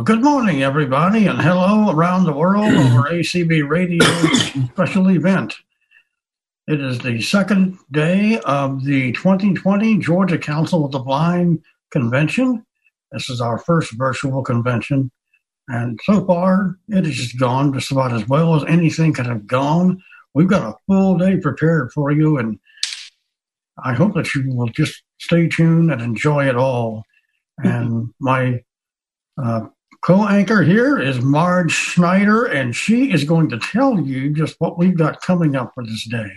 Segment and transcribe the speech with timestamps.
[0.00, 4.02] Well, good morning, everybody, and hello around the world over ACB Radio
[4.68, 5.54] special event.
[6.66, 12.64] It is the second day of the 2020 Georgia Council of the Blind Convention.
[13.12, 15.10] This is our first virtual convention,
[15.68, 19.46] and so far it has just gone just about as well as anything could have
[19.46, 20.02] gone.
[20.32, 22.58] We've got a full day prepared for you, and
[23.84, 27.04] I hope that you will just stay tuned and enjoy it all.
[27.58, 28.62] And my
[29.36, 29.66] uh,
[30.02, 34.96] co-anchor here is Marge Schneider, and she is going to tell you just what we've
[34.96, 36.30] got coming up for this day.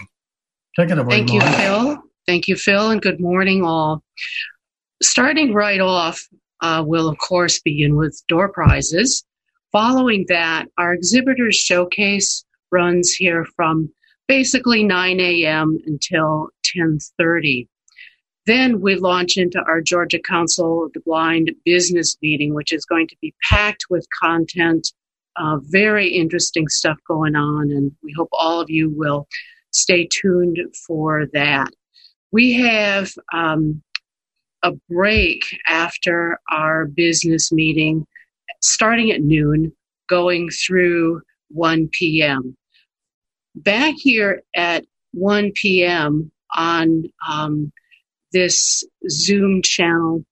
[0.76, 1.18] Take it away.
[1.18, 1.44] Thank Marge.
[1.44, 2.04] you, Phil.
[2.26, 4.04] Thank you, Phil, and good morning, all.
[5.02, 6.28] Starting right off,
[6.62, 9.24] uh, we'll of course begin with door prizes.
[9.72, 13.92] Following that, our exhibitors showcase runs here from
[14.28, 15.78] basically 9 a.m.
[15.86, 17.68] until 10:30.
[18.46, 23.08] Then we launch into our Georgia Council of the Blind business meeting, which is going
[23.08, 24.92] to be packed with content,
[25.38, 29.28] uh, very interesting stuff going on, and we hope all of you will
[29.72, 31.72] stay tuned for that.
[32.32, 33.82] We have um,
[34.62, 38.06] a break after our business meeting,
[38.62, 39.72] starting at noon,
[40.10, 42.58] going through 1 p.m.
[43.56, 46.32] Back here at 1 p.m.
[46.56, 47.72] on um,
[48.34, 50.26] this Zoom channel,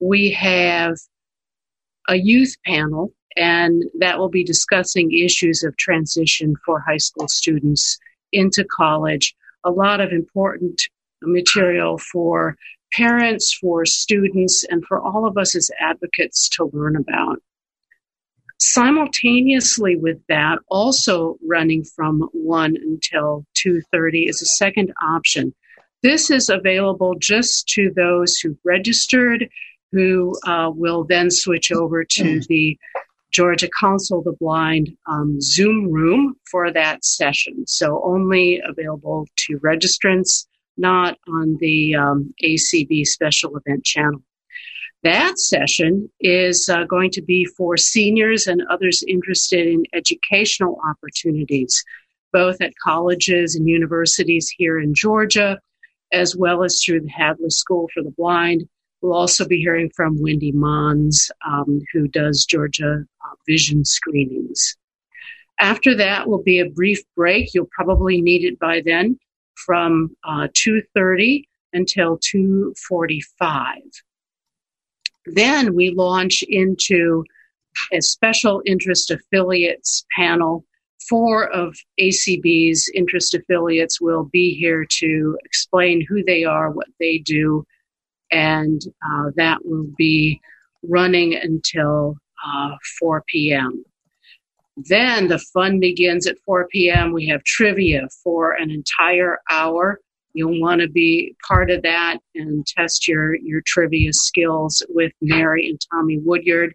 [0.00, 0.94] we have
[2.08, 7.98] a youth panel, and that will be discussing issues of transition for high school students
[8.32, 9.34] into college.
[9.64, 10.80] A lot of important
[11.22, 12.56] material for
[12.92, 17.42] parents, for students, and for all of us as advocates to learn about.
[18.60, 25.54] Simultaneously with that, also running from 1 until 2:30 is a second option.
[26.02, 29.48] This is available just to those who've registered,
[29.90, 32.78] who uh, will then switch over to the
[33.32, 37.66] Georgia Council of the Blind um, Zoom room for that session.
[37.66, 44.22] So only available to registrants, not on the um, ACB special event channel.
[45.02, 51.84] That session is uh, going to be for seniors and others interested in educational opportunities,
[52.32, 55.60] both at colleges and universities here in Georgia,
[56.12, 58.68] as well as through the Hadley School for the Blind.
[59.00, 64.76] We'll also be hearing from Wendy Mons, um, who does Georgia uh, vision screenings.
[65.60, 67.52] After that will be a brief break.
[67.54, 69.18] You'll probably need it by then
[69.54, 73.74] from uh, 2.30 until 2.45.
[75.26, 77.24] Then we launch into
[77.92, 80.64] a special interest affiliates panel.
[81.08, 87.18] Four of ACB's interest affiliates will be here to explain who they are, what they
[87.18, 87.64] do,
[88.30, 88.80] and
[89.10, 90.40] uh, that will be
[90.82, 93.84] running until uh, 4 p.m.
[94.76, 97.12] Then the fun begins at 4 p.m.
[97.12, 100.00] We have trivia for an entire hour.
[100.34, 105.68] You'll want to be part of that and test your, your trivia skills with Mary
[105.68, 106.74] and Tommy Woodyard.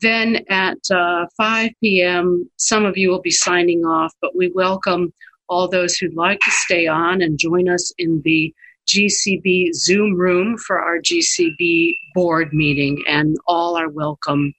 [0.00, 5.12] Then at uh, 5 p.m., some of you will be signing off, but we welcome
[5.48, 8.54] all those who'd like to stay on and join us in the
[8.86, 14.52] GCB Zoom room for our GCB board meeting, and all are welcome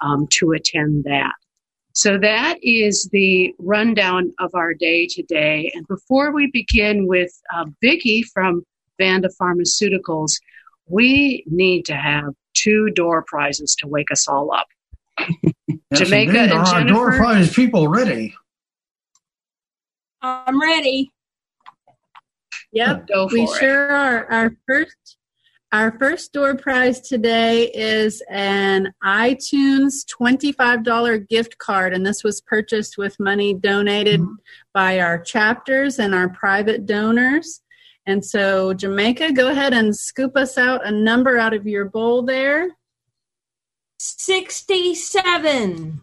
[0.00, 1.32] um, to attend that.
[1.92, 5.70] So that is the rundown of our day today.
[5.74, 8.62] And before we begin with uh, Vicki from
[9.00, 10.32] Vanda Pharmaceuticals,
[10.86, 14.66] we need to have two door prizes to wake us all up.
[15.90, 16.50] Yes, Jamaica indeed.
[16.50, 18.34] and Are our door prize people ready?
[20.20, 21.10] I'm ready.
[22.72, 23.58] Yep, Go we for it.
[23.60, 24.26] sure are.
[24.30, 25.16] Our first,
[25.72, 32.40] our first door prize today is an iTunes twenty-five dollar gift card, and this was
[32.42, 34.34] purchased with money donated mm-hmm.
[34.74, 37.62] by our chapters and our private donors.
[38.06, 42.22] And so, Jamaica, go ahead and scoop us out a number out of your bowl
[42.22, 42.68] there.
[43.98, 46.00] 67.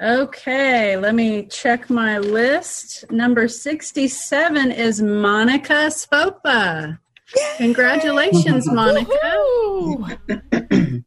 [0.00, 3.10] Okay, let me check my list.
[3.10, 6.98] Number 67 is Monica Spopa.
[7.56, 9.18] Congratulations, Monica.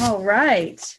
[0.00, 0.98] All right.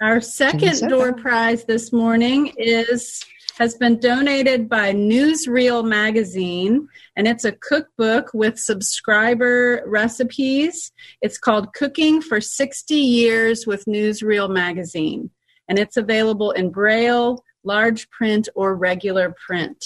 [0.00, 3.24] Our second door prize this morning is
[3.58, 10.92] has been donated by Newsreel magazine and it's a cookbook with subscriber recipes.
[11.22, 15.30] It's called Cooking for 60 Years with Newsreel magazine
[15.68, 19.84] and it's available in braille, large print or regular print.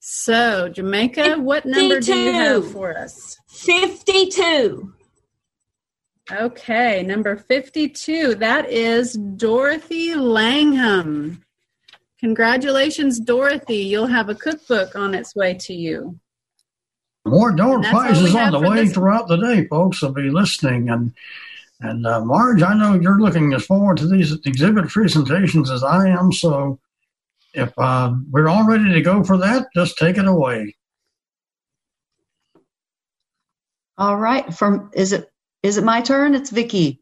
[0.00, 3.38] So, Jamaica, what number do you have for us?
[3.48, 4.92] 52.
[6.30, 8.34] Okay, number 52.
[8.36, 11.42] That is Dorothy Langham.
[12.20, 13.78] Congratulations, Dorothy.
[13.78, 16.18] You'll have a cookbook on its way to you.
[17.26, 20.02] More door prizes on the way this- throughout the day, folks.
[20.02, 20.90] will be listening.
[20.90, 21.12] And
[21.80, 26.08] and uh, Marge, I know you're looking as forward to these exhibit presentations as I
[26.08, 26.30] am.
[26.30, 26.78] So
[27.54, 30.76] if uh, we're all ready to go for that, just take it away.
[33.96, 34.52] All right.
[34.54, 35.30] From is it
[35.62, 36.34] is it my turn?
[36.34, 36.99] It's Vicki.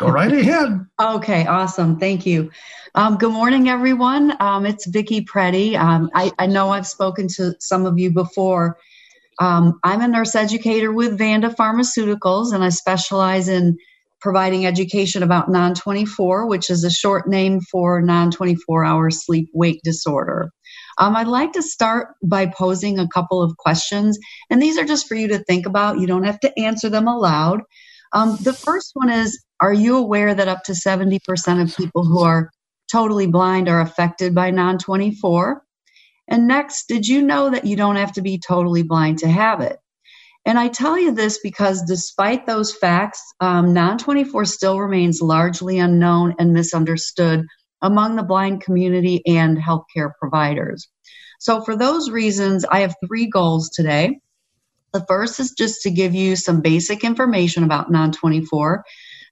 [0.00, 0.86] Go right ahead.
[0.98, 1.98] okay, awesome.
[1.98, 2.50] Thank you.
[2.94, 4.34] Um, good morning, everyone.
[4.40, 5.76] Um, it's Vicki Preddy.
[5.78, 8.78] Um, I, I, know I've spoken to some of you before.
[9.40, 13.76] Um, I'm a nurse educator with Vanda Pharmaceuticals, and I specialize in
[14.22, 19.50] providing education about non 24, which is a short name for non 24 hour sleep
[19.52, 20.50] wake disorder.
[20.96, 24.18] Um, I'd like to start by posing a couple of questions,
[24.48, 25.98] and these are just for you to think about.
[26.00, 27.60] You don't have to answer them aloud.
[28.12, 32.20] Um, the first one is Are you aware that up to 70% of people who
[32.20, 32.50] are
[32.90, 35.62] totally blind are affected by non 24?
[36.28, 39.60] And next, did you know that you don't have to be totally blind to have
[39.60, 39.78] it?
[40.46, 45.78] And I tell you this because despite those facts, um, non 24 still remains largely
[45.78, 47.46] unknown and misunderstood
[47.82, 50.88] among the blind community and healthcare providers.
[51.38, 54.20] So, for those reasons, I have three goals today.
[54.92, 58.84] The first is just to give you some basic information about non 24.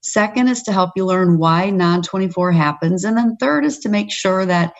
[0.03, 3.05] Second is to help you learn why non 24 happens.
[3.05, 4.75] And then third is to make sure that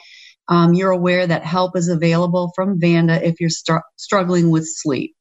[0.49, 5.15] um, you're aware that help is available from Vanda if you're str- struggling with sleep.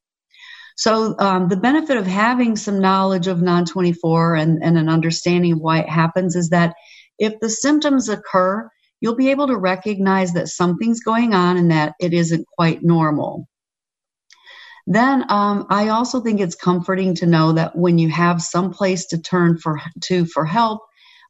[0.76, 5.54] So, um, the benefit of having some knowledge of non 24 and, and an understanding
[5.54, 6.74] of why it happens is that
[7.18, 8.70] if the symptoms occur,
[9.00, 13.48] you'll be able to recognize that something's going on and that it isn't quite normal.
[14.90, 19.04] Then um, I also think it's comforting to know that when you have some place
[19.08, 20.80] to turn for to for help,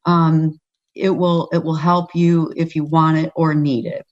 [0.04, 0.60] um,
[0.94, 4.06] it will it will help you if you want it or need it.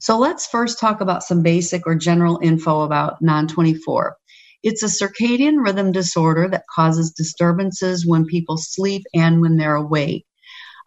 [0.00, 4.10] So let's first talk about some basic or general info about non-24.
[4.64, 10.26] It's a circadian rhythm disorder that causes disturbances when people sleep and when they're awake.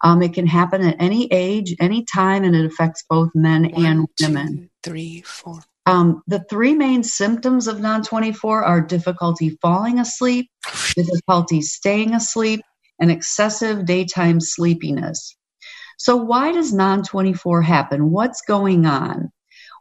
[0.02, 3.86] Um, it can happen at any age, any time, and it affects both men One,
[3.86, 4.56] and women.
[4.58, 5.62] Two, three, four.
[5.88, 10.50] Um, the three main symptoms of non 24 are difficulty falling asleep,
[10.94, 12.60] difficulty staying asleep,
[13.00, 15.34] and excessive daytime sleepiness.
[15.98, 18.10] So, why does non 24 happen?
[18.10, 19.30] What's going on?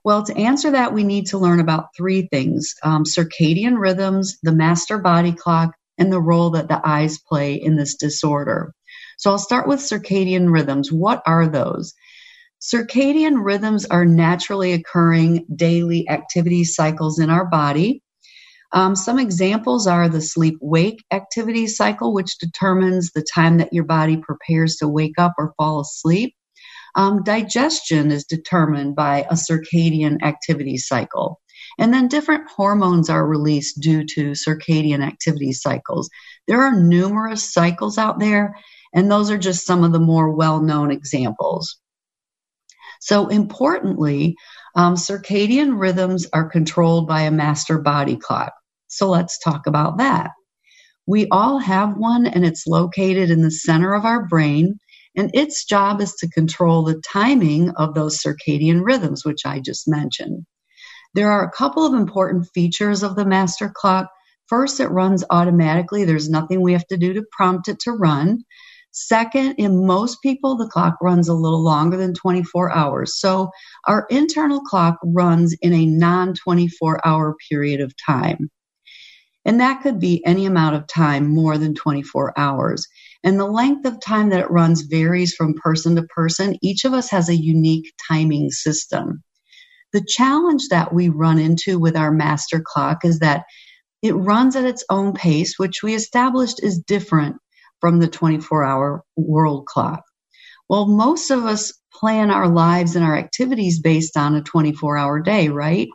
[0.06, 4.54] Well, to answer that, we need to learn about three things um, circadian rhythms, the
[4.54, 8.74] master body clock, and the role that the eyes play in this disorder.
[9.18, 10.90] So I'll start with circadian rhythms.
[10.90, 11.94] What are those?
[12.62, 18.02] Circadian rhythms are naturally occurring daily activity cycles in our body.
[18.74, 23.86] Um, some examples are the sleep wake activity cycle, which determines the time that your
[23.86, 26.36] body prepares to wake up or fall asleep.
[26.96, 31.40] Um, digestion is determined by a circadian activity cycle.
[31.80, 36.10] And then different hormones are released due to circadian activity cycles.
[36.48, 38.58] There are numerous cycles out there,
[38.96, 41.80] and those are just some of the more well known examples.
[43.00, 44.36] So, importantly,
[44.76, 48.54] um, circadian rhythms are controlled by a master body clock.
[48.88, 50.32] So, let's talk about that.
[51.08, 54.78] We all have one, and it's located in the center of our brain,
[55.16, 59.88] and its job is to control the timing of those circadian rhythms, which I just
[59.88, 60.46] mentioned.
[61.14, 64.10] There are a couple of important features of the master clock.
[64.48, 66.04] First, it runs automatically.
[66.06, 68.44] There's nothing we have to do to prompt it to run.
[69.00, 73.20] Second, in most people, the clock runs a little longer than 24 hours.
[73.20, 73.52] So
[73.86, 78.50] our internal clock runs in a non 24 hour period of time.
[79.46, 82.88] And that could be any amount of time more than 24 hours.
[83.24, 86.58] And the length of time that it runs varies from person to person.
[86.64, 89.24] Each of us has a unique timing system.
[89.94, 93.44] The challenge that we run into with our master clock is that
[94.02, 97.38] it runs at its own pace, which we established is different
[97.80, 100.04] from the 24 hour world clock.
[100.70, 105.20] Well, most of us plan our lives and our activities based on a 24 hour
[105.20, 105.88] day, right?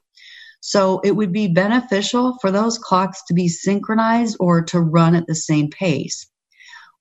[0.61, 5.27] So it would be beneficial for those clocks to be synchronized or to run at
[5.27, 6.27] the same pace.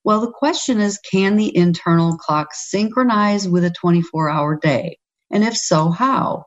[0.04, 4.98] Well, the question is can the internal clock synchronize with a 24 hour day?
[5.32, 6.46] And if so, how?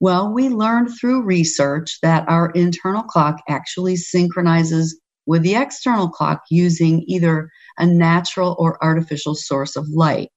[0.00, 6.42] Well, we learned through research that our internal clock actually synchronizes with the external clock
[6.50, 10.30] using either a natural or artificial source of light.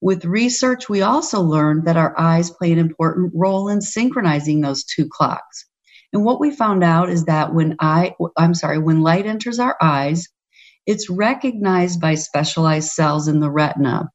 [0.00, 4.84] With research, we also learned that our eyes play an important role in synchronizing those
[4.84, 5.66] two clocks.
[6.12, 9.76] And what we found out is that when I, I'm sorry, when light enters our
[9.82, 10.28] eyes,
[10.86, 14.10] it's recognized by specialized cells in the retina.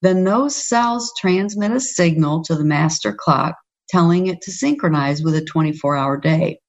[0.00, 3.56] Then those cells transmit a signal to the master clock
[3.90, 6.60] telling it to synchronize with a 24 hour day.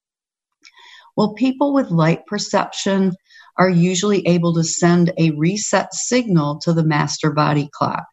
[1.16, 3.12] Well, people with light perception
[3.58, 8.04] are usually able to send a reset signal to the master body clock.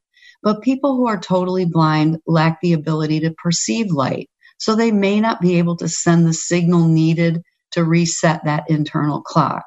[0.41, 4.29] But people who are totally blind lack the ability to perceive light.
[4.57, 7.41] So they may not be able to send the signal needed
[7.71, 9.63] to reset that internal clock.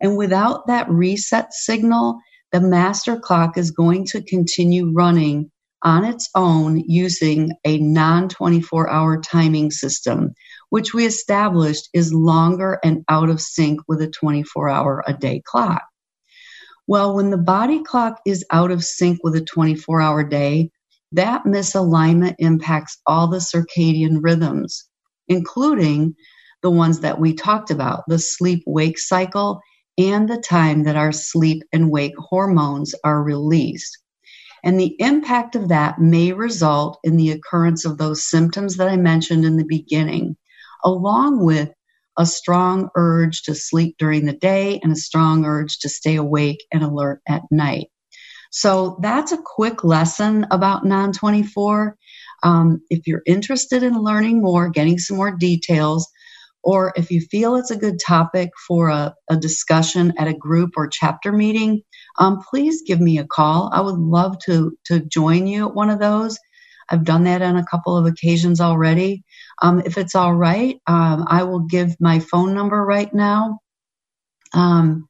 [0.00, 2.18] And without that reset signal,
[2.50, 5.50] the master clock is going to continue running
[5.82, 10.34] on its own using a non 24 hour timing system,
[10.72, 15.42] which we established is longer and out of sync with a 24 hour a day
[15.44, 15.82] clock.
[16.86, 20.70] Well, when the body clock is out of sync with a 24 hour day,
[21.12, 24.88] that misalignment impacts all the circadian rhythms,
[25.28, 26.14] including
[26.62, 29.60] the ones that we talked about the sleep wake cycle
[29.98, 33.98] and the time that our sleep and wake hormones are released.
[34.64, 38.96] And the impact of that may result in the occurrence of those symptoms that I
[38.96, 40.34] mentioned in the beginning,
[40.84, 41.70] along with
[42.18, 46.64] a strong urge to sleep during the day and a strong urge to stay awake
[46.72, 47.88] and alert at night.
[48.50, 51.96] So that's a quick lesson about non 24.
[52.42, 56.10] Um, if you're interested in learning more, getting some more details,
[56.62, 60.72] or if you feel it's a good topic for a, a discussion at a group
[60.76, 61.82] or chapter meeting,
[62.18, 63.70] um, please give me a call.
[63.72, 66.38] I would love to, to join you at one of those.
[66.88, 69.24] I've done that on a couple of occasions already.
[69.60, 73.60] Um, if it's all right, um, I will give my phone number right now.
[74.52, 75.08] Um,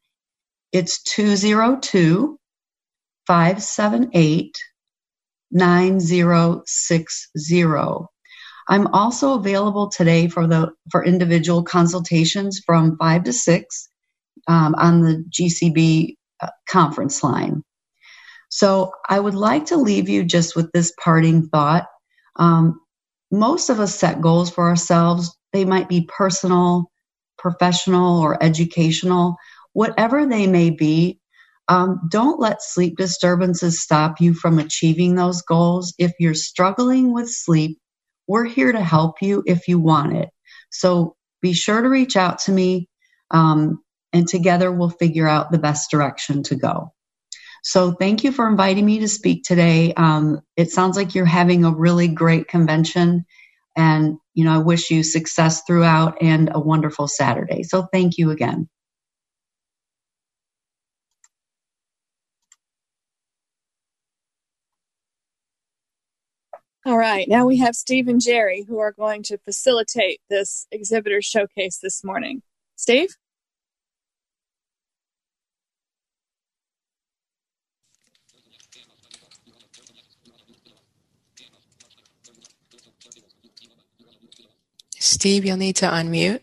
[0.72, 2.38] it's 202
[3.26, 4.56] 578
[5.50, 7.64] 9060.
[8.68, 13.88] I'm also available today for the for individual consultations from 5 to 6
[14.48, 17.62] um, on the GCB uh, conference line.
[18.54, 21.86] So I would like to leave you just with this parting thought.
[22.36, 22.78] Um,
[23.30, 25.34] most of us set goals for ourselves.
[25.54, 26.90] They might be personal,
[27.38, 29.36] professional, or educational,
[29.72, 31.18] whatever they may be.
[31.68, 35.94] Um, don't let sleep disturbances stop you from achieving those goals.
[35.96, 37.78] If you're struggling with sleep,
[38.26, 40.28] we're here to help you if you want it.
[40.70, 42.90] So be sure to reach out to me,
[43.30, 43.82] um,
[44.12, 46.92] and together we'll figure out the best direction to go.
[47.62, 49.94] So thank you for inviting me to speak today.
[49.94, 53.24] Um, it sounds like you're having a really great convention
[53.76, 57.62] and, you know, I wish you success throughout and a wonderful Saturday.
[57.64, 58.68] So thank you again.
[66.84, 71.22] All right, now we have Steve and Jerry who are going to facilitate this exhibitor
[71.22, 72.42] showcase this morning.
[72.76, 73.10] Steve?
[85.12, 86.40] Steve, you'll need to unmute.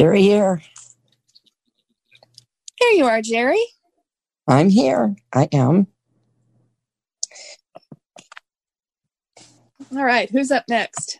[0.00, 0.62] Jerry here.
[2.80, 3.62] Here you are, Jerry.
[4.48, 5.14] I'm here.
[5.30, 5.88] I am.
[9.94, 11.18] All right, who's up next?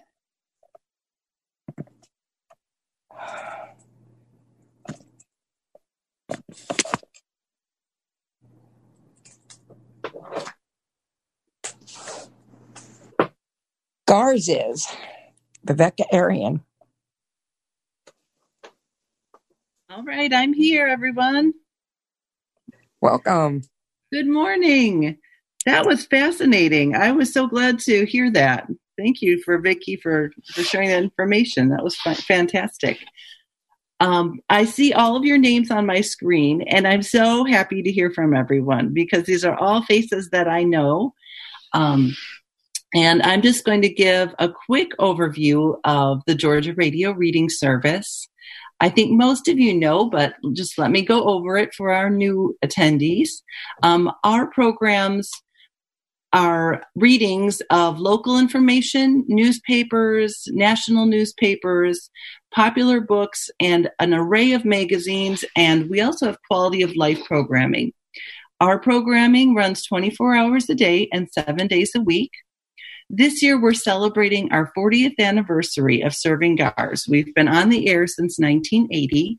[14.07, 14.89] Gars is
[15.67, 16.65] Viveka Arian.
[19.93, 21.53] All right, I'm here, everyone.
[23.01, 23.63] Welcome.
[24.13, 25.19] Good morning.
[25.67, 26.95] That was fascinating.
[26.95, 28.69] I was so glad to hear that.
[28.97, 31.71] Thank you for Vicki for, for sharing that information.
[31.71, 32.99] That was fantastic.
[33.99, 37.91] Um, I see all of your names on my screen, and I'm so happy to
[37.91, 41.15] hear from everyone because these are all faces that I know.
[41.75, 42.15] Um,
[42.95, 48.30] and I'm just going to give a quick overview of the Georgia Radio Reading Service.
[48.81, 52.09] I think most of you know, but just let me go over it for our
[52.09, 53.29] new attendees.
[53.83, 55.31] Um, our programs
[56.33, 62.11] are readings of local information, newspapers, national newspapers,
[62.55, 67.93] popular books and an array of magazines, and we also have quality of life programming.
[68.61, 72.31] Our programming runs 24 hours a day and seven days a week.
[73.13, 77.07] This year, we're celebrating our 40th anniversary of serving GARS.
[77.09, 79.37] We've been on the air since 1980,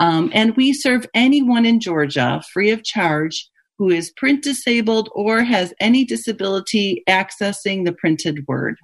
[0.00, 5.42] um, and we serve anyone in Georgia free of charge who is print disabled or
[5.42, 8.76] has any disability accessing the printed word.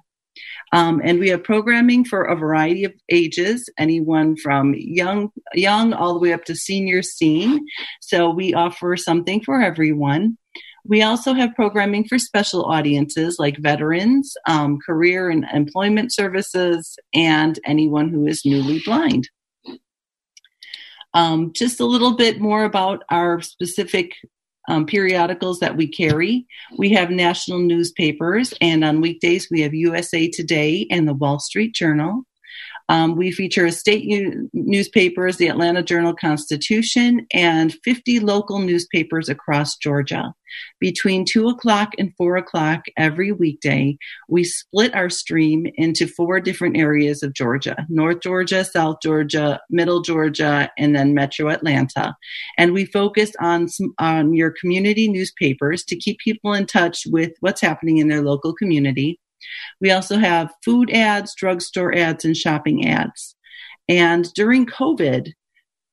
[0.73, 6.15] Um, and we have programming for a variety of ages, anyone from young, young all
[6.15, 7.63] the way up to senior scene.
[8.01, 10.39] So we offer something for everyone.
[10.87, 17.59] We also have programming for special audiences like veterans, um, career and employment services, and
[17.65, 19.29] anyone who is newly blind.
[21.13, 24.13] Um, just a little bit more about our specific
[24.69, 26.45] um, periodicals that we carry.
[26.77, 31.73] We have national newspapers, and on weekdays, we have USA Today and the Wall Street
[31.73, 32.23] Journal.
[32.89, 39.77] Um, we feature state u- newspapers, the Atlanta Journal Constitution, and 50 local newspapers across
[39.77, 40.33] Georgia.
[40.79, 43.97] Between 2 o'clock and 4 o'clock every weekday,
[44.29, 50.01] we split our stream into four different areas of Georgia North Georgia, South Georgia, Middle
[50.01, 52.15] Georgia, and then Metro Atlanta.
[52.57, 53.67] And we focus on,
[53.99, 58.53] on your community newspapers to keep people in touch with what's happening in their local
[58.53, 59.19] community.
[59.81, 63.35] We also have food ads, drugstore ads, and shopping ads.
[63.89, 65.31] And during COVID,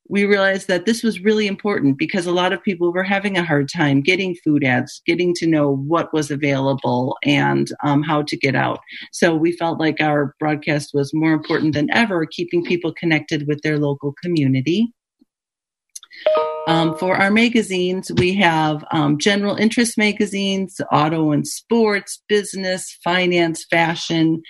[0.09, 3.45] we realized that this was really important because a lot of people were having a
[3.45, 8.37] hard time getting food ads, getting to know what was available and um, how to
[8.37, 8.81] get out.
[9.13, 13.63] So we felt like our broadcast was more important than ever, keeping people connected with
[13.63, 14.93] their local community.
[16.67, 23.67] Um, for our magazines, we have um, general interest magazines, auto and sports, business, finance,
[23.71, 24.43] fashion,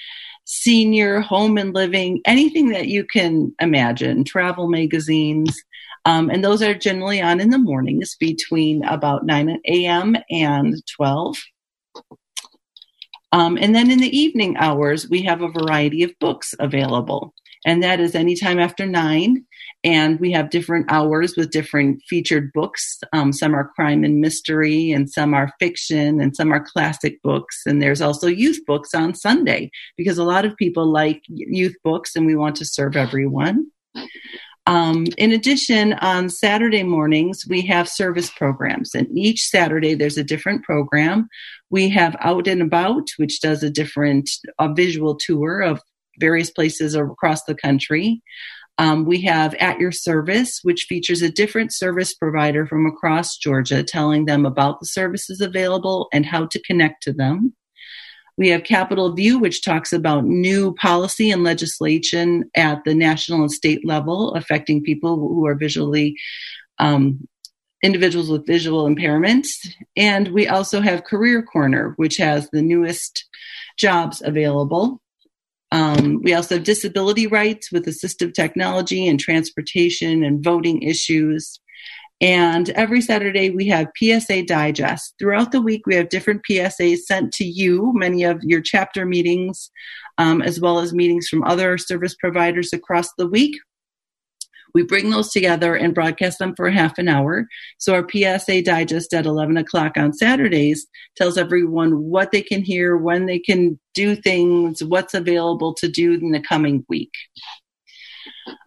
[0.45, 5.61] senior, home and living, anything that you can imagine, travel magazines.
[6.05, 10.17] Um, and those are generally on in the mornings between about 9 a.m.
[10.31, 11.37] and 12.
[13.33, 17.35] Um, and then in the evening hours, we have a variety of books available.
[17.67, 19.45] And that is anytime after 9
[19.85, 22.99] and we have different hours with different featured books.
[23.13, 27.61] Um, some are crime and mystery, and some are fiction, and some are classic books.
[27.67, 32.17] And there's also youth books on Sunday because a lot of people like youth books,
[32.17, 33.67] and we want to serve everyone.
[34.67, 40.25] Um, in addition, on Saturday mornings, we have service programs, and each Saturday there's a
[40.25, 41.29] different program.
[41.69, 45.83] We have Out and About, which does a different a visual tour of
[46.19, 48.23] various places across the country.
[48.79, 53.85] Um, we have At Your Service, which features a different service provider from across Georgia
[53.85, 57.55] telling them about the services available and how to connect to them.
[58.37, 63.53] We have Capital View, which talks about new policy and legislation at the national and
[63.53, 66.17] state level affecting people who are visually
[66.79, 67.29] um,
[67.85, 69.69] individuals with visual impairments.
[69.97, 73.25] And we also have Career Corner, which has the newest
[73.77, 75.01] jobs available.
[75.75, 81.59] Um, we also have disability rights with assistive technology and transportation and voting issues.
[82.21, 85.15] And every Saturday we have PSA Digest.
[85.19, 89.73] Throughout the week, we have different PSAs sent to you, many of your chapter meetings,
[90.17, 93.57] um, as well as meetings from other service providers across the week.
[94.75, 97.47] We bring those together and broadcast them for half an hour.
[97.79, 102.97] So our PSA digest at 11 o'clock on Saturdays tells everyone what they can hear,
[102.97, 107.13] when they can do things, what's available to do in the coming week.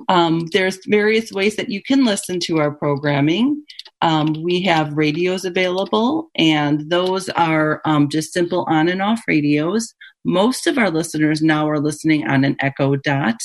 [0.10, 3.64] Um, there's various ways that you can listen to our programming.
[4.02, 9.94] Um, we have radios available, and those are um, just simple on and off radios.
[10.24, 13.38] Most of our listeners now are listening on an Echo Dot.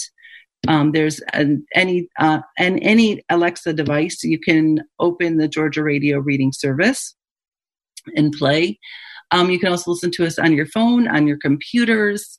[0.68, 6.18] Um, there's an, any uh, and any Alexa device you can open the Georgia Radio
[6.18, 7.14] Reading Service
[8.16, 8.78] and play.
[9.32, 12.38] Um, you can also listen to us on your phone, on your computers,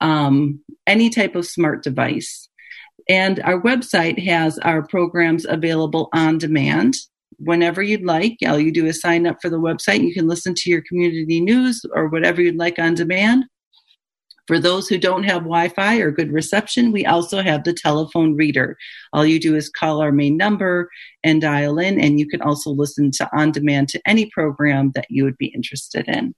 [0.00, 2.48] um, any type of smart device.
[3.08, 6.96] And our website has our programs available on demand
[7.38, 8.36] whenever you'd like.
[8.46, 10.06] All you do is sign up for the website.
[10.06, 13.44] You can listen to your community news or whatever you'd like on demand.
[14.46, 18.34] For those who don't have Wi Fi or good reception, we also have the telephone
[18.34, 18.76] reader.
[19.12, 20.90] All you do is call our main number
[21.22, 25.06] and dial in, and you can also listen to on demand to any program that
[25.08, 26.34] you would be interested in.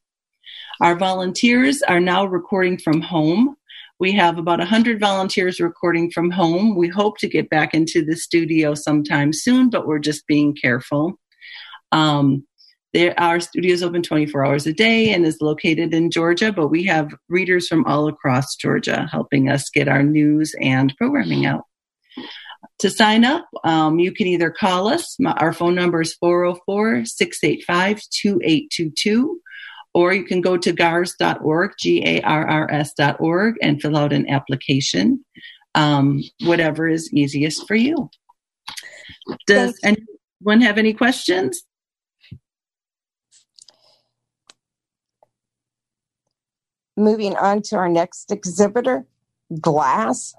[0.81, 3.57] Our volunteers are now recording from home.
[4.01, 6.75] We have about 100 volunteers recording from home.
[6.77, 11.19] We hope to get back into the studio sometime soon, but we're just being careful.
[11.93, 12.45] Um,
[12.95, 16.69] There, our studio is open 24 hours a day and is located in Georgia, but
[16.69, 21.65] we have readers from all across Georgia helping us get our news and programming out.
[22.79, 25.17] To sign up, um, you can either call us.
[25.19, 29.41] My, our phone number is 404 685 2822,
[29.93, 34.31] or you can go to garrs.org, G A R R S.org, and fill out an
[34.31, 35.25] application,
[35.75, 38.09] um, whatever is easiest for you.
[39.49, 41.65] Does anyone have any questions?
[46.97, 49.05] Moving on to our next exhibitor,
[49.61, 50.35] glass.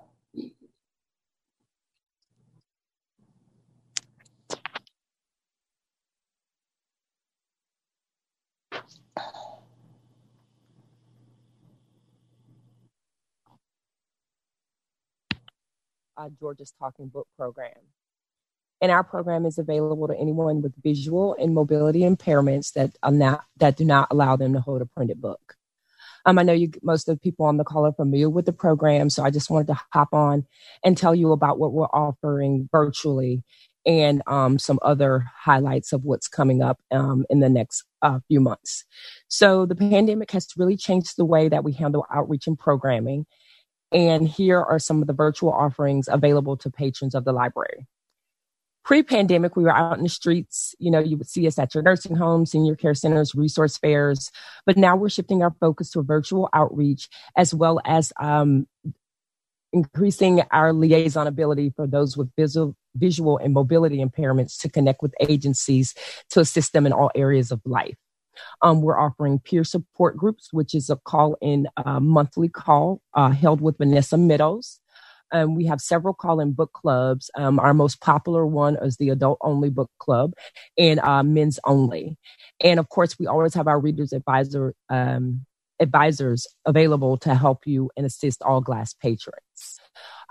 [16.18, 17.74] Uh, Georgia's Talking Book Program.
[18.80, 23.44] And our program is available to anyone with visual and mobility impairments that, are not,
[23.58, 25.58] that do not allow them to hold a printed book.
[26.26, 28.54] Um, I know you, most of the people on the call are familiar with the
[28.54, 30.46] program, so I just wanted to hop on
[30.84, 33.44] and tell you about what we're offering virtually
[33.86, 38.42] and um, some other highlights of what's coming up um, in the next uh, few
[38.42, 38.84] months.
[39.28, 43.28] So the pandemic has really changed the way that we handle outreach and programming.
[43.92, 47.86] And here are some of the virtual offerings available to patrons of the library
[48.86, 51.84] pre-pandemic we were out in the streets you know you would see us at your
[51.84, 54.32] nursing homes senior care centers resource fairs
[54.66, 58.68] but now we're shifting our focus to a virtual outreach as well as um,
[59.74, 65.14] increasing our liaison ability for those with visual, visual and mobility impairments to connect with
[65.20, 65.94] agencies
[66.30, 67.98] to assist them in all areas of life
[68.62, 73.30] um, we're offering peer support groups, which is a call in uh, monthly call uh,
[73.30, 74.80] held with Vanessa Meadows.
[75.36, 77.30] Um, we have several call in book clubs.
[77.36, 80.32] Um, our most popular one is the adult only book club
[80.78, 82.18] and uh, men's only.
[82.64, 85.46] And of course, we always have our readers advisor um,
[85.82, 89.78] advisors available to help you and assist all glass patrons.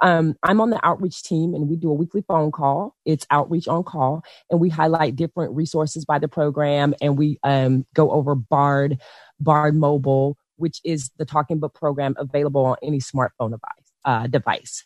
[0.01, 2.97] Um, I'm on the outreach team and we do a weekly phone call.
[3.05, 7.85] It's outreach on call and we highlight different resources by the program and we um,
[7.95, 9.03] go over BARD,
[9.39, 14.85] BARD Mobile, which is the talking book program available on any smartphone device uh, device.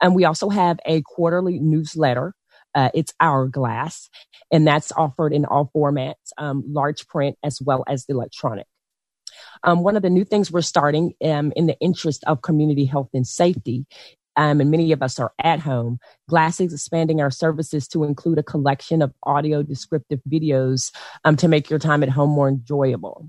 [0.00, 2.34] And we also have a quarterly newsletter.
[2.74, 4.08] Uh, it's Hourglass,
[4.52, 8.66] and that's offered in all formats, um, large print as well as the electronic.
[9.64, 13.08] Um, one of the new things we're starting um, in the interest of community health
[13.12, 13.86] and safety
[14.36, 15.98] um, and many of us are at home.
[16.28, 20.92] Glass is expanding our services to include a collection of audio descriptive videos
[21.24, 23.28] um, to make your time at home more enjoyable.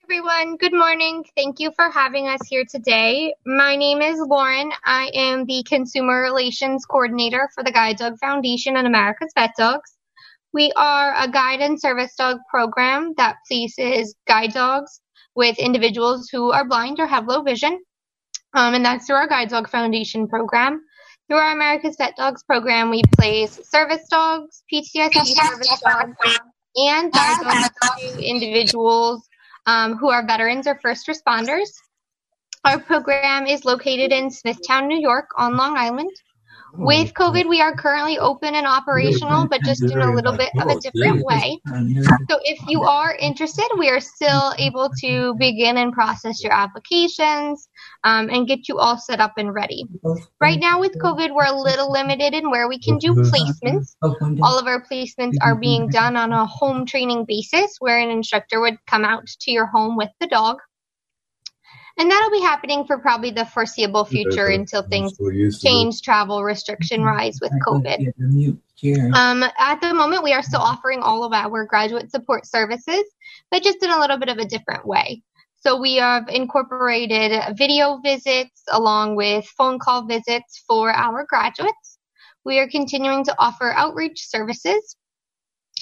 [0.03, 1.23] Everyone, good morning.
[1.35, 3.35] Thank you for having us here today.
[3.45, 4.71] My name is Lauren.
[4.85, 9.93] I am the Consumer Relations Coordinator for the Guide Dog Foundation and America's Vet Dogs.
[10.51, 14.99] We are a guide and service dog program that places guide dogs
[15.35, 17.79] with individuals who are blind or have low vision.
[18.55, 20.81] Um, and that's through our Guide Dog Foundation program.
[21.27, 26.15] Through our America's Vet Dogs program, we place service dogs, PTSD service dogs,
[26.77, 27.69] and guide dogs
[28.15, 29.27] to individuals
[29.65, 31.67] um, who are veterans or first responders.
[32.63, 36.11] Our program is located in Smithtown, New York, on Long Island.
[36.73, 40.67] With COVID, we are currently open and operational, but just in a little bit of
[40.67, 41.59] a different way.
[42.29, 47.67] So if you are interested, we are still able to begin and process your applications.
[48.03, 49.85] Um, and get you all set up and ready.
[50.39, 53.95] Right now, with COVID, we're a little limited in where we can do placements.
[54.41, 58.61] All of our placements are being done on a home training basis where an instructor
[58.61, 60.57] would come out to your home with the dog.
[61.99, 65.17] And that'll be happening for probably the foreseeable future until things
[65.59, 68.13] change, travel restriction rise with COVID.
[69.15, 73.03] Um, at the moment, we are still offering all of our graduate support services,
[73.49, 75.23] but just in a little bit of a different way.
[75.59, 81.97] So we have incorporated video visits along with phone call visits for our graduates.
[82.45, 84.95] We are continuing to offer outreach services.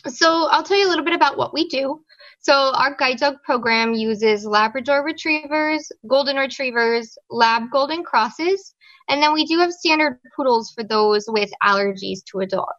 [0.07, 2.01] So I'll tell you a little bit about what we do.
[2.39, 8.73] So our guide dog program uses Labrador retrievers, golden retrievers, lab golden crosses,
[9.09, 12.73] and then we do have standard poodles for those with allergies to a dog.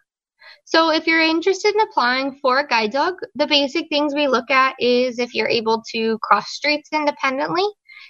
[0.69, 4.51] So if you're interested in applying for a guide dog, the basic things we look
[4.51, 7.63] at is if you're able to cross streets independently,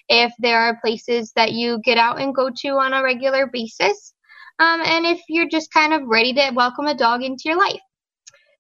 [0.09, 4.15] if there are places that you get out and go to on a regular basis,
[4.59, 7.81] um, and if you're just kind of ready to welcome a dog into your life.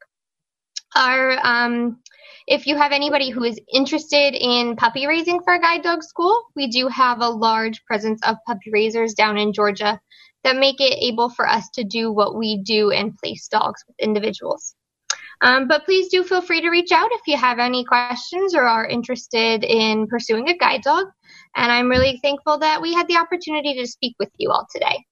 [0.96, 2.00] Our, um,
[2.46, 6.44] if you have anybody who is interested in puppy raising for a guide dog school,
[6.56, 10.00] we do have a large presence of puppy raisers down in Georgia
[10.48, 13.96] that make it able for us to do what we do and place dogs with
[14.00, 14.74] individuals.
[15.42, 18.62] Um, but please do feel free to reach out if you have any questions or
[18.62, 21.04] are interested in pursuing a guide dog.
[21.54, 25.04] And I'm really thankful that we had the opportunity to speak with you all today.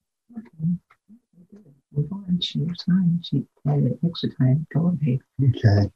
[5.43, 5.91] Okay.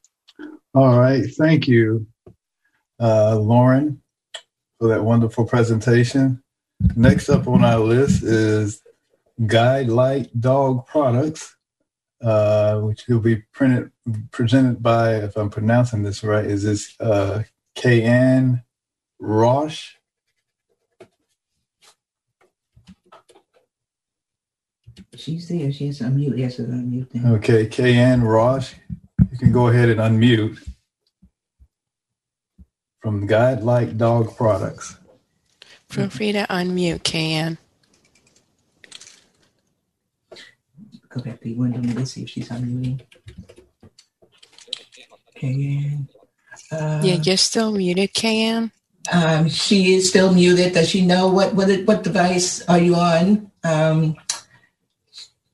[0.75, 1.25] All right.
[1.39, 2.07] Thank you,
[3.01, 4.03] uh, Lauren,
[4.79, 6.43] for that wonderful presentation.
[6.95, 8.83] Next up on our list is
[9.47, 11.57] Guide Light Dog Products,
[12.23, 13.91] uh, which will be printed
[14.31, 18.63] presented by, if I'm pronouncing this right, is this uh, K.N.
[19.19, 19.97] Roche?
[25.15, 25.73] She's there.
[25.73, 26.39] She has to unmute.
[26.39, 27.11] Yes, to unmute.
[27.11, 27.33] Them.
[27.35, 28.23] Okay, K.N.
[28.23, 28.75] Roche,
[29.31, 30.59] you can go ahead and unmute
[33.01, 34.97] from Guide Light Dog Products.
[35.89, 37.59] Feel free to unmute, K.N.
[41.11, 43.01] go back to the window and see if she's unmuting.
[45.35, 46.09] KN.
[46.71, 48.71] Uh, yeah, you're still muted, KN.
[49.11, 50.75] Um, she is still muted.
[50.75, 53.51] Does she know what what what device are you on?
[53.65, 54.17] Um,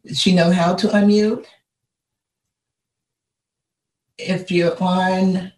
[0.04, 1.46] does she know how to unmute?
[4.18, 5.52] If you're on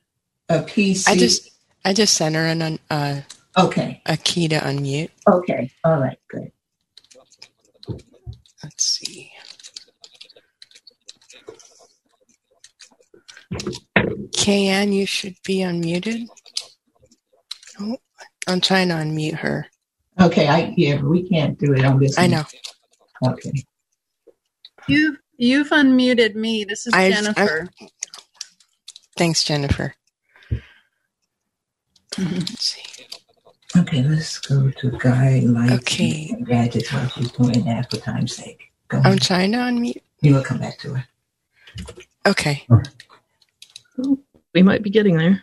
[0.49, 1.51] a PC, I just
[1.85, 3.21] I just sent her an uh,
[3.57, 5.11] okay a key to unmute.
[5.27, 6.53] Okay, all right, good.
[8.63, 9.33] Let's see.
[13.53, 16.27] KN, you should be unmuted.
[17.81, 17.97] Oh,
[18.47, 19.67] I'm trying to unmute her.
[20.21, 22.19] Okay, I yeah, we can't do it on this.
[22.19, 22.45] I know.
[23.25, 23.53] Okay.
[24.89, 26.65] You you've unmuted me.
[26.65, 27.69] This is I, Jennifer.
[27.81, 27.89] I,
[29.17, 29.95] thanks, Jennifer.
[32.19, 32.83] Let's see.
[33.77, 36.35] Okay, let's go to Guide Light okay.
[36.47, 38.73] Gadgets while she's doing that for time's sake.
[38.89, 40.03] Go I'm trying to unmute.
[40.21, 41.05] You will come back to her.
[42.27, 42.67] Okay.
[44.55, 45.43] We might be getting there.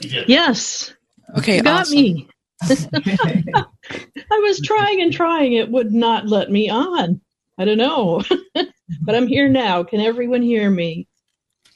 [0.00, 0.94] Yes.
[1.38, 1.56] Okay.
[1.56, 1.96] You got awesome.
[1.96, 2.28] me.
[2.64, 5.54] I was trying and trying.
[5.54, 7.20] It would not let me on.
[7.58, 8.22] I don't know.
[8.54, 9.82] but I'm here now.
[9.82, 11.06] Can everyone hear me?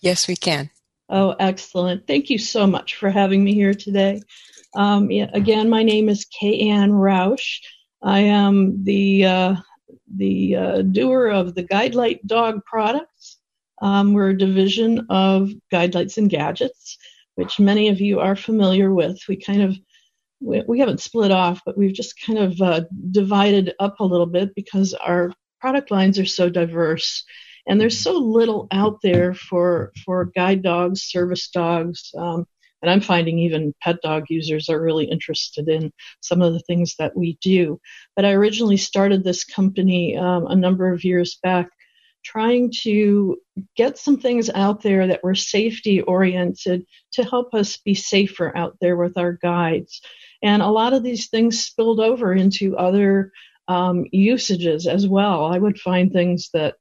[0.00, 0.70] Yes, we can.
[1.08, 2.06] Oh, excellent.
[2.06, 4.22] Thank you so much for having me here today.
[4.74, 7.60] Um, yeah, again, my name is Kay Ann Roush.
[8.02, 9.56] I am the uh,
[10.14, 13.37] the uh, doer of the Guidelight Dog products.
[13.80, 16.98] Um, we're a division of Guidelights and Gadgets,
[17.36, 19.20] which many of you are familiar with.
[19.28, 19.76] We kind of
[20.40, 24.26] we, we haven't split off, but we've just kind of uh, divided up a little
[24.26, 27.24] bit because our product lines are so diverse,
[27.66, 32.10] and there's so little out there for for guide dogs, service dogs.
[32.16, 32.46] Um,
[32.80, 36.94] and I'm finding even pet dog users are really interested in some of the things
[36.98, 37.80] that we do.
[38.14, 41.68] But I originally started this company um, a number of years back
[42.24, 43.38] trying to
[43.76, 48.76] get some things out there that were safety oriented to help us be safer out
[48.80, 50.00] there with our guides.
[50.42, 53.32] And a lot of these things spilled over into other
[53.68, 55.44] um, usages as well.
[55.44, 56.76] I would find things that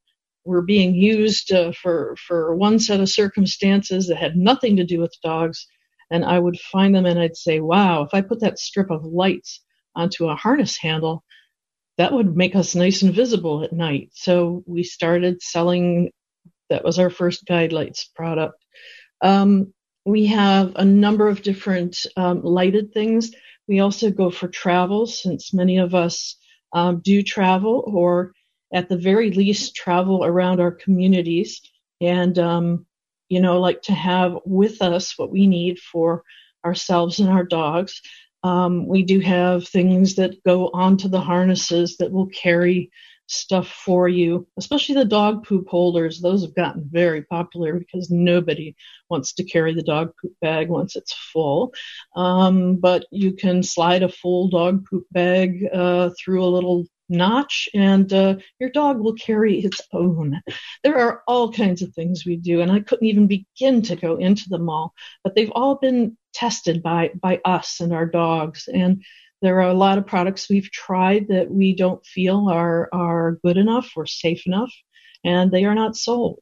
[0.46, 5.00] were being used uh, for for one set of circumstances that had nothing to do
[5.02, 5.68] with dogs,
[6.10, 9.04] and I would find them and I'd say, "Wow, if I put that strip of
[9.04, 9.62] lights
[9.96, 11.24] onto a harness handle,
[11.98, 16.12] that would make us nice and visible at night." So we started selling.
[16.70, 18.64] That was our first guide lights product.
[19.22, 19.74] Um,
[20.06, 23.32] we have a number of different um, lighted things.
[23.68, 26.38] We also go for travel, since many of us
[26.74, 28.34] um, do travel or
[28.74, 31.62] at the very least travel around our communities
[32.02, 32.86] and um,
[33.30, 36.24] you know like to have with us what we need for
[36.66, 38.02] ourselves and our dogs
[38.48, 42.92] um, we do have things that go onto the harnesses that will carry
[43.28, 46.22] stuff for you, especially the dog poop holders.
[46.22, 48.74] Those have gotten very popular because nobody
[49.10, 51.74] wants to carry the dog poop bag once it's full.
[52.16, 57.70] Um, but you can slide a full dog poop bag uh, through a little notch
[57.74, 60.42] and uh, your dog will carry its own.
[60.84, 64.16] There are all kinds of things we do, and I couldn't even begin to go
[64.18, 68.70] into them all, but they've all been tested by, by us and our dogs.
[68.72, 69.04] And
[69.42, 73.58] there are a lot of products we've tried that we don't feel are, are good
[73.58, 74.72] enough or safe enough,
[75.24, 76.40] and they are not sold.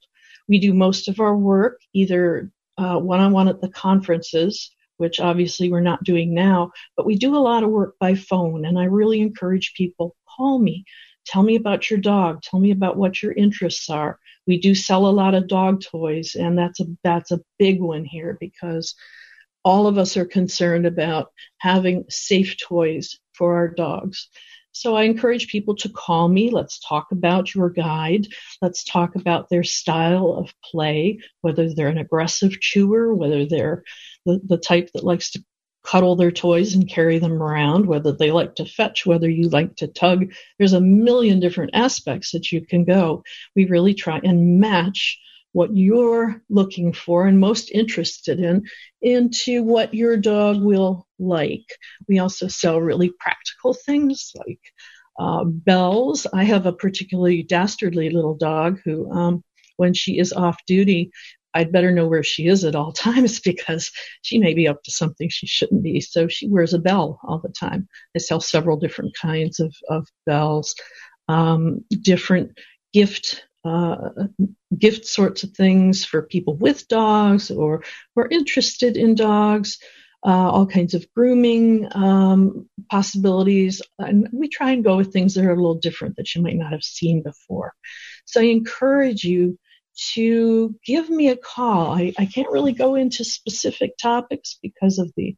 [0.49, 5.71] We do most of our work either one on one at the conferences, which obviously
[5.71, 8.85] we're not doing now, but we do a lot of work by phone, and I
[8.85, 10.85] really encourage people call me.
[11.25, 12.41] Tell me about your dog.
[12.41, 14.19] Tell me about what your interests are.
[14.45, 18.05] We do sell a lot of dog toys, and that's a that's a big one
[18.05, 18.95] here because
[19.65, 24.29] all of us are concerned about having safe toys for our dogs.
[24.71, 26.51] So I encourage people to call me.
[26.51, 28.27] Let's talk about your guide.
[28.61, 33.83] Let's talk about their style of play, whether they're an aggressive chewer, whether they're
[34.25, 35.43] the, the type that likes to
[35.83, 39.75] cuddle their toys and carry them around, whether they like to fetch, whether you like
[39.77, 40.33] to tug.
[40.57, 43.23] There's a million different aspects that you can go.
[43.55, 45.19] We really try and match
[45.55, 48.61] what you're looking for and most interested in
[49.01, 51.63] into what your dog will like.
[52.09, 54.59] We also sell really practical things like
[55.17, 56.27] uh, bells.
[56.33, 59.45] I have a particularly dastardly little dog who, um,
[59.77, 61.09] when she is off duty,
[61.53, 64.91] I'd better know where she is at all times because she may be up to
[64.91, 66.01] something she shouldn't be.
[66.01, 67.87] So she wears a bell all the time.
[68.13, 70.75] I sell several different kinds of, of bells,
[71.29, 72.59] um, different
[72.91, 74.09] gift uh,
[74.77, 79.79] gift sorts of things for people with dogs or who are interested in dogs,
[80.25, 83.81] uh, all kinds of grooming um, possibilities.
[83.99, 86.57] And we try and go with things that are a little different that you might
[86.57, 87.73] not have seen before.
[88.25, 89.57] So I encourage you
[90.13, 91.93] to give me a call.
[91.93, 95.35] I, I can't really go into specific topics because of the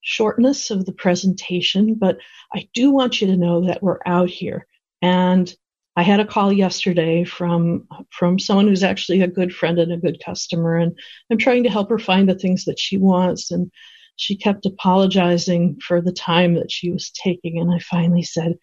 [0.00, 2.18] shortness of the presentation, but
[2.54, 4.66] I do want you to know that we're out here.
[5.02, 5.52] And
[5.98, 9.96] I had a call yesterday from from someone who's actually a good friend and a
[9.96, 10.96] good customer, and
[11.28, 13.50] I'm trying to help her find the things that she wants.
[13.50, 13.72] And
[14.14, 18.60] she kept apologizing for the time that she was taking, and I finally said,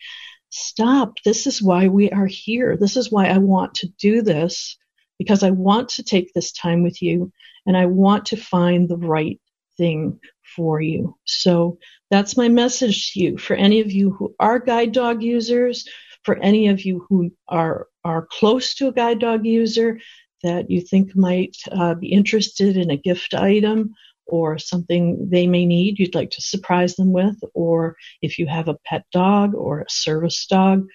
[0.50, 1.16] "Stop!
[1.26, 2.78] This is why we are here.
[2.78, 4.78] This is why I want to do this
[5.20, 7.34] because I want to take this time with you,
[7.66, 9.42] and I want to find the right
[9.76, 10.22] thing
[10.56, 13.38] for you." So that's my message to you.
[13.38, 15.86] For any of you who are guide dog users
[16.26, 20.00] for any of you who are are close to a guide dog user
[20.44, 23.94] that you think might uh, be interested in a gift item
[24.28, 28.68] or something they may need you'd like to surprise them with, or if you have
[28.68, 30.88] a pet dog or a service dog,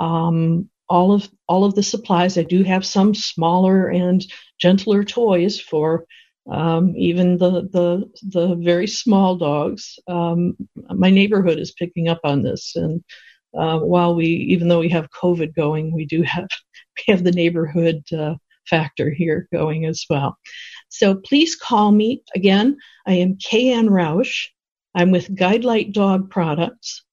[0.00, 2.38] um, all of all of the supplies.
[2.38, 4.24] I do have some smaller and
[4.60, 6.04] gentler toys for
[6.50, 9.98] um, even the the the very small dogs.
[10.06, 10.56] Um,
[10.90, 13.02] my neighborhood is picking up on this, and
[13.56, 16.48] uh, while we, even though we have COVID going, we do have
[16.96, 18.34] we have the neighborhood uh,
[18.68, 20.36] factor here going as well.
[20.88, 22.76] So please call me again.
[23.06, 23.88] I am K.N.
[23.88, 24.46] Roush.
[24.94, 27.04] I'm with Guidelight Dog Products.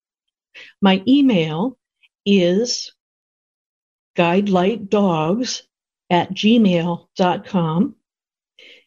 [0.82, 1.78] My email
[2.26, 2.94] is
[4.18, 5.62] guidelightdogs
[6.10, 7.96] at gmail.com.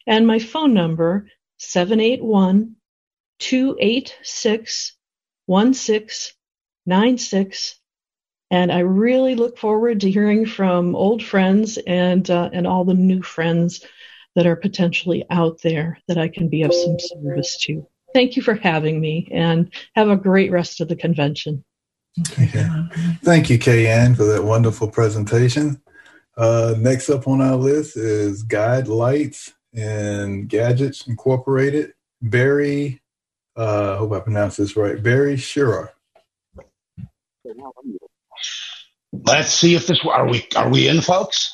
[0.07, 2.75] And my phone number, 781
[3.39, 4.97] 286
[6.89, 7.79] 96
[8.51, 12.93] and I really look forward to hearing from old friends and uh, and all the
[12.93, 13.85] new friends
[14.35, 17.87] that are potentially out there that I can be of some service to.
[18.13, 21.63] Thank you for having me, and have a great rest of the convention.
[22.39, 22.67] Okay.
[23.23, 25.81] Thank you, Kay for that wonderful presentation.
[26.35, 31.93] Uh, next up on our list is Guide Lights and Gadgets Incorporated.
[32.21, 33.01] Barry,
[33.55, 35.01] uh, I hope I pronounced this right.
[35.01, 35.93] Barry Shearer.
[39.11, 41.53] Let's see if this are we are we in, folks?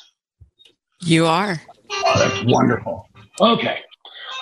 [1.00, 1.60] You are.
[1.90, 3.08] Oh, that's wonderful.
[3.40, 3.78] Okay.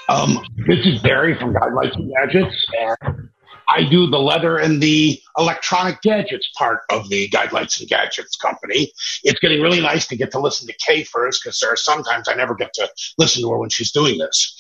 [0.09, 3.31] Um, this is Barry from and Gadgets, and
[3.69, 8.93] I do the leather and the electronic gadgets part of the Guidelights and Gadgets company.
[9.23, 12.29] It's getting really nice to get to listen to Kay first because there are sometimes
[12.29, 12.89] I never get to
[13.19, 14.57] listen to her when she's doing this.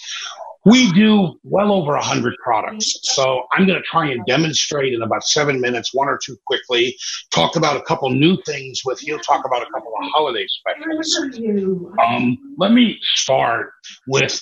[0.64, 2.98] We do well over a hundred products.
[3.02, 6.96] So I'm going to try and demonstrate in about seven minutes, one or two quickly,
[7.30, 11.18] talk about a couple new things with you, talk about a couple of holiday specials.
[12.06, 13.72] Um, let me start
[14.06, 14.40] with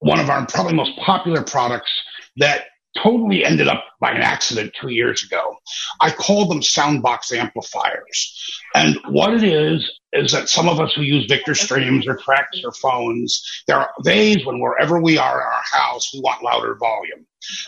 [0.00, 1.90] one of our probably most popular products
[2.38, 2.64] that
[2.96, 5.56] totally ended up by an accident two years ago.
[6.00, 8.60] I call them soundbox amplifiers.
[8.74, 12.60] And what it is, is that some of us who use Victor Streams or tracks
[12.64, 16.74] or phones, there are days when wherever we are in our house, we want louder
[16.74, 17.26] volume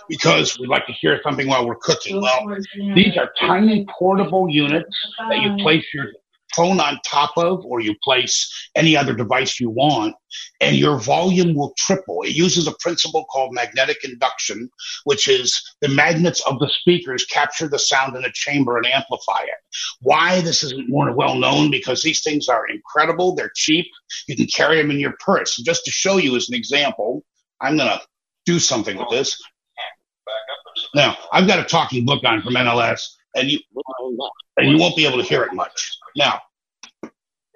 [0.09, 2.21] because we like to hear something while we're cooking.
[2.21, 2.57] Well,
[2.95, 4.91] these are tiny portable units
[5.29, 6.07] that you place your
[6.55, 10.15] phone on top of, or you place any other device you want,
[10.61, 12.23] and your volume will triple.
[12.23, 14.71] It uses a principle called magnetic induction,
[15.05, 19.43] which is the magnets of the speakers capture the sound in a chamber and amplify
[19.43, 19.77] it.
[20.01, 21.71] Why this isn't more well known?
[21.71, 23.35] Because these things are incredible.
[23.35, 23.87] They're cheap.
[24.29, 25.57] You can carry them in your purse.
[25.57, 27.25] Just to show you as an example,
[27.61, 28.01] I'm going to
[28.45, 29.41] do something with this.
[30.95, 33.59] Now, I've got a talking book on from NLS, and you
[34.57, 35.99] and you won't be able to hear it much.
[36.17, 36.41] Now,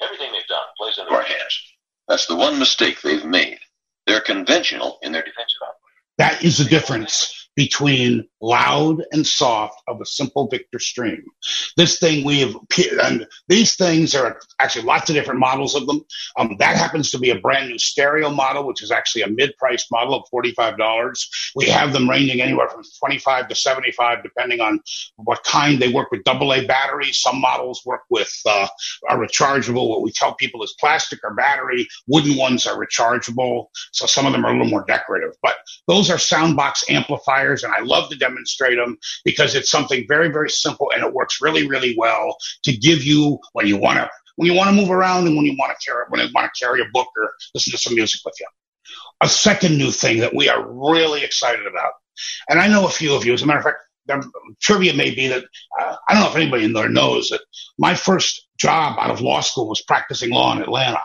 [0.03, 1.63] everything they've done plays into our hands.
[2.09, 3.59] That's the one mistake they've made.
[4.07, 5.83] They're conventional in their defensive operations.
[6.19, 11.25] That is the difference between loud and soft of a simple Victor stream.
[11.77, 12.55] This thing we have,
[13.03, 16.03] and these things are actually lots of different models of them.
[16.39, 19.91] Um, that happens to be a brand new stereo model, which is actually a mid-priced
[19.91, 21.27] model of $45.
[21.57, 24.81] We have them ranging anywhere from 25 to 75, depending on
[25.17, 25.81] what kind.
[25.81, 27.21] They work with AA batteries.
[27.21, 28.69] Some models work with, uh,
[29.09, 29.89] are rechargeable.
[29.89, 31.89] What we tell people is plastic or battery.
[32.07, 33.67] Wooden ones are rechargeable.
[33.93, 35.57] So some of them are a little more decorative, but
[35.89, 40.51] those are soundbox amplifiers and I love to demonstrate them because it's something very, very
[40.51, 44.51] simple and it works really, really well to give you when you want to when
[44.51, 46.65] you want to move around and when you want to carry when you want to
[46.65, 48.47] carry a book or listen to some music with you.
[49.21, 51.93] A second new thing that we are really excited about,
[52.49, 53.33] and I know a few of you.
[53.33, 54.31] As a matter of fact, the
[54.61, 55.45] trivia may be that
[55.81, 57.41] uh, I don't know if anybody in there knows that
[57.79, 61.01] my first job out of law school was practicing law in Atlanta.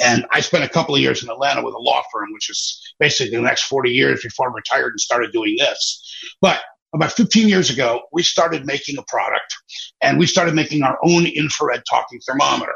[0.00, 2.80] And I spent a couple of years in Atlanta with a law firm, which is
[3.00, 6.02] basically the next 40 years before I retired and started doing this.
[6.40, 6.60] But
[6.94, 9.54] about 15 years ago, we started making a product
[10.00, 12.74] and we started making our own infrared talking thermometer.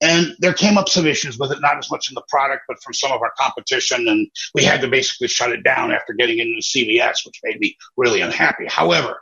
[0.00, 2.82] And there came up some issues with it, not as much in the product, but
[2.82, 4.08] from some of our competition.
[4.08, 7.76] And we had to basically shut it down after getting into CVS, which made me
[7.96, 8.66] really unhappy.
[8.66, 9.20] However,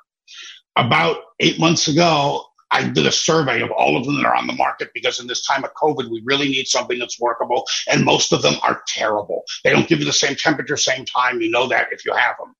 [0.77, 4.47] about eight months ago, I did a survey of all of them that are on
[4.47, 7.67] the market because in this time of COVID, we really need something that's workable.
[7.91, 9.45] And most of them are terrible.
[9.65, 11.41] They don't give you the same temperature, same time.
[11.41, 12.55] You know that if you have them.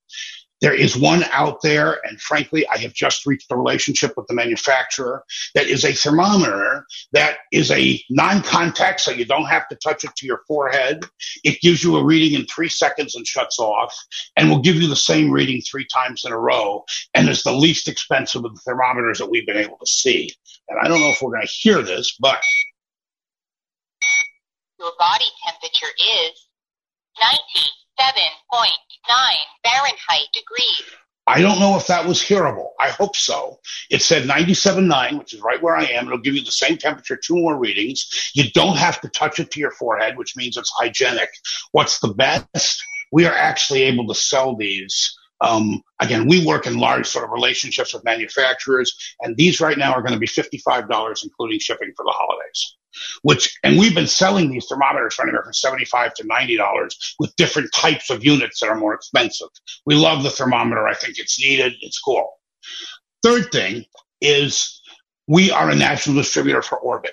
[0.61, 4.35] There is one out there, and frankly, I have just reached a relationship with the
[4.35, 10.05] manufacturer that is a thermometer that is a non-contact, so you don't have to touch
[10.05, 11.05] it to your forehead.
[11.45, 13.95] It gives you a reading in three seconds and shuts off,
[14.37, 16.85] and will give you the same reading three times in a row,
[17.15, 20.33] and is the least expensive of the thermometers that we've been able to see.
[20.69, 22.41] And I don't know if we're going to hear this, but
[24.79, 26.49] your body temperature is
[28.01, 28.69] 97.9
[29.65, 30.83] Fahrenheit degrees.
[31.27, 32.71] I don't know if that was hearable.
[32.81, 33.59] I hope so.
[33.91, 36.07] It said 97.9, which is right where I am.
[36.07, 38.31] It'll give you the same temperature, two more readings.
[38.35, 41.29] You don't have to touch it to your forehead, which means it's hygienic.
[41.73, 42.83] What's the best?
[43.13, 45.15] We are actually able to sell these.
[45.43, 49.93] Um, again, we work in large sort of relationships with manufacturers, and these right now
[49.93, 52.78] are going to be $55, including shipping for the holidays
[53.23, 57.71] which, and we've been selling these thermometers for anywhere from 75 to $90 with different
[57.75, 59.49] types of units that are more expensive.
[59.87, 60.87] We love the thermometer.
[60.87, 61.75] I think it's needed.
[61.81, 62.31] It's cool.
[63.23, 63.85] Third thing
[64.21, 64.81] is
[65.27, 67.13] we are a national distributor for Orbit.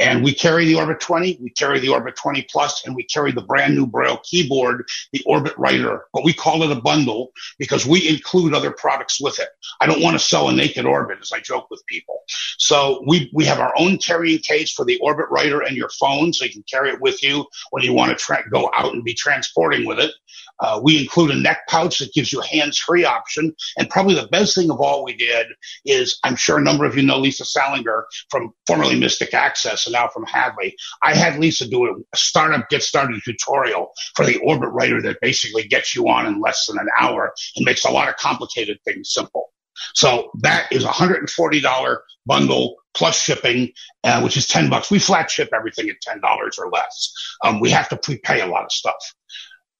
[0.00, 3.32] And we carry the Orbit 20, we carry the Orbit 20 Plus, and we carry
[3.32, 6.04] the brand new Braille keyboard, the Orbit Writer.
[6.12, 9.48] But we call it a bundle because we include other products with it.
[9.80, 12.20] I don't want to sell a naked Orbit, as I joke with people.
[12.58, 16.32] So we, we have our own carrying case for the Orbit Writer and your phone,
[16.32, 19.04] so you can carry it with you when you want to tra- go out and
[19.04, 20.12] be transporting with it.
[20.60, 23.54] Uh, we include a neck pouch that gives you a hands-free option.
[23.76, 25.48] And probably the best thing of all we did
[25.84, 29.92] is, I'm sure a number of you know Lisa Salinger from formerly Mystic Access and
[29.92, 30.76] now from Hadley.
[31.02, 35.64] I had Lisa do a startup get started tutorial for the Orbit Writer that basically
[35.64, 39.12] gets you on in less than an hour and makes a lot of complicated things
[39.12, 39.50] simple.
[39.94, 41.96] So that is a $140
[42.26, 43.72] bundle plus shipping,
[44.04, 44.90] uh, which is 10 bucks.
[44.90, 46.22] We flat ship everything at $10
[46.58, 47.12] or less.
[47.44, 49.14] Um, we have to prepay a lot of stuff.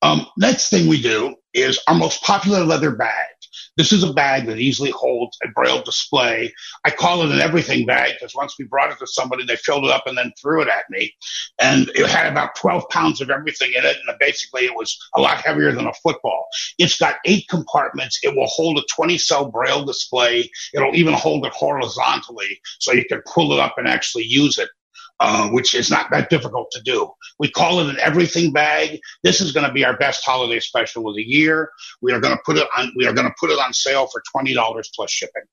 [0.01, 3.29] Um, next thing we do is our most popular leather bag.
[3.77, 6.53] This is a bag that easily holds a braille display.
[6.85, 9.85] I call it an everything bag because once we brought it to somebody, they filled
[9.85, 11.13] it up and then threw it at me.
[11.61, 13.97] And it had about 12 pounds of everything in it.
[14.07, 16.47] And basically it was a lot heavier than a football.
[16.79, 18.21] It's got eight compartments.
[18.23, 20.51] It will hold a 20 cell braille display.
[20.75, 24.69] It'll even hold it horizontally so you can pull it up and actually use it.
[25.25, 27.09] Uh, which is not that difficult to do.
[27.39, 28.99] We call it an everything bag.
[29.23, 31.71] This is going to be our best holiday special of the year.
[32.01, 32.93] We are going to put it on.
[32.97, 35.45] We are going to put it on sale for twenty dollars plus shipping.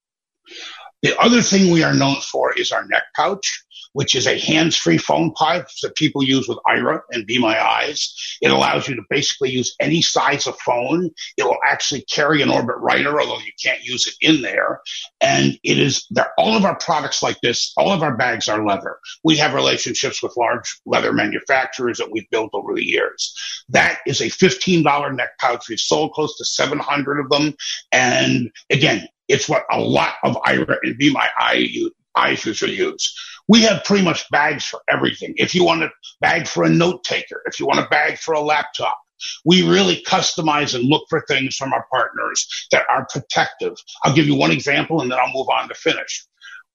[1.02, 4.98] The other thing we are known for is our neck pouch which is a hands-free
[4.98, 8.38] phone pipe that people use with Aira and Be My Eyes.
[8.40, 11.10] It allows you to basically use any size of phone.
[11.36, 14.80] It will actually carry an Orbit writer, although you can't use it in there.
[15.20, 16.06] And it is.
[16.38, 18.98] All of our products like this, all of our bags are leather.
[19.24, 23.34] We have relationships with large leather manufacturers that we've built over the years.
[23.68, 25.68] That is a $15 neck pouch.
[25.68, 27.54] We've sold close to 700 of them.
[27.92, 31.68] And again, it's what a lot of My Eye
[32.16, 33.14] eyes usually use.
[33.48, 35.34] We have pretty much bags for everything.
[35.36, 38.34] If you want a bag for a note taker, if you want a bag for
[38.34, 38.98] a laptop,
[39.44, 43.74] we really customize and look for things from our partners that are protective.
[44.02, 46.26] I'll give you one example and then I'll move on to finish.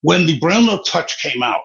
[0.02, 1.62] When the Braille Note Touch came out,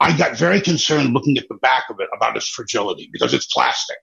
[0.00, 3.46] I got very concerned looking at the back of it about its fragility because it's
[3.46, 3.98] plastic.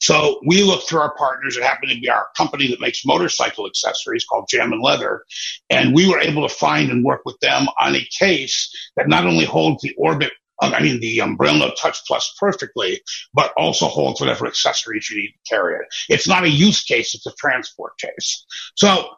[0.00, 1.56] So we looked through our partners.
[1.56, 5.24] It happened to be our company that makes motorcycle accessories called Jam and Leather.
[5.68, 9.26] And we were able to find and work with them on a case that not
[9.26, 10.32] only holds the Orbit
[10.62, 13.00] I mean, the umbrella Touch Plus perfectly,
[13.32, 15.86] but also holds whatever accessories you need to carry it.
[16.08, 18.44] It's not a use case; it's a transport case.
[18.76, 19.08] So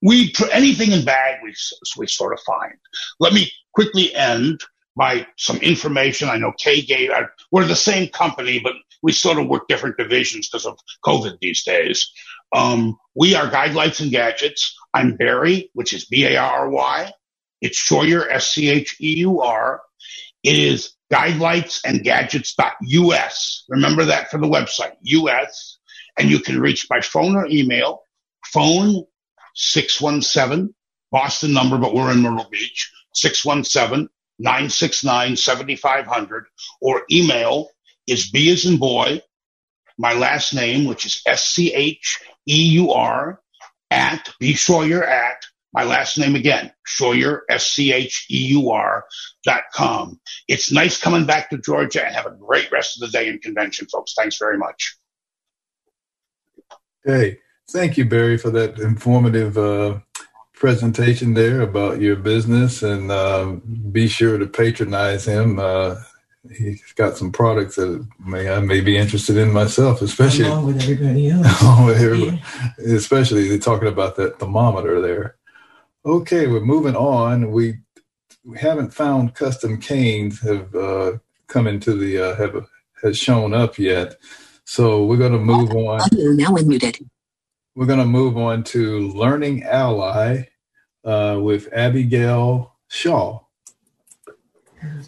[0.00, 1.54] we put anything in bag we
[1.96, 2.74] we sort of find.
[3.18, 4.60] Let me quickly end
[4.96, 6.28] by some information.
[6.28, 9.96] I know Kay gave, uh, we're the same company, but we sort of work different
[9.96, 12.10] divisions because of COVID these days.
[12.54, 14.76] Um, we are Guidelights and Gadgets.
[14.92, 17.12] I'm Barry, which is B-A-R-Y.
[17.60, 19.80] It's Scheuer, S-C-H-E-U-R.
[20.42, 23.64] It is guidelights and gadgets.us.
[23.68, 25.78] Remember that for the website, US.
[26.18, 28.02] And you can reach by phone or email.
[28.46, 29.04] Phone
[29.54, 30.74] 617,
[31.10, 34.08] Boston number, but we're in Myrtle Beach, 617
[34.38, 36.46] 969 7500
[36.80, 37.68] or email
[38.06, 39.20] is B as in boy,
[39.98, 43.40] my last name, which is S C H E U R,
[43.90, 49.04] at B Scheuer at my last name again, Scheuer, S C H E U R
[49.44, 50.20] dot com.
[50.48, 53.38] It's nice coming back to Georgia and have a great rest of the day in
[53.38, 54.14] convention, folks.
[54.16, 54.96] Thanks very much.
[57.04, 57.38] Hey,
[57.70, 59.98] thank you, Barry, for that informative uh,
[60.62, 63.56] presentation there about your business, and uh,
[63.90, 65.58] be sure to patronize him.
[65.58, 65.96] Uh,
[66.56, 70.80] he's got some products that may I may be interested in myself, especially along with
[70.80, 71.62] everybody else.
[71.84, 72.40] with everybody,
[72.78, 72.94] yeah.
[72.94, 75.34] Especially they're talking about that thermometer there.
[76.06, 77.50] Okay, we're moving on.
[77.50, 77.78] We
[78.44, 82.54] we haven't found custom canes have uh, come into the uh, have
[83.02, 84.14] has shown up yet,
[84.64, 85.98] so we're going to move on.
[86.12, 87.04] now unmuted.
[87.74, 90.50] We're going to move on to Learning Ally
[91.04, 93.40] uh, with Abigail Shaw.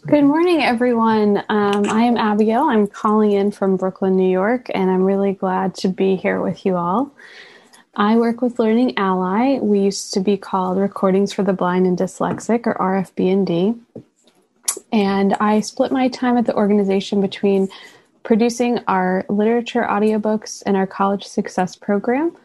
[0.06, 1.38] Good morning, everyone.
[1.48, 2.62] Um, I am Abigail.
[2.62, 6.64] I'm calling in from Brooklyn, New York, and I'm really glad to be here with
[6.64, 7.10] you all.
[7.96, 9.58] I work with Learning Ally.
[9.60, 13.74] We used to be called Recordings for the Blind and Dyslexic, or RFB&D.
[14.92, 17.68] And I split my time at the organization between
[18.22, 22.36] producing our literature audiobooks and our college success program.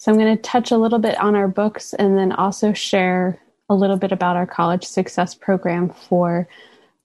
[0.00, 3.38] So I'm going to touch a little bit on our books and then also share
[3.68, 6.48] a little bit about our college success program for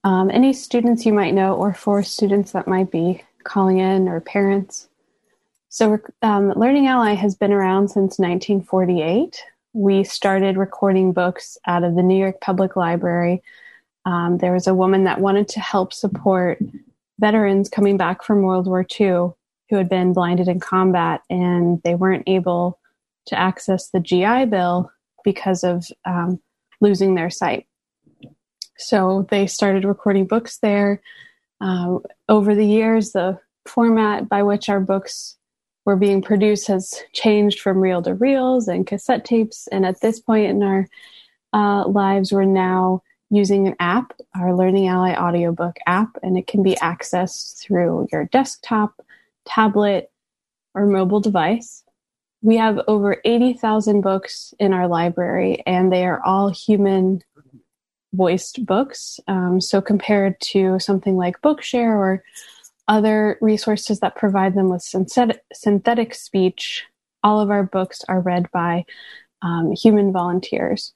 [0.02, 4.22] um, any students you might know or for students that might be calling in or
[4.22, 4.88] parents.
[5.68, 9.42] So, um, Learning Ally has been around since 1948.
[9.74, 13.42] We started recording books out of the New York Public Library.
[14.06, 16.60] Um, there was a woman that wanted to help support
[17.18, 19.32] veterans coming back from World War II
[19.68, 22.78] who had been blinded in combat and they weren't able
[23.26, 24.90] to access the GI Bill
[25.24, 26.40] because of um,
[26.80, 27.66] losing their sight.
[28.78, 31.02] So they started recording books there.
[31.60, 31.98] Uh,
[32.28, 35.36] over the years, the format by which our books
[35.84, 39.66] were being produced has changed from reel to reels and cassette tapes.
[39.68, 40.88] And at this point in our
[41.52, 46.62] uh, lives, we're now using an app, our Learning Ally audiobook app, and it can
[46.62, 49.00] be accessed through your desktop,
[49.46, 50.10] tablet,
[50.74, 51.82] or mobile device.
[52.46, 57.20] We have over 80,000 books in our library, and they are all human
[58.14, 59.18] voiced books.
[59.26, 62.22] Um, so, compared to something like Bookshare or
[62.86, 66.84] other resources that provide them with synthetic, speech,
[67.24, 68.84] all of our books are read by
[69.42, 70.94] um, human volunteers.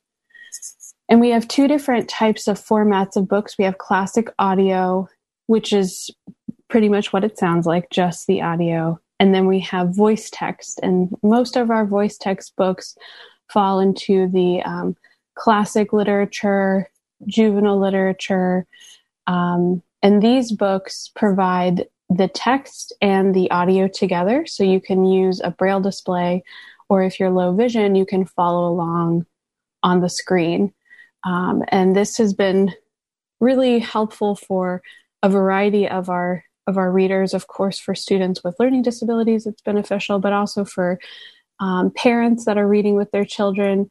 [1.08, 3.58] And we have two different types of formats of books.
[3.58, 5.08] We have classic audio,
[5.48, 6.12] which is
[6.68, 9.00] pretty much what it sounds like, just the audio.
[9.20, 10.80] And then we have voice text.
[10.82, 12.96] And most of our voice text books
[13.52, 14.96] fall into the um,
[15.34, 16.90] classic literature,
[17.26, 18.66] juvenile literature.
[19.26, 24.46] Um, and these books provide the text and the audio together.
[24.46, 26.42] So you can use a braille display,
[26.88, 29.26] or if you're low vision, you can follow along
[29.82, 30.72] on the screen.
[31.24, 32.72] Um, and this has been
[33.38, 34.82] really helpful for
[35.22, 37.34] a variety of our of our readers.
[37.34, 40.98] Of course, for students with learning disabilities, it's beneficial, but also for
[41.60, 43.90] um, parents that are reading with their children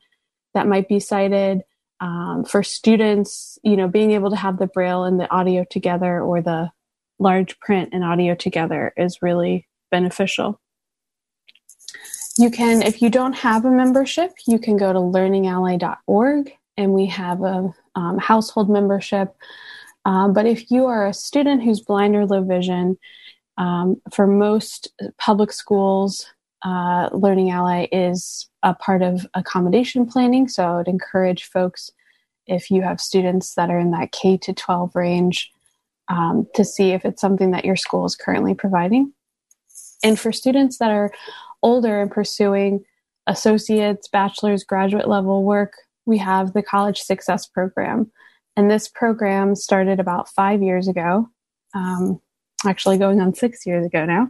[0.55, 1.61] that might be sighted.
[2.01, 6.21] Um, for students, you know, being able to have the braille and the audio together
[6.21, 6.71] or the
[7.19, 10.59] large print and audio together is really beneficial.
[12.37, 17.07] You can, if you don't have a membership, you can go to learningally.org and we
[17.07, 19.35] have a um, household membership.
[20.05, 22.97] Um, but if you are a student who's blind or low vision,
[23.57, 26.25] um, for most public schools,
[26.63, 30.47] uh, Learning Ally is a part of accommodation planning.
[30.47, 31.91] So I would encourage folks,
[32.47, 35.51] if you have students that are in that K to 12 range,
[36.09, 39.13] um, to see if it's something that your school is currently providing.
[40.03, 41.11] And for students that are
[41.61, 42.83] older and pursuing
[43.27, 45.73] associates, bachelor's, graduate level work,
[46.05, 48.11] we have the College Success Program.
[48.59, 51.29] And this program started about five years ago,
[51.73, 52.19] um,
[52.65, 54.27] actually going on six years ago now,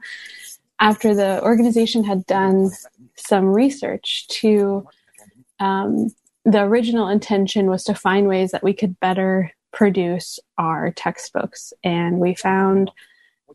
[0.79, 2.69] after the organization had done
[3.15, 4.87] some research to
[5.59, 6.09] um,
[6.45, 11.73] the original intention was to find ways that we could better produce our textbooks.
[11.83, 12.91] And we found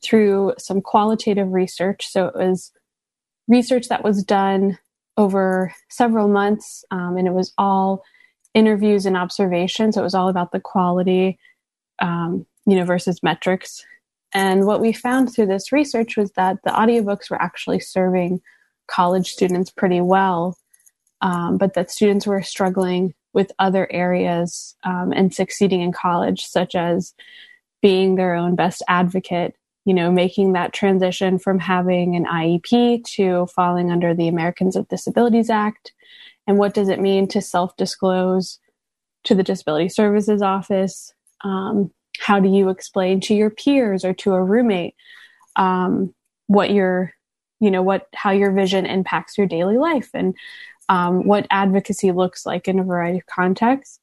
[0.02, 2.72] through some qualitative research, so it was
[3.46, 4.76] research that was done
[5.16, 8.02] over several months, um, and it was all
[8.54, 9.94] interviews and observations.
[9.94, 11.38] So it was all about the quality,
[12.00, 13.84] um, you know, versus metrics.
[14.32, 18.40] And what we found through this research was that the audiobooks were actually serving
[18.86, 20.56] college students pretty well,
[21.20, 26.74] um, but that students were struggling with other areas um, and succeeding in college, such
[26.74, 27.14] as
[27.82, 33.46] being their own best advocate, you know, making that transition from having an IEP to
[33.46, 35.92] falling under the Americans with Disabilities Act,
[36.46, 38.58] and what does it mean to self disclose
[39.24, 41.12] to the Disability Services Office?
[41.42, 44.94] Um, how do you explain to your peers or to a roommate
[45.56, 46.14] um,
[46.46, 47.12] what your,
[47.60, 50.34] you know, what how your vision impacts your daily life and
[50.88, 54.00] um, what advocacy looks like in a variety of contexts?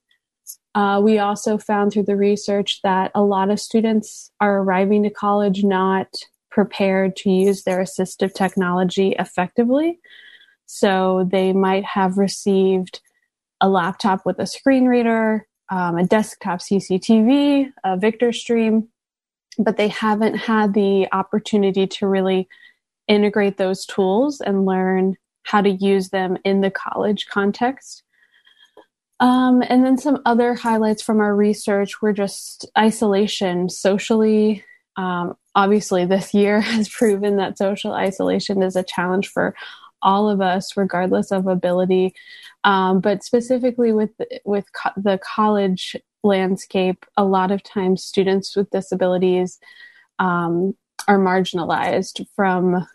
[0.73, 5.09] Uh, we also found through the research that a lot of students are arriving to
[5.09, 6.07] college not
[6.49, 9.99] prepared to use their assistive technology effectively.
[10.73, 13.01] So they might have received
[13.59, 18.87] a laptop with a screen reader, um, a desktop CCTV, a Victor stream,
[19.59, 22.47] but they haven't had the opportunity to really
[23.09, 28.03] integrate those tools and learn how to use them in the college context.
[29.19, 34.63] Um, and then some other highlights from our research were just isolation socially.
[34.95, 39.53] Um, obviously, this year has proven that social isolation is a challenge for
[40.01, 42.13] all of us, regardless of ability.
[42.63, 44.11] Um, but specifically with
[44.45, 49.59] with co- the college landscape, a lot of times students with disabilities
[50.19, 50.75] um,
[51.07, 52.85] are marginalized from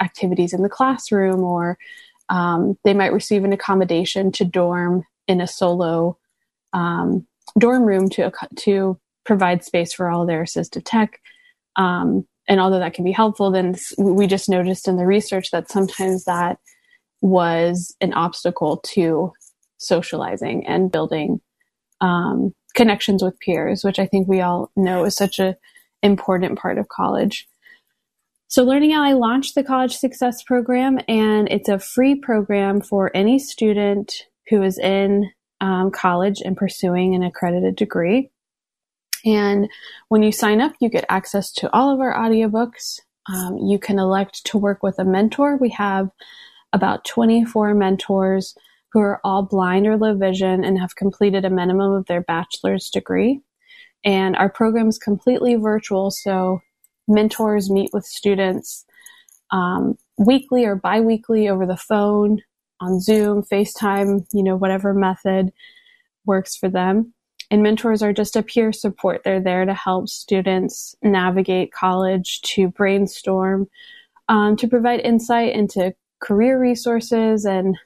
[0.00, 1.78] activities in the classroom, or
[2.28, 6.18] um, they might receive an accommodation to dorm in a solo
[6.72, 7.26] um,
[7.58, 11.20] dorm room to to provide space for all their assistive tech.
[11.76, 15.70] Um, and although that can be helpful, then we just noticed in the research that
[15.70, 16.58] sometimes that
[17.20, 19.32] was an obstacle to
[19.78, 21.40] socializing and building
[22.00, 25.54] um, connections with peers, which I think we all know is such an
[26.02, 27.46] important part of college.
[28.48, 33.38] So, Learning Ally launched the College Success Program, and it's a free program for any
[33.38, 34.12] student
[34.48, 35.30] who is in
[35.60, 38.30] um, college and pursuing an accredited degree.
[39.24, 39.68] And
[40.08, 43.00] when you sign up, you get access to all of our audiobooks.
[43.32, 45.56] Um, you can elect to work with a mentor.
[45.56, 46.10] We have
[46.72, 48.54] about 24 mentors
[48.92, 52.90] who are all blind or low vision and have completed a minimum of their bachelor's
[52.90, 53.40] degree.
[54.04, 56.60] And our program is completely virtual, so
[57.08, 58.84] mentors meet with students
[59.50, 62.40] um, weekly or biweekly over the phone,
[62.80, 65.52] on Zoom, FaceTime, you know, whatever method
[66.26, 67.13] works for them.
[67.50, 69.22] And mentors are just a peer support.
[69.24, 73.68] They're there to help students navigate college, to brainstorm,
[74.28, 77.76] um, to provide insight into career resources and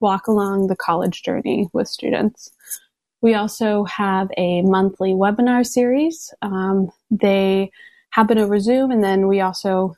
[0.00, 2.50] walk along the college journey with students.
[3.22, 6.32] We also have a monthly webinar series.
[6.42, 7.70] Um, they
[8.10, 9.96] happen over Zoom, and then we also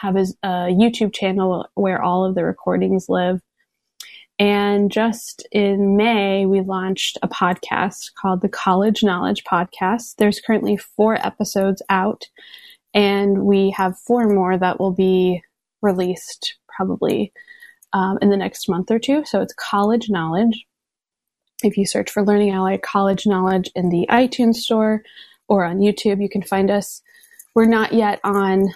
[0.00, 3.40] have a, a YouTube channel where all of the recordings live.
[4.38, 10.16] And just in May, we launched a podcast called the College Knowledge Podcast.
[10.18, 12.24] There's currently four episodes out,
[12.92, 15.42] and we have four more that will be
[15.82, 17.32] released probably
[17.92, 19.24] um, in the next month or two.
[19.24, 20.66] So it's College Knowledge.
[21.62, 25.02] If you search for Learning Ally College Knowledge in the iTunes Store
[25.48, 27.02] or on YouTube, you can find us.
[27.54, 28.74] We're not yet on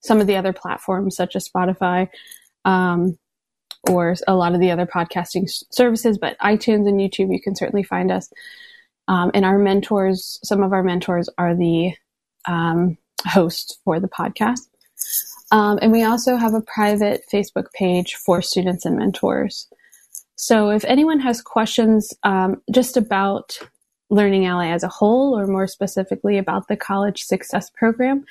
[0.00, 2.08] some of the other platforms such as Spotify.
[2.64, 3.18] Um,
[3.88, 7.82] or a lot of the other podcasting services, but iTunes and YouTube, you can certainly
[7.82, 8.30] find us.
[9.08, 11.92] Um, and our mentors, some of our mentors are the
[12.46, 14.60] um, hosts for the podcast.
[15.50, 19.68] Um, and we also have a private Facebook page for students and mentors.
[20.36, 23.58] So if anyone has questions um, just about
[24.10, 28.24] Learning Ally as a whole, or more specifically about the College Success Program,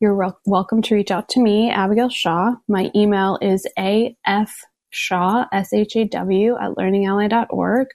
[0.00, 2.56] you're re- welcome to reach out to me, Abigail Shaw.
[2.68, 4.64] My email is af
[4.96, 7.88] Shaw, S H A W, at learningally.org.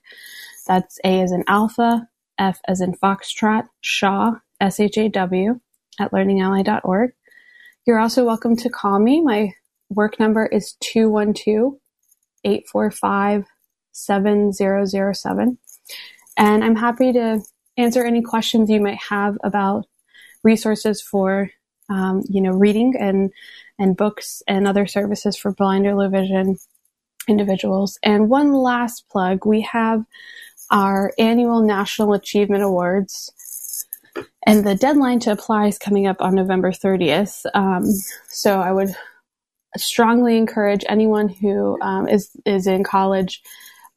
[0.68, 5.60] That's A as in Alpha, F as in Foxtrot, Shaw, S H A W,
[6.00, 7.12] at learningally.org.
[7.86, 9.22] You're also welcome to call me.
[9.22, 9.54] My
[9.90, 11.74] work number is 212
[12.44, 13.46] 845
[13.92, 15.58] 7007.
[16.38, 17.42] And I'm happy to
[17.78, 19.88] answer any questions you might have about
[20.44, 21.50] resources for,
[21.90, 23.32] um, you know, reading and,
[23.80, 26.58] and books and other services for blind or low vision
[27.32, 27.98] individuals.
[28.04, 30.06] And one last plug we have
[30.70, 33.34] our annual National Achievement Awards.
[34.46, 37.46] And the deadline to apply is coming up on November 30th.
[37.54, 37.86] Um,
[38.28, 38.96] so I would
[39.78, 43.42] strongly encourage anyone who um, is is in college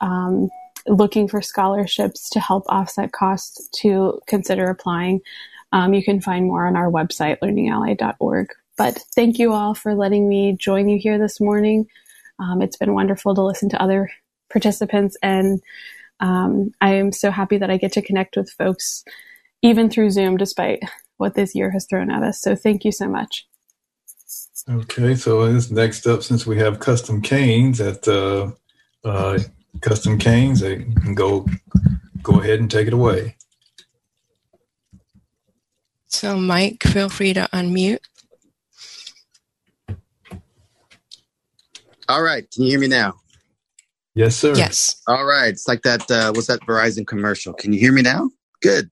[0.01, 0.49] um,
[0.87, 5.21] looking for scholarships to help offset costs to consider applying.
[5.73, 8.49] Um, you can find more on our website, learningally.org.
[8.77, 11.87] But thank you all for letting me join you here this morning.
[12.39, 14.11] Um, it's been wonderful to listen to other
[14.51, 15.61] participants, and
[16.21, 19.05] um, I am so happy that I get to connect with folks
[19.63, 20.83] even through Zoom, despite
[21.17, 22.41] what this year has thrown at us.
[22.41, 23.47] So thank you so much.
[24.69, 28.51] Okay, so this next up, since we have Custom Canes at uh,
[29.05, 29.39] uh,
[29.83, 31.47] Custom Canes, they can go
[32.23, 33.37] go ahead and take it away.
[36.07, 37.99] So, Mike, feel free to unmute.
[42.09, 42.49] All right.
[42.51, 43.15] Can you hear me now?
[44.15, 44.55] Yes, sir.
[44.55, 45.01] Yes.
[45.09, 45.49] All right.
[45.49, 46.09] It's like that.
[46.11, 47.53] Uh, what's that Verizon commercial?
[47.55, 48.31] Can you hear me now?
[48.63, 48.91] Good.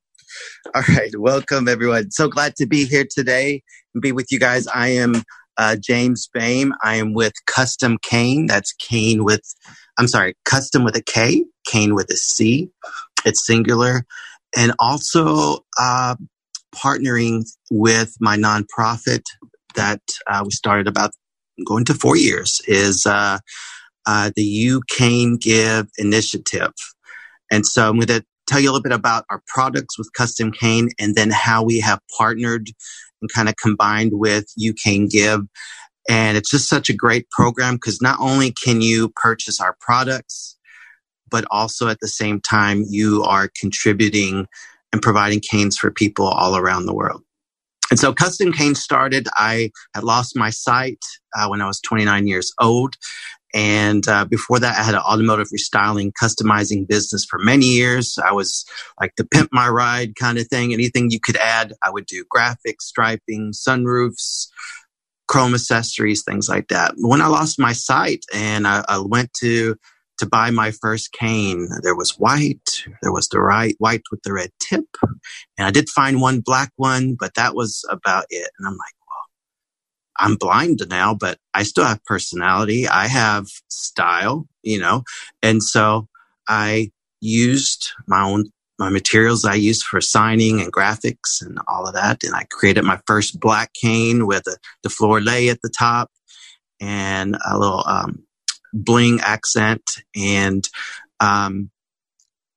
[0.75, 1.11] All right.
[1.17, 2.11] Welcome, everyone.
[2.11, 3.63] So glad to be here today
[3.95, 4.67] and be with you guys.
[4.69, 5.23] I am
[5.59, 6.73] uh, James Bame.
[6.83, 8.47] I am with Custom Cane.
[8.47, 9.43] That's Cane with,
[9.99, 12.71] I'm sorry, Custom with a K, Cane with a C.
[13.25, 14.07] It's singular.
[14.57, 16.17] And also uh,
[16.75, 19.23] partnering with my nonprofit
[19.75, 21.13] that uh, we started about
[21.65, 23.39] going to four years is uh,
[24.07, 26.73] uh, the You Can Give initiative.
[27.51, 30.53] And so I'm going to tell you a little bit about our products with Custom
[30.53, 32.69] Cane and then how we have partnered
[33.21, 35.43] and kind of combined with You Can Give.
[36.09, 40.57] And it's just such a great program because not only can you purchase our products,
[41.31, 44.47] but also at the same time, you are contributing
[44.93, 47.23] and providing canes for people all around the world.
[47.93, 49.29] And so Custom Cane started.
[49.35, 51.05] I had lost my sight
[51.37, 52.95] uh, when I was 29 years old.
[53.53, 58.17] And uh, before that, I had an automotive restyling, customizing business for many years.
[58.27, 58.65] I was
[58.99, 60.73] like the pimp my ride kind of thing.
[60.73, 64.47] Anything you could add, I would do graphics, striping, sunroofs,
[65.29, 66.95] chrome accessories, things like that.
[66.97, 69.77] When I lost my sight and I, I went to
[70.23, 71.69] to buy my first cane.
[71.83, 74.85] There was white, there was the right white with the red tip,
[75.59, 78.49] and I did find one black one, but that was about it.
[78.57, 82.87] And I'm like, well, I'm blind now, but I still have personality.
[82.87, 85.03] I have style, you know,
[85.43, 86.07] and so
[86.49, 91.95] I used my own my materials I used for signing and graphics and all of
[91.95, 92.25] that.
[92.25, 96.11] And I created my first black cane with a, the floor lay at the top
[96.81, 98.25] and a little um,
[98.73, 99.83] bling accent
[100.17, 100.69] and
[101.21, 101.71] um,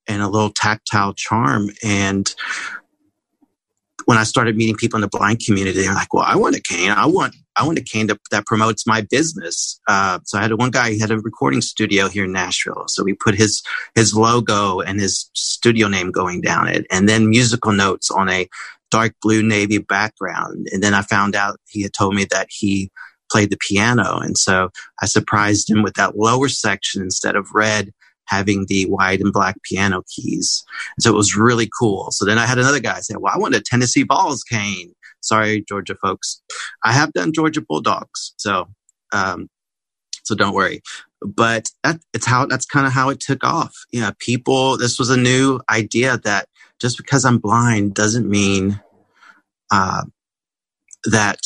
[0.07, 1.69] and a little tactile charm.
[1.83, 2.33] And
[4.05, 6.61] when I started meeting people in the blind community, they're like, "Well, I want a
[6.61, 6.91] cane.
[6.91, 9.79] I want I want a cane that, that promotes my business.
[9.87, 12.85] Uh, so I had one guy, he had a recording studio here in Nashville.
[12.87, 13.63] So we put his,
[13.95, 18.49] his logo and his studio name going down it and then musical notes on a
[18.91, 20.67] dark blue navy background.
[20.71, 22.91] And then I found out he had told me that he
[23.31, 24.19] played the piano.
[24.19, 24.69] And so
[25.01, 27.91] I surprised him with that lower section instead of red
[28.27, 30.63] having the white and black piano keys.
[30.99, 32.11] so it was really cool.
[32.11, 34.93] So then I had another guy say, well, I want a Tennessee Vols cane.
[35.21, 36.41] Sorry, Georgia folks.
[36.83, 38.33] I have done Georgia Bulldogs.
[38.37, 38.67] So,
[39.13, 39.49] um,
[40.23, 40.81] so don't worry.
[41.21, 43.73] But that, it's how, that's kind of how it took off.
[43.91, 46.47] You know, People, this was a new idea that
[46.79, 48.79] just because I'm blind doesn't mean,
[49.71, 50.03] uh,
[51.05, 51.39] that,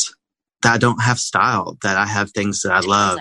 [0.61, 3.19] that I don't have style, that I have things that I love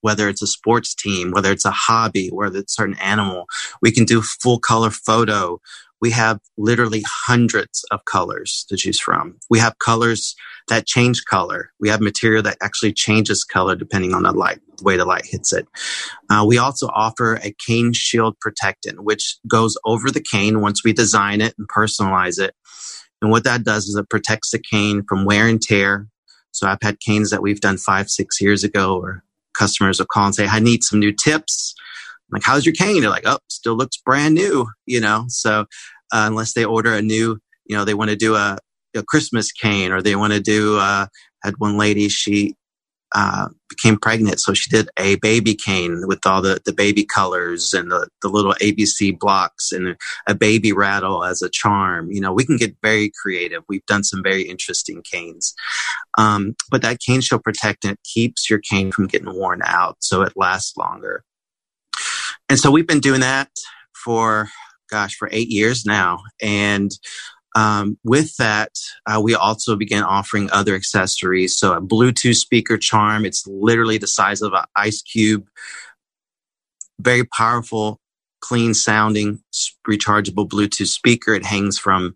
[0.00, 3.46] whether it's a sports team, whether it's a hobby, whether it's a certain animal.
[3.82, 5.60] We can do full color photo.
[6.00, 9.38] We have literally hundreds of colors to choose from.
[9.50, 10.34] We have colors
[10.68, 11.72] that change color.
[11.78, 15.26] We have material that actually changes color depending on the light, the way the light
[15.26, 15.66] hits it.
[16.30, 20.94] Uh, we also offer a cane shield protectant, which goes over the cane once we
[20.94, 22.54] design it and personalize it.
[23.20, 26.06] And what that does is it protects the cane from wear and tear.
[26.52, 29.22] So I've had canes that we've done five, six years ago or
[29.54, 31.74] customers will call and say, I need some new tips.
[32.28, 33.00] I'm like, how's your cane?
[33.00, 35.24] They're like, oh, still looks brand new, you know?
[35.28, 35.60] So,
[36.12, 38.58] uh, unless they order a new, you know, they want to do a,
[38.94, 41.06] a Christmas cane or they want to do, uh,
[41.42, 42.54] had one lady, she,
[43.12, 44.40] uh, became pregnant.
[44.40, 48.28] So she did a baby cane with all the, the baby colors and the, the
[48.28, 49.96] little ABC blocks and
[50.28, 52.10] a baby rattle as a charm.
[52.10, 53.62] You know, we can get very creative.
[53.68, 55.54] We've done some very interesting canes.
[56.18, 60.32] Um, but that cane shield protectant keeps your cane from getting worn out so it
[60.36, 61.24] lasts longer.
[62.48, 63.50] And so we've been doing that
[64.04, 64.48] for,
[64.90, 66.18] gosh, for eight years now.
[66.42, 66.90] And
[67.56, 68.70] um, with that,
[69.06, 71.56] uh, we also began offering other accessories.
[71.56, 73.24] So a Bluetooth speaker charm.
[73.24, 75.48] It's literally the size of an ice cube.
[77.00, 77.98] Very powerful,
[78.40, 79.42] clean sounding,
[79.88, 81.34] rechargeable Bluetooth speaker.
[81.34, 82.14] It hangs from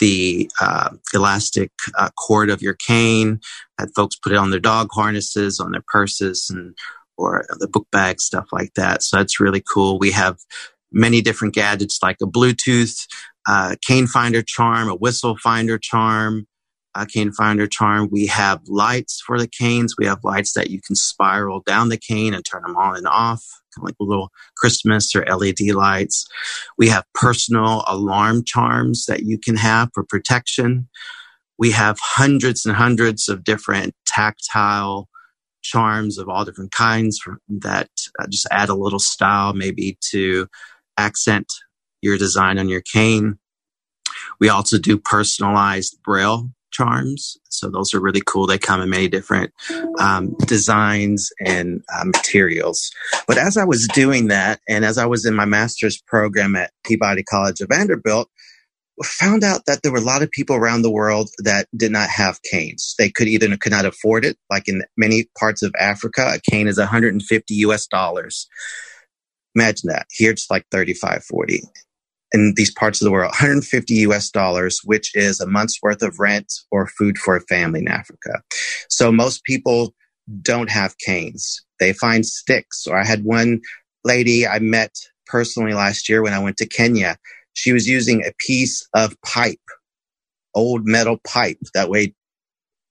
[0.00, 3.40] the uh, elastic uh, cord of your cane.
[3.78, 6.76] Had folks put it on their dog harnesses, on their purses, and
[7.16, 9.02] or the book bags, stuff like that.
[9.02, 9.98] So that's really cool.
[9.98, 10.38] We have
[10.92, 13.06] many different gadgets like a Bluetooth
[13.48, 16.46] uh, cane finder charm, a whistle finder charm,
[16.94, 18.08] a cane finder charm.
[18.12, 19.94] We have lights for the canes.
[19.98, 23.08] We have lights that you can spiral down the cane and turn them on and
[23.08, 23.42] off,
[23.74, 26.26] kind of like little Christmas or LED lights.
[26.76, 30.86] We have personal alarm charms that you can have for protection.
[31.58, 35.08] We have hundreds and hundreds of different tactile
[35.62, 37.18] charms of all different kinds
[37.48, 37.88] that
[38.20, 40.46] uh, just add a little style maybe to
[40.98, 41.46] accent
[42.02, 43.38] your design on your cane.
[44.40, 47.36] We also do personalized braille charms.
[47.48, 48.46] So those are really cool.
[48.46, 49.52] They come in many different
[49.98, 52.90] um, designs and uh, materials.
[53.26, 56.72] But as I was doing that, and as I was in my master's program at
[56.84, 58.28] Peabody College of Vanderbilt,
[59.04, 62.08] found out that there were a lot of people around the world that did not
[62.08, 62.94] have canes.
[62.98, 66.66] They could either could not afford it, like in many parts of Africa, a cane
[66.66, 68.48] is 150 US dollars.
[69.54, 70.06] Imagine that.
[70.10, 71.62] Here it's like 35, 40.
[72.32, 76.18] In these parts of the world, 150 US dollars, which is a month's worth of
[76.18, 78.42] rent or food for a family in Africa.
[78.88, 79.94] So most people
[80.42, 81.64] don't have canes.
[81.80, 82.86] They find sticks.
[82.86, 83.60] Or I had one
[84.04, 84.94] lady I met
[85.26, 87.16] personally last year when I went to Kenya.
[87.54, 89.58] She was using a piece of pipe,
[90.54, 92.14] old metal pipe that weighed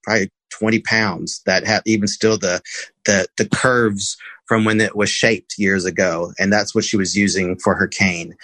[0.04, 2.62] probably 20 pounds that had even still the,
[3.06, 6.34] the, the curves from when it was shaped years ago.
[6.40, 8.36] And that's what she was using for her cane.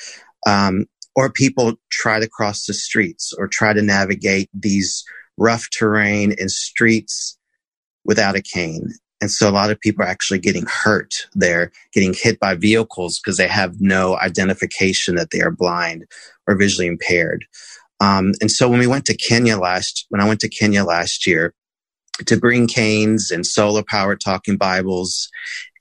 [0.47, 0.85] Um,
[1.15, 5.03] or people try to cross the streets or try to navigate these
[5.37, 7.37] rough terrain and streets
[8.03, 8.89] without a cane.
[9.21, 11.13] And so a lot of people are actually getting hurt.
[11.33, 16.05] They're getting hit by vehicles because they have no identification that they are blind
[16.47, 17.45] or visually impaired.
[18.01, 21.25] Um, and so when we went to Kenya last, when I went to Kenya last
[21.25, 21.53] year,
[22.25, 25.29] to bring canes and solar powered talking Bibles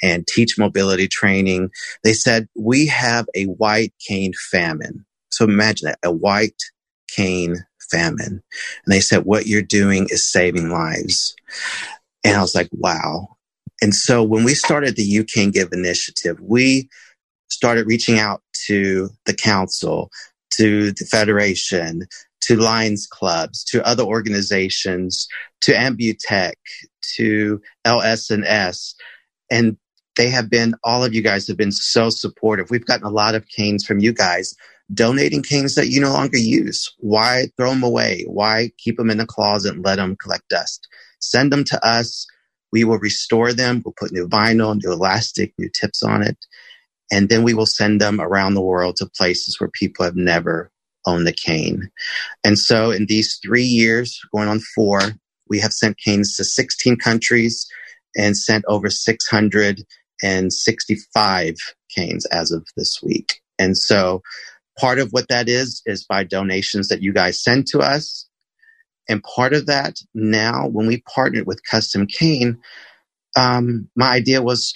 [0.03, 1.70] and teach mobility training.
[2.05, 5.05] They said, we have a white cane famine.
[5.30, 6.62] So imagine that, a white
[7.09, 7.57] cane
[7.91, 8.43] famine.
[8.85, 11.37] And they said, what you're doing is saving lives.
[12.24, 13.37] And I was like, wow.
[13.83, 16.89] And so when we started the You Can Give initiative, we
[17.49, 20.11] started reaching out to the council,
[20.55, 22.07] to the federation,
[22.43, 25.28] to Lions clubs, to other organizations,
[25.62, 26.55] to Ambutech,
[27.16, 28.95] to LS&S.
[29.51, 29.76] And
[30.16, 32.70] they have been, all of you guys have been so supportive.
[32.70, 34.55] We've gotten a lot of canes from you guys
[34.93, 36.93] donating canes that you no longer use.
[36.99, 38.24] Why throw them away?
[38.26, 40.86] Why keep them in the closet and let them collect dust?
[41.22, 42.26] send them to us.
[42.72, 43.82] We will restore them.
[43.84, 46.38] We'll put new vinyl, new elastic, new tips on it.
[47.11, 50.70] And then we will send them around the world to places where people have never
[51.07, 51.91] owned the cane.
[52.45, 55.01] And so in these three years, going on four,
[55.49, 57.67] we have sent canes to 16 countries
[58.17, 61.55] and sent over 665
[61.95, 63.41] canes as of this week.
[63.59, 64.23] And so
[64.79, 68.29] part of what that is, is by donations that you guys send to us.
[69.09, 72.59] And part of that now, when we partnered with Custom Cane,
[73.37, 74.73] um, my idea was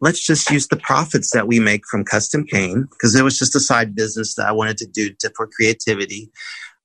[0.00, 3.56] let's just use the profits that we make from Custom Cane because it was just
[3.56, 6.30] a side business that I wanted to do to, for creativity,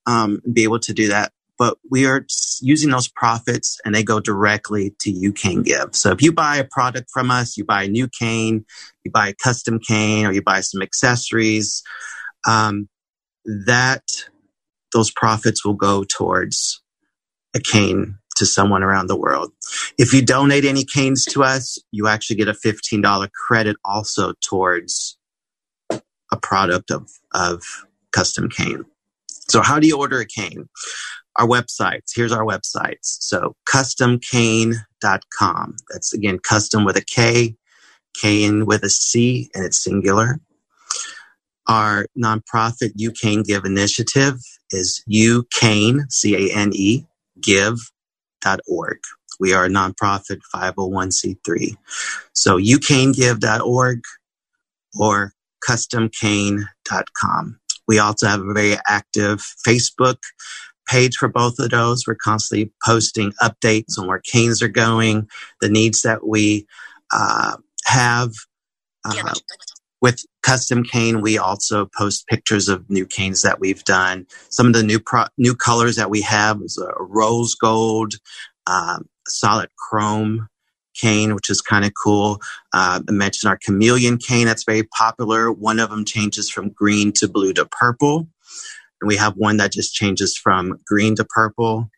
[0.06, 1.32] um, be able to do that.
[1.58, 2.24] But we are
[2.62, 5.94] using those profits and they go directly to You Cane Give.
[5.94, 8.64] So if you buy a product from us, you buy a new cane,
[9.04, 11.82] you buy a custom cane, or you buy some accessories,
[12.48, 12.88] um,
[13.44, 14.04] that
[14.92, 16.82] those profits will go towards
[17.54, 19.52] a cane to someone around the world.
[19.98, 25.18] If you donate any canes to us, you actually get a $15 credit also towards
[25.90, 27.62] a product of, of
[28.12, 28.86] custom cane.
[29.28, 30.70] So how do you order a cane?
[31.36, 32.12] Our websites.
[32.14, 32.96] Here's our websites.
[33.02, 35.76] So customcane.com.
[35.90, 37.56] That's again custom with a K,
[38.14, 40.40] cane with a C, and it's singular.
[41.68, 44.36] Our nonprofit You Cane Give initiative
[44.70, 47.04] is You Cane, C A N E,
[48.40, 48.98] give.org.
[49.38, 51.76] We are a nonprofit 501c3.
[52.34, 54.00] So youcanegive.org
[54.98, 55.32] or
[55.68, 57.60] customcane.com.
[57.88, 60.18] We also have a very active Facebook
[60.88, 62.04] page for both of those.
[62.06, 65.28] We're constantly posting updates on where canes are going,
[65.60, 66.66] the needs that we
[67.12, 68.32] uh, have.
[69.04, 69.32] Uh,
[70.02, 74.26] with custom cane, we also post pictures of new canes that we've done.
[74.48, 78.14] Some of the new pro- new colors that we have is a rose gold,
[78.66, 80.48] um, solid chrome
[80.94, 82.40] cane, which is kind of cool.
[82.72, 85.50] Uh, I mentioned our chameleon cane that's very popular.
[85.50, 88.28] One of them changes from green to blue to purple.
[89.00, 91.90] And we have one that just changes from green to purple.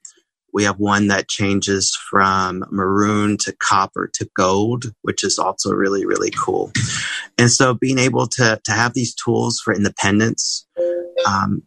[0.52, 6.04] We have one that changes from maroon to copper to gold, which is also really,
[6.04, 6.72] really cool.
[7.38, 10.66] And so being able to, to have these tools for independence
[11.26, 11.62] um,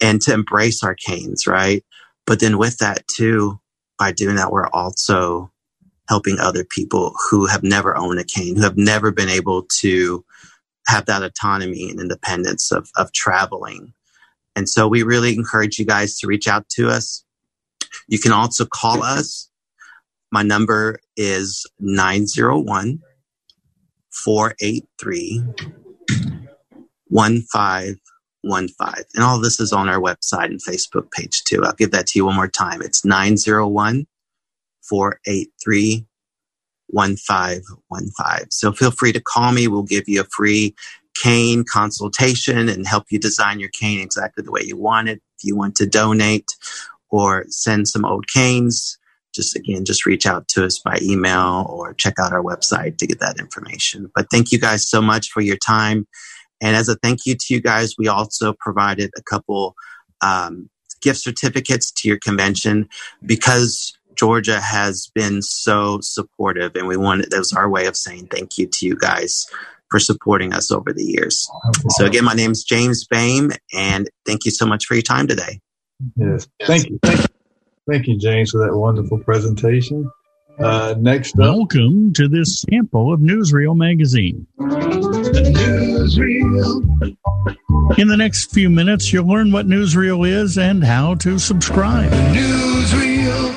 [0.00, 1.84] and to embrace our canes, right?
[2.26, 3.60] But then with that too,
[3.98, 5.50] by doing that, we're also
[6.08, 10.24] helping other people who have never owned a cane, who have never been able to
[10.86, 13.92] have that autonomy and independence of, of traveling.
[14.56, 17.24] And so we really encourage you guys to reach out to us.
[18.08, 19.48] You can also call us.
[20.30, 23.00] My number is 901
[24.10, 25.44] 483
[27.08, 29.04] 1515.
[29.14, 31.62] And all this is on our website and Facebook page too.
[31.64, 32.82] I'll give that to you one more time.
[32.82, 34.06] It's 901
[34.82, 36.06] 483
[36.88, 38.50] 1515.
[38.50, 39.68] So feel free to call me.
[39.68, 40.74] We'll give you a free
[41.14, 45.22] cane consultation and help you design your cane exactly the way you want it.
[45.38, 46.46] If you want to donate
[47.12, 48.98] or send some old canes,
[49.34, 53.06] just again, just reach out to us by email or check out our website to
[53.06, 54.10] get that information.
[54.14, 56.08] But thank you guys so much for your time.
[56.60, 59.74] And as a thank you to you guys, we also provided a couple
[60.22, 60.70] um,
[61.02, 62.88] gift certificates to your convention
[63.24, 68.26] because Georgia has been so supportive, and we wanted that was our way of saying
[68.26, 69.46] thank you to you guys
[69.90, 71.50] for supporting us over the years.
[71.96, 75.26] So again, my name is James Bame, and thank you so much for your time
[75.26, 75.60] today.
[76.16, 76.48] Yes.
[76.64, 76.98] Thank you.
[77.02, 77.26] Thank you,
[77.88, 80.10] Thank you James, for that wonderful presentation.
[80.58, 81.56] Uh, next up.
[81.56, 84.46] Welcome to this sample of Newsreel magazine.
[85.92, 87.16] Newsreel.
[87.98, 92.10] In the next few minutes, you'll learn what Newsreel is and how to subscribe.
[92.10, 93.52] Newsreel.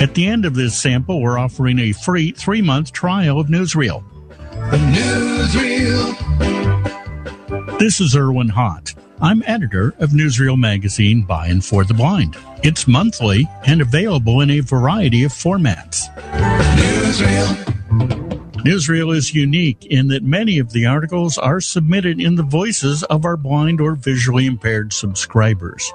[0.00, 4.02] At the end of this sample, we're offering a free three month trial of Newsreel.
[4.70, 6.18] Newsreel.
[7.78, 8.94] This is Erwin Hott.
[9.22, 12.36] I'm editor of Newsreel magazine by and for the blind.
[12.64, 16.12] It's monthly and available in a variety of formats.
[16.74, 17.72] Newsreel.
[18.64, 23.24] Newsreel is unique in that many of the articles are submitted in the voices of
[23.24, 25.92] our blind or visually impaired subscribers.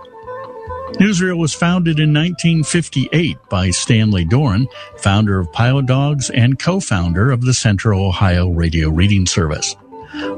[0.93, 4.69] Newsreel was founded in 1958 by Stanley Doran,
[4.99, 9.75] founder of Pilot Dogs and co-founder of the Central Ohio Radio Reading Service.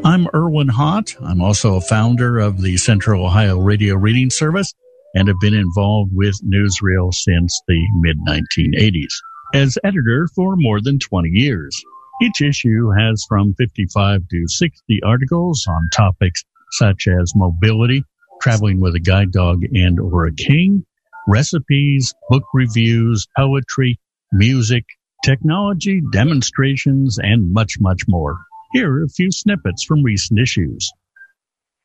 [0.03, 1.15] I'm Erwin Hott.
[1.21, 4.73] I'm also a founder of the Central Ohio Radio Reading Service
[5.15, 9.13] and have been involved with Newsreel since the mid 1980s
[9.53, 11.81] as editor for more than 20 years.
[12.21, 18.03] Each issue has from 55 to 60 articles on topics such as mobility,
[18.41, 20.85] traveling with a guide dog and or a king,
[21.25, 23.97] recipes, book reviews, poetry,
[24.33, 24.83] music,
[25.23, 28.39] technology, demonstrations, and much, much more.
[28.71, 30.91] Here are a few snippets from recent issues.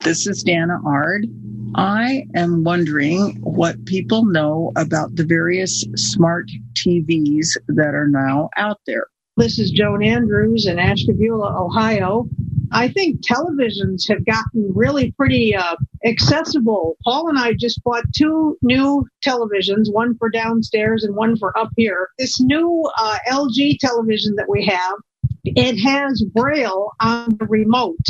[0.00, 1.26] This is Dana Ard.
[1.74, 8.80] I am wondering what people know about the various smart TVs that are now out
[8.86, 9.06] there.
[9.38, 12.28] This is Joan Andrews in Ashtabula, Ohio.
[12.70, 16.98] I think televisions have gotten really pretty uh, accessible.
[17.02, 21.70] Paul and I just bought two new televisions, one for downstairs and one for up
[21.78, 22.08] here.
[22.18, 24.96] This new uh, LG television that we have,
[25.44, 28.06] it has Braille on the remote.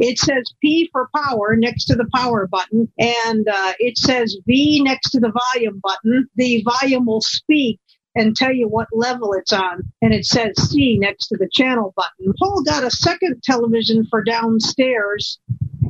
[0.00, 4.82] It says P for power next to the power button, and uh, it says V
[4.82, 6.28] next to the volume button.
[6.36, 7.80] The volume will speak
[8.14, 9.82] and tell you what level it's on.
[10.02, 12.32] And it says C next to the channel button.
[12.38, 15.38] Paul got a second television for downstairs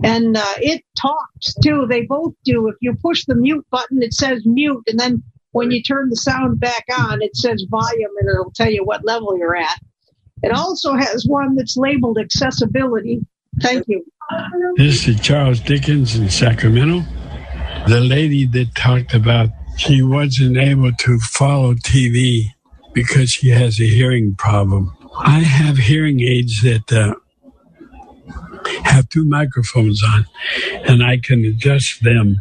[0.04, 1.86] and uh, it talks too.
[1.88, 2.68] They both do.
[2.68, 4.84] If you push the mute button, it says mute.
[4.86, 8.70] And then when you turn the sound back on, it says volume and it'll tell
[8.70, 9.78] you what level you're at.
[10.42, 13.24] It also has one that's labeled accessibility.
[13.60, 14.04] Thank you.
[14.76, 17.02] This is Charles Dickens in Sacramento.
[17.88, 22.50] The lady that talked about she wasn't able to follow TV
[22.92, 24.92] because she has a hearing problem.
[25.20, 27.14] I have hearing aids that uh,
[28.82, 30.26] have two microphones on,
[30.84, 32.36] and I can adjust them.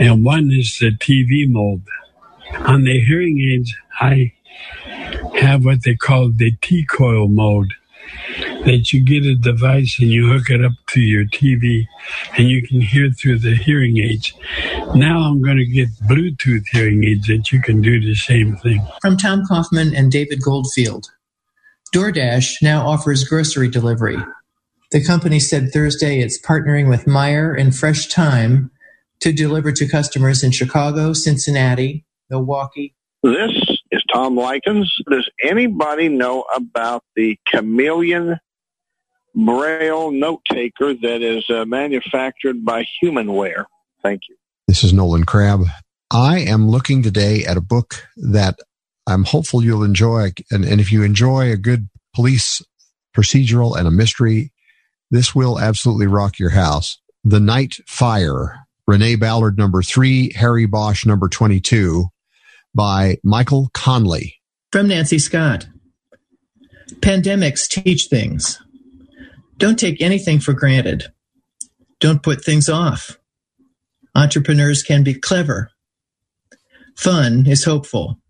[0.00, 1.84] And one is the TV mode.
[2.66, 4.32] On the hearing aids, I
[5.38, 7.72] have what they call the T coil mode
[8.64, 11.86] that you get a device and you hook it up to your TV
[12.36, 14.32] and you can hear through the hearing aids.
[14.94, 18.86] Now I'm going to get Bluetooth hearing aids that you can do the same thing.
[19.00, 21.10] From Tom Kaufman and David Goldfield.
[21.94, 24.18] DoorDash now offers grocery delivery.
[24.90, 28.70] The company said Thursday it's partnering with Meijer and Fresh Thyme
[29.20, 32.94] to deliver to customers in Chicago, Cincinnati, Milwaukee.
[33.22, 33.67] This is
[34.12, 34.92] Tom Likens.
[35.10, 38.38] Does anybody know about the Chameleon
[39.34, 43.64] Braille note taker that is uh, manufactured by Humanware?
[44.02, 44.36] Thank you.
[44.66, 45.64] This is Nolan Crabb.
[46.10, 48.58] I am looking today at a book that
[49.06, 50.32] I'm hopeful you'll enjoy.
[50.50, 52.62] And, and if you enjoy a good police
[53.16, 54.52] procedural and a mystery,
[55.10, 57.00] this will absolutely rock your house.
[57.24, 62.08] The Night Fire, Renee Ballard, number three, Harry Bosch, number 22,
[62.74, 64.36] by Michael Connelly.
[64.72, 65.66] From Nancy Scott.
[67.00, 68.60] Pandemics teach things.
[69.56, 71.04] Don't take anything for granted.
[72.00, 73.18] Don't put things off.
[74.14, 75.70] Entrepreneurs can be clever.
[76.96, 78.20] Fun is hopeful.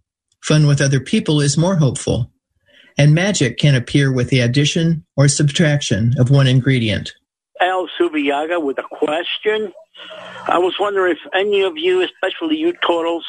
[0.43, 2.31] Fun with other people is more hopeful.
[2.97, 7.13] And magic can appear with the addition or subtraction of one ingredient.
[7.61, 9.73] Al Subiaga with a question.
[10.47, 13.25] I was wondering if any of you, especially you turtles,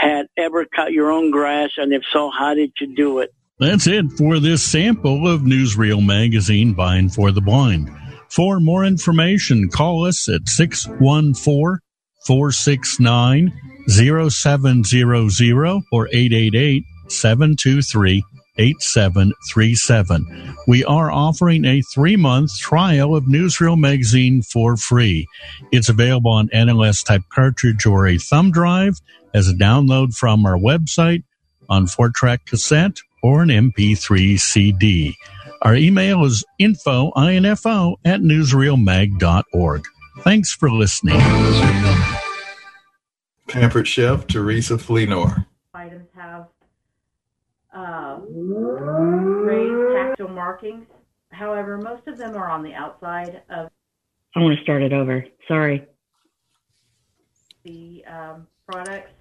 [0.00, 3.32] had ever cut your own grass, and if so, how did you do it?
[3.60, 7.88] That's it for this sample of Newsreel Magazine by and for the Blind.
[8.28, 11.78] For more information, call us at 614
[12.26, 13.52] 469
[13.88, 18.24] 0700 or 888 723
[18.56, 20.56] 8737.
[20.66, 25.26] We are offering a three month trial of Newsreel Magazine for free.
[25.72, 29.00] It's available on NLS type cartridge or a thumb drive
[29.34, 31.24] as a download from our website
[31.68, 35.16] on four track cassette or an MP3 CD.
[35.62, 39.84] Our email is info, info at newsreelmag.org.
[40.20, 41.18] Thanks for listening.
[43.48, 45.46] Pampered Chef Teresa Fleenor.
[45.72, 46.48] Items have
[47.74, 50.86] uh, raised tactile markings.
[51.30, 53.70] However, most of them are on the outside of.
[54.36, 55.24] I want to start it over.
[55.48, 55.84] Sorry.
[57.64, 59.13] The um, products.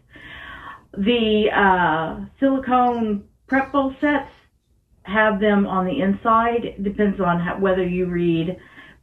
[0.93, 4.29] The uh, silicone prep bowl sets
[5.03, 6.65] have them on the inside.
[6.65, 8.57] It depends on how, whether you read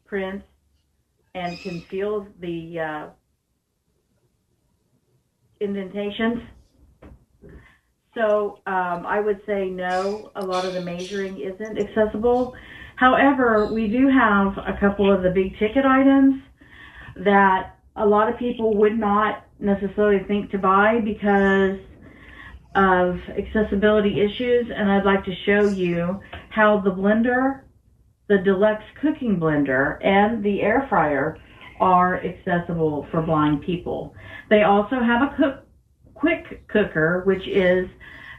[0.07, 0.45] prints
[1.35, 3.07] and can feel the uh,
[5.61, 6.43] indentations.
[8.15, 12.55] So um, I would say no, a lot of the measuring isn't accessible.
[12.97, 16.43] However, we do have a couple of the big ticket items
[17.17, 21.79] that a lot of people would not necessarily think to buy because
[22.75, 24.71] of accessibility issues.
[24.75, 26.21] And I'd like to show you
[26.51, 27.63] how the blender,
[28.29, 31.39] the deluxe cooking blender, and the air fryer
[31.81, 34.15] are accessible for blind people.
[34.51, 35.67] They also have a cook,
[36.15, 37.89] quick cooker, which is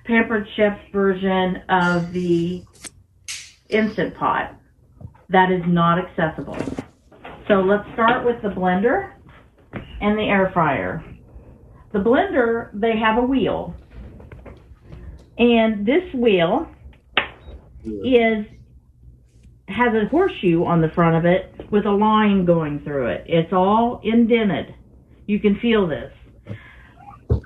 [0.06, 2.64] Pampered Chef's version of the
[3.69, 4.56] Instant Pot.
[5.30, 6.57] That is not accessible.
[7.48, 9.14] So let's start with the blender
[10.02, 11.03] and the air fryer.
[11.93, 13.76] The blender, they have a wheel.
[15.38, 16.69] And this wheel
[17.84, 18.45] is
[19.68, 23.23] has a horseshoe on the front of it with a line going through it.
[23.26, 24.76] It's all indented.
[25.26, 26.11] You can feel this.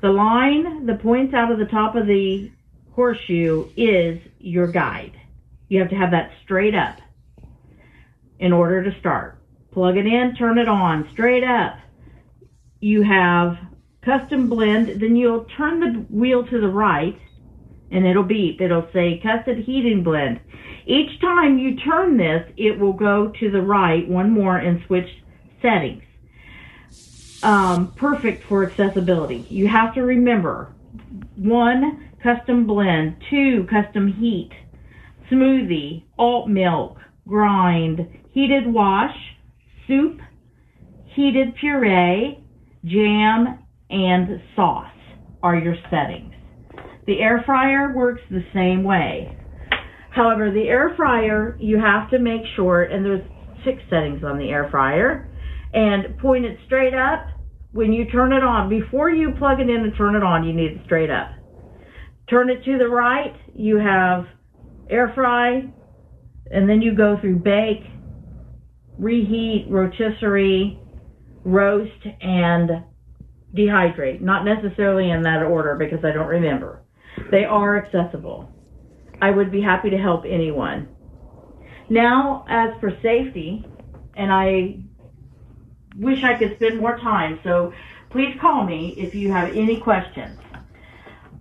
[0.02, 2.52] The line the points out of the top of the
[2.94, 5.14] horseshoe is your guide.
[5.70, 7.00] You have to have that straight up
[8.40, 9.40] in order to start.
[9.72, 11.78] Plug it in, turn it on, straight up.
[12.80, 13.58] You have
[14.06, 17.20] custom blend, then you'll turn the wheel to the right
[17.92, 18.62] and it'll beep.
[18.62, 20.40] It'll say custom heating blend.
[20.86, 25.10] Each time you turn this, it will go to the right one more and switch
[25.62, 26.04] settings.
[27.44, 29.46] Um, perfect for accessibility.
[29.50, 30.74] You have to remember
[31.36, 34.52] one, custom blend, two, custom heat,
[35.30, 39.16] smoothie, alt milk, grind, heated wash,
[39.88, 40.20] soup,
[41.06, 42.44] heated puree,
[42.84, 43.60] jam,
[43.90, 44.88] and sauce
[45.44, 46.34] are your settings.
[47.08, 49.38] The air fryer works the same way.
[50.10, 53.28] However, the air fryer, you have to make sure, and there's
[53.64, 55.30] six settings on the air fryer,
[55.74, 57.28] and point it straight up
[57.74, 58.70] when you turn it on.
[58.70, 61.32] Before you plug it in and turn it on, you need it straight up.
[62.30, 64.26] Turn it to the right, you have
[64.90, 65.64] air fry,
[66.50, 67.84] and then you go through bake,
[68.98, 70.80] reheat, rotisserie,
[71.44, 72.72] roast, and
[73.56, 74.22] dehydrate.
[74.22, 76.82] Not necessarily in that order because I don't remember.
[77.32, 78.50] They are accessible.
[79.22, 80.90] I would be happy to help anyone.
[81.90, 83.66] Now, as for safety,
[84.16, 84.80] and I
[85.96, 87.74] wish I could spend more time, so
[88.10, 90.40] please call me if you have any questions.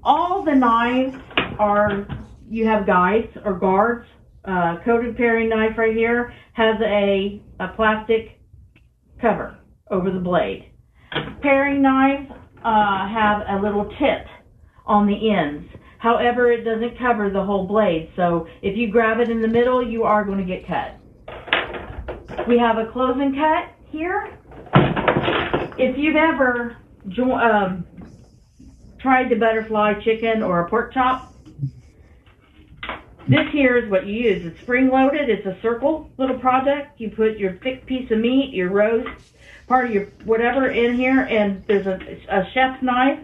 [0.03, 1.16] All the knives
[1.59, 2.07] are,
[2.49, 4.07] you have guides or guards.
[4.45, 8.39] Uh, coated paring knife right here has a, a plastic
[9.19, 9.57] cover
[9.91, 10.70] over the blade.
[11.41, 12.31] Paring knives
[12.65, 14.27] uh, have a little tip
[14.86, 15.69] on the ends.
[15.99, 19.82] However, it doesn't cover the whole blade, so if you grab it in the middle,
[19.86, 20.97] you are going to get cut.
[22.47, 24.36] We have a close and cut here.
[25.78, 26.77] If you've ever
[27.19, 27.86] um,
[28.99, 31.32] tried the butterfly chicken or a pork chop,
[33.27, 34.45] this here is what you use.
[34.45, 35.31] It's spring loaded.
[35.31, 37.01] It's a circle little project.
[37.01, 39.34] You put your thick piece of meat, your roast,
[39.66, 43.19] part of your whatever in here, and there's a, a chef's knife.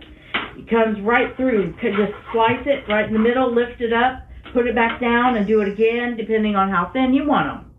[0.57, 1.75] It comes right through.
[1.81, 5.37] Could just slice it right in the middle, lift it up, put it back down,
[5.37, 7.75] and do it again, depending on how thin you want them.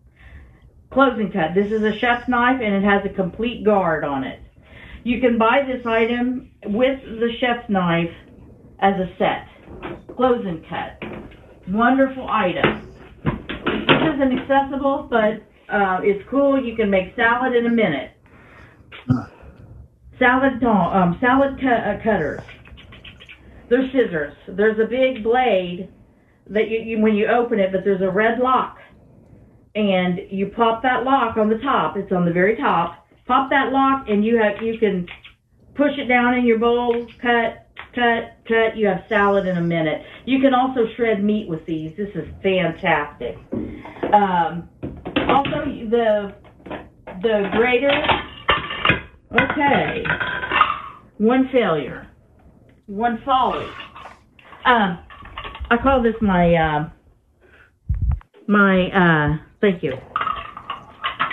[0.92, 1.54] Close and cut.
[1.56, 4.40] This is a chef's knife, and it has a complete guard on it.
[5.04, 8.14] You can buy this item with the chef's knife
[8.80, 9.48] as a set.
[10.16, 11.02] Close and cut.
[11.68, 12.94] Wonderful item.
[13.24, 15.42] This isn't accessible, but
[15.74, 16.64] uh, it's cool.
[16.64, 18.12] You can make salad in a minute.
[20.22, 22.42] Salad um, salad cu- uh, cutters.
[23.70, 24.36] They're scissors.
[24.48, 25.90] There's a big blade
[26.48, 28.78] that you, you when you open it, but there's a red lock,
[29.74, 31.98] and you pop that lock on the top.
[31.98, 33.08] It's on the very top.
[33.26, 35.08] Pop that lock, and you have you can
[35.74, 38.78] push it down in your bowl, cut, cut, cut.
[38.78, 40.04] You have salad in a minute.
[40.26, 41.98] You can also shred meat with these.
[41.98, 43.38] This is fantastic.
[44.14, 44.70] Um,
[45.28, 46.36] also, the
[47.24, 48.30] the grater.
[49.34, 50.04] Okay,
[51.18, 52.10] one failure,
[52.88, 53.66] one folly.
[54.66, 55.00] Um,
[55.70, 56.90] I call this my uh,
[58.48, 59.94] my uh, thank you.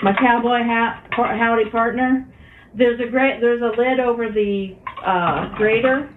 [0.05, 2.33] My cowboy hat howdy partner.
[2.73, 6.09] There's a great there's a lid over the uh, grater.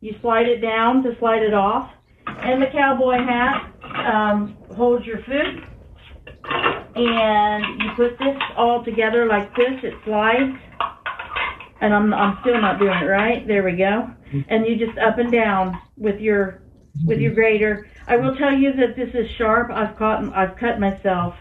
[0.00, 1.90] You slide it down to slide it off,
[2.26, 3.70] and the cowboy hat
[4.06, 5.66] um, holds your food.
[6.94, 9.78] And you put this all together like this.
[9.82, 10.58] It slides,
[11.82, 13.46] and I'm I'm still not doing it right.
[13.46, 14.08] There we go.
[14.48, 16.62] And you just up and down with your
[17.04, 17.88] with your grater.
[18.06, 19.70] I will tell you that this is sharp.
[19.70, 21.34] I've caught I've cut myself.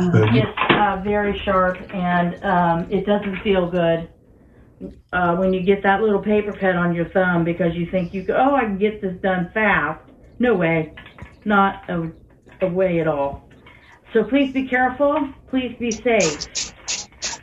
[0.00, 4.08] It's uh, very sharp and um, it doesn't feel good
[5.12, 8.22] uh, when you get that little paper cut on your thumb because you think you
[8.22, 10.00] go, oh, I can get this done fast.
[10.38, 10.94] No way,
[11.44, 12.12] not a,
[12.60, 13.48] a way at all.
[14.12, 15.32] So please be careful.
[15.48, 16.46] Please be safe.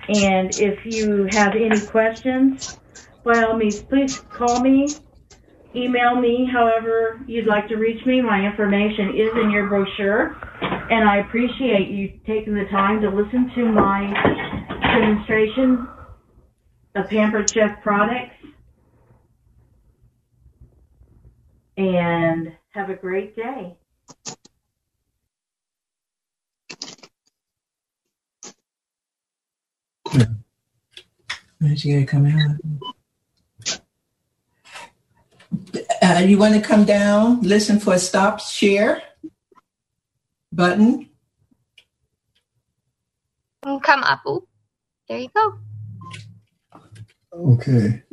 [0.07, 2.77] And if you have any questions,
[3.23, 4.87] by all means, please call me,
[5.75, 8.21] email me, however you'd like to reach me.
[8.21, 10.35] My information is in your brochure.
[10.61, 14.13] And I appreciate you taking the time to listen to my
[14.99, 15.87] demonstration
[16.95, 18.35] of Pampered Chef products.
[21.77, 23.75] And have a great day.
[31.59, 32.55] Where's she gonna come out?
[36.01, 39.01] Uh, you want to come down, listen for a stop share
[40.51, 41.09] button.
[43.81, 44.21] Come up.
[44.27, 44.47] Ooh,
[45.09, 45.59] there you go.
[47.33, 48.03] Okay.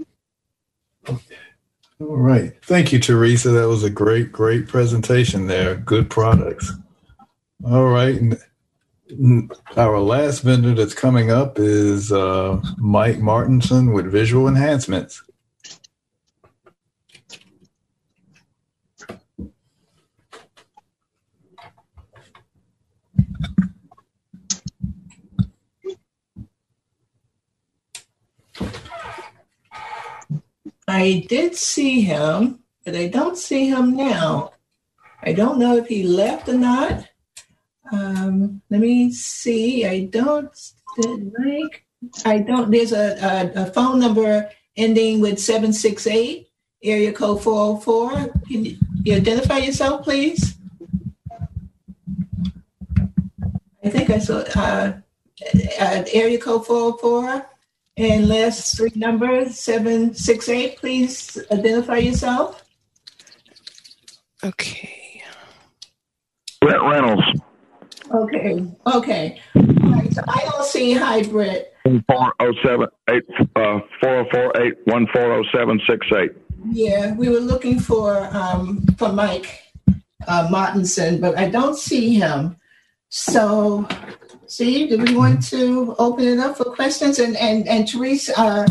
[2.01, 2.53] All right.
[2.65, 3.51] Thank you, Teresa.
[3.51, 5.77] That was a great, great presentation there.
[5.77, 6.73] Good products.
[7.65, 8.21] All right.
[9.77, 15.23] Our last vendor that's coming up is uh, Mike Martinson with Visual Enhancements.
[30.89, 34.53] I did see him, but I don't see him now.
[35.23, 37.09] I don't know if he left or not.
[37.93, 39.87] Um, let me see.
[39.87, 40.51] I don't.
[40.99, 41.85] Like,
[42.25, 42.71] I don't.
[42.71, 46.49] There's a, a, a phone number ending with seven six eight,
[46.83, 48.11] area code four zero four.
[48.49, 50.57] Can you, you identify yourself, please?
[53.85, 54.93] I think I saw uh,
[55.81, 57.47] uh, area code four zero four.
[57.99, 62.65] And last three numbers, 768, please identify yourself.
[64.43, 65.23] Okay.
[66.63, 67.23] Brett Reynolds.
[68.15, 69.41] Okay, okay.
[69.55, 71.67] All right, so I don't see hybrid.
[71.85, 72.89] 407
[73.57, 74.53] uh, 404
[76.71, 79.63] Yeah, we were looking for um, for Mike
[80.29, 82.57] uh, Martinson, but I don't see him.
[83.09, 83.87] So
[84.53, 87.19] See, do we want to open it up for questions?
[87.19, 88.67] And and and Teresa, uh,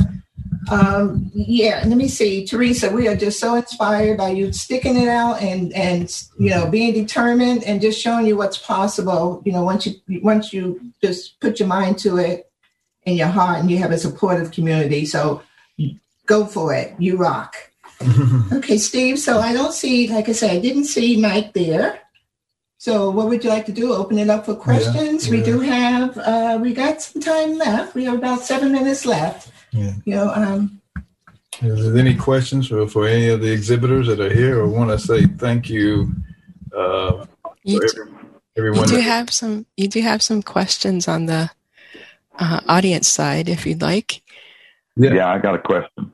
[0.70, 2.92] um, yeah, let me see, Teresa.
[2.92, 6.94] We are just so inspired by you sticking it out and and you know being
[6.94, 9.42] determined and just showing you what's possible.
[9.46, 12.52] You know, once you once you just put your mind to it
[13.06, 15.06] and your heart, and you have a supportive community.
[15.06, 15.42] So
[16.28, 16.94] go for it.
[17.00, 17.56] You rock.
[18.54, 19.20] okay, Steve.
[19.20, 22.00] So I don't see, like I said, I didn't see Mike there.
[22.78, 23.94] So what would you like to do?
[23.94, 25.28] Open it up for questions?
[25.28, 25.40] Yeah, yeah.
[25.40, 27.94] We do have, uh, we got some time left.
[27.94, 29.52] We have about seven minutes left.
[29.72, 29.94] Yeah.
[30.06, 30.82] You know, um,
[31.62, 34.90] is there any questions for, for any of the exhibitors that are here or want
[34.90, 36.12] to say thank you,
[36.76, 37.26] uh,
[37.64, 38.18] you do,
[38.58, 38.90] everyone?
[38.90, 41.52] You do have some, you do have some questions on the
[42.40, 44.22] uh, audience side if you'd like.
[44.96, 45.14] Yeah.
[45.14, 46.12] yeah, I got a question.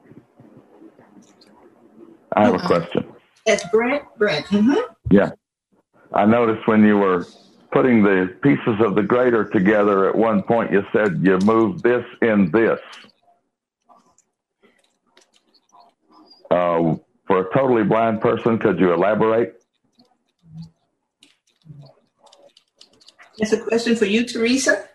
[2.34, 3.06] I have uh, a question.
[3.46, 4.04] That's Brent.
[4.18, 4.46] Brent.
[4.48, 4.94] Mm-hmm.
[5.10, 5.32] Yeah.
[6.14, 7.26] I noticed when you were
[7.72, 12.06] putting the pieces of the grater together at one point, you said you moved this
[12.22, 12.80] in this.
[16.50, 16.96] Uh,
[17.26, 19.56] for a totally blind person, could you elaborate?
[23.38, 24.86] It's a question for you, Teresa.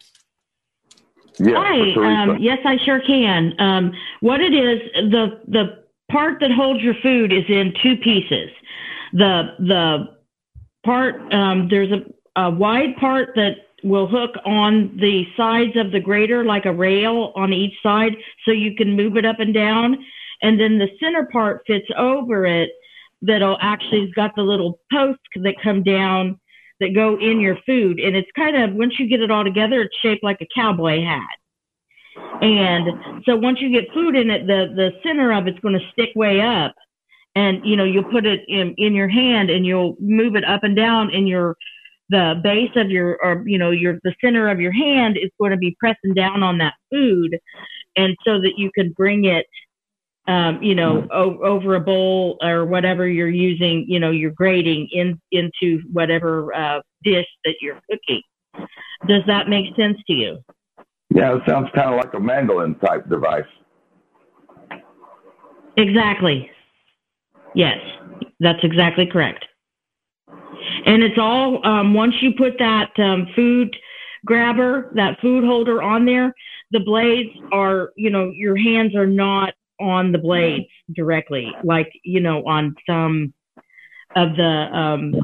[1.39, 2.23] Yes, Hi.
[2.23, 3.55] Um, yes, I sure can.
[3.59, 8.51] Um, what it is, the the part that holds your food is in two pieces.
[9.13, 10.17] The the
[10.85, 13.53] part, um, there's a, a wide part that
[13.83, 18.13] will hook on the sides of the grater like a rail on each side
[18.45, 20.05] so you can move it up and down.
[20.43, 22.71] And then the center part fits over it
[23.23, 26.39] that'll actually got the little posts that come down
[26.81, 28.01] that go in your food.
[28.01, 31.05] And it's kind of, once you get it all together, it's shaped like a cowboy
[31.05, 32.43] hat.
[32.43, 35.91] And so once you get food in it, the, the center of it's going to
[35.93, 36.75] stick way up
[37.35, 40.65] and you know you'll put it in in your hand and you'll move it up
[40.65, 41.57] and down in your
[42.11, 45.51] the base of your or you know your the center of your hand is going
[45.51, 47.39] to be pressing down on that food
[47.97, 49.47] and so that you can bring it
[50.29, 54.89] um, you know o- over a bowl or whatever you're using you know you're grating
[54.93, 58.23] in into whatever uh, dish that you're cooking.
[59.09, 60.39] Does that make sense to you?
[61.15, 63.45] Yeah it sounds kind of like a mandolin type device.
[65.77, 66.51] Exactly.
[67.55, 67.79] Yes,
[68.41, 69.45] that's exactly correct.
[70.87, 73.75] And it's all um, once you put that um, food
[74.25, 76.33] grabber, that food holder on there,
[76.71, 82.21] the blades are, you know, your hands are not on the blades directly, like you
[82.21, 83.35] know, on some
[84.17, 85.15] of the um,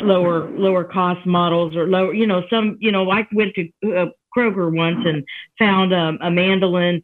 [0.00, 4.06] lower lower cost models or lower, you know, some, you know, I went to uh,
[4.36, 5.24] Kroger once and
[5.58, 7.02] found um, a mandolin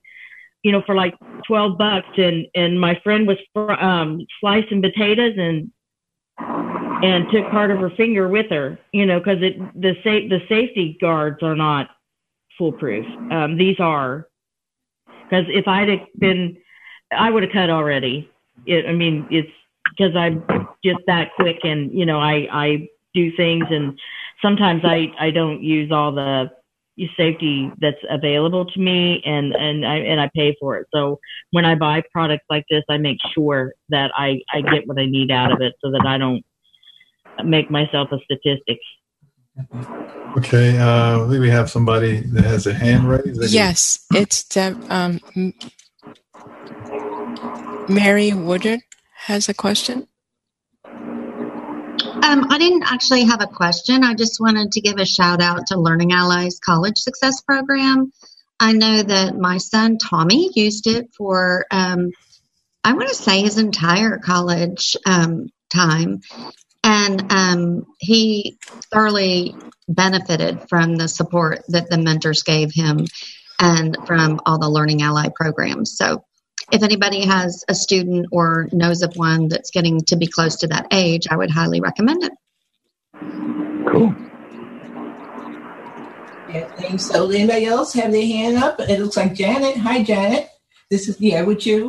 [0.63, 1.15] you know, for like
[1.47, 2.09] 12 bucks.
[2.17, 5.71] And, and my friend was, um, slicing potatoes and,
[6.39, 10.41] and took part of her finger with her, you know, cause it, the safe, the
[10.49, 11.89] safety guards are not
[12.59, 13.07] foolproof.
[13.31, 14.27] Um, these are,
[15.31, 16.57] cause if I'd have been,
[17.17, 18.31] I would have cut already.
[18.67, 19.51] It, I mean, it's
[19.91, 20.45] because I'm
[20.85, 23.99] just that quick and, you know, I, I do things and
[24.43, 26.51] sometimes I, I don't use all the
[27.17, 30.87] safety that's available to me and and I and I pay for it.
[30.93, 31.19] So
[31.51, 35.07] when I buy products like this, I make sure that I I get what I
[35.07, 36.45] need out of it so that I don't
[37.45, 38.79] make myself a statistic.
[40.39, 43.53] Okay, uh, I believe we have somebody that has a hand raised.
[43.53, 45.21] Yes, it's Deb, um,
[47.89, 48.81] Mary Woodard
[49.15, 50.07] has a question.
[50.85, 54.05] Um, I didn't actually have a question.
[54.05, 58.13] I just wanted to give a shout out to Learning Ally's College Success Program.
[58.61, 62.11] I know that my son Tommy used it for, um,
[62.85, 66.21] I want to say his entire college um, time.
[66.91, 68.59] And um, he
[68.93, 69.55] thoroughly
[69.87, 73.07] benefited from the support that the mentors gave him
[73.61, 75.97] and from all the Learning Ally programs.
[75.97, 76.25] So
[76.73, 80.67] if anybody has a student or knows of one that's getting to be close to
[80.67, 82.33] that age, I would highly recommend it.
[83.87, 84.13] Cool.
[86.53, 87.07] Yeah, thanks.
[87.07, 88.81] So, anybody else have their hand up?
[88.81, 89.77] It looks like Janet.
[89.77, 90.49] Hi, Janet.
[90.91, 91.89] This is yeah, with you.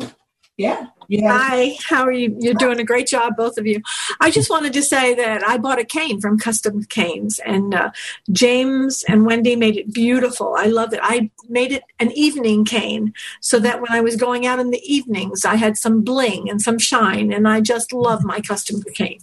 [0.57, 0.89] Yeah.
[1.19, 2.35] Hi, how are you?
[2.39, 3.81] You're doing a great job, both of you.
[4.21, 7.91] I just wanted to say that I bought a cane from Custom Canes, and uh,
[8.31, 10.55] James and Wendy made it beautiful.
[10.57, 10.99] I love it.
[11.03, 14.81] I made it an evening cane so that when I was going out in the
[14.85, 19.19] evenings, I had some bling and some shine, and I just love my custom cane.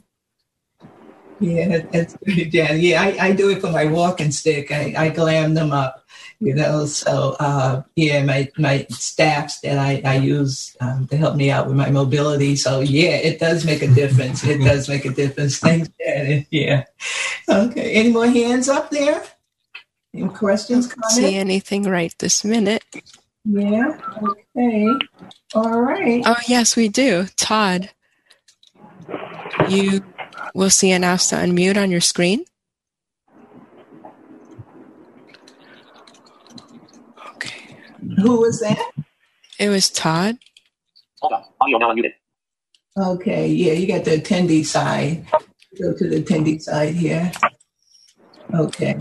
[1.41, 2.81] Yeah, that's great, Jan.
[2.81, 4.73] Yeah, I, I do it for my walking stick.
[4.73, 6.05] I, I glam them up
[6.41, 6.87] you know.
[6.87, 11.67] So uh, yeah, my my staffs that I, I use um, to help me out
[11.67, 12.57] with my mobility.
[12.57, 14.45] So yeah, it does make a difference.
[14.45, 15.59] It does make a difference.
[15.59, 16.47] Thanks, Janet.
[16.51, 16.85] Yeah.
[17.49, 17.93] Okay.
[17.93, 19.23] Any more hands up there?
[20.15, 20.87] Any questions?
[20.87, 21.15] Comments?
[21.15, 22.85] See anything right this minute?
[23.45, 23.99] Yeah.
[24.57, 24.89] Okay.
[25.55, 26.23] All right.
[26.27, 27.27] Oh yes, we do.
[27.37, 27.91] Todd,
[29.69, 30.03] you
[30.55, 32.45] will see an ask to unmute on your screen.
[38.17, 38.93] Who was that?
[39.59, 40.39] It was Todd.
[41.21, 41.45] Hold on.
[41.61, 42.13] Audio now unmuted.
[42.97, 45.27] Okay, yeah, you got the attendee side.
[45.81, 47.31] Go to the attendee side here.
[48.55, 48.97] Okay.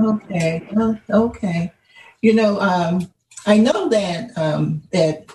[0.00, 0.68] Okay.
[1.10, 1.72] okay.
[2.20, 3.10] You know, um,
[3.46, 5.26] I know that um, that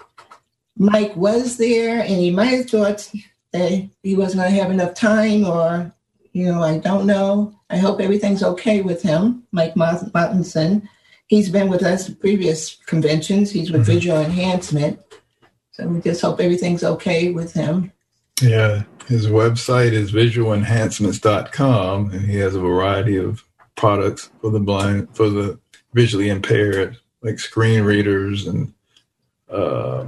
[0.77, 3.11] Mike was there, and he might have thought
[3.51, 5.93] that he wasn't going to have enough time, or
[6.33, 7.53] you know, I don't know.
[7.69, 10.87] I hope everything's okay with him, Mike Martinson.
[11.27, 13.51] He's been with us at previous conventions.
[13.51, 13.91] He's with mm-hmm.
[13.91, 14.99] Visual Enhancement.
[15.71, 17.91] So we just hope everything's okay with him.
[18.41, 23.43] Yeah, his website is visualenhancements.com, and he has a variety of
[23.75, 25.59] products for the blind, for the
[25.93, 28.73] visually impaired, like screen readers and
[29.49, 30.05] uh,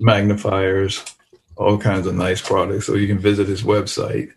[0.00, 1.04] magnifiers,
[1.56, 2.86] all kinds of nice products.
[2.86, 4.32] So you can visit his website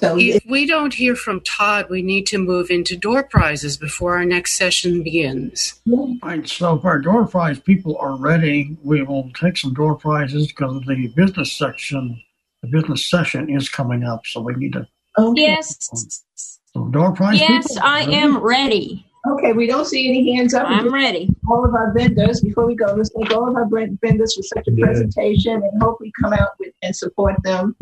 [0.00, 4.16] so if we don't hear from Todd, we need to move into door prizes before
[4.16, 5.80] our next session begins.
[6.22, 6.46] Right.
[6.46, 10.82] So if our door prize people are ready, we will take some door prizes because
[10.86, 12.22] the business section,
[12.62, 14.26] the business session is coming up.
[14.26, 14.86] So we need to.
[15.18, 15.42] Okay.
[15.42, 15.90] Yes.
[16.72, 17.40] So door prize.
[17.40, 18.14] Yes, people, I ready?
[18.14, 19.06] am ready.
[19.26, 20.68] Okay, we don't see any hands up.
[20.68, 21.30] I'm ready.
[21.48, 24.68] All of our vendors, before we go, let's thank all of our vendors for such
[24.68, 24.84] a yeah.
[24.84, 27.74] presentation and hope we come out with, and support them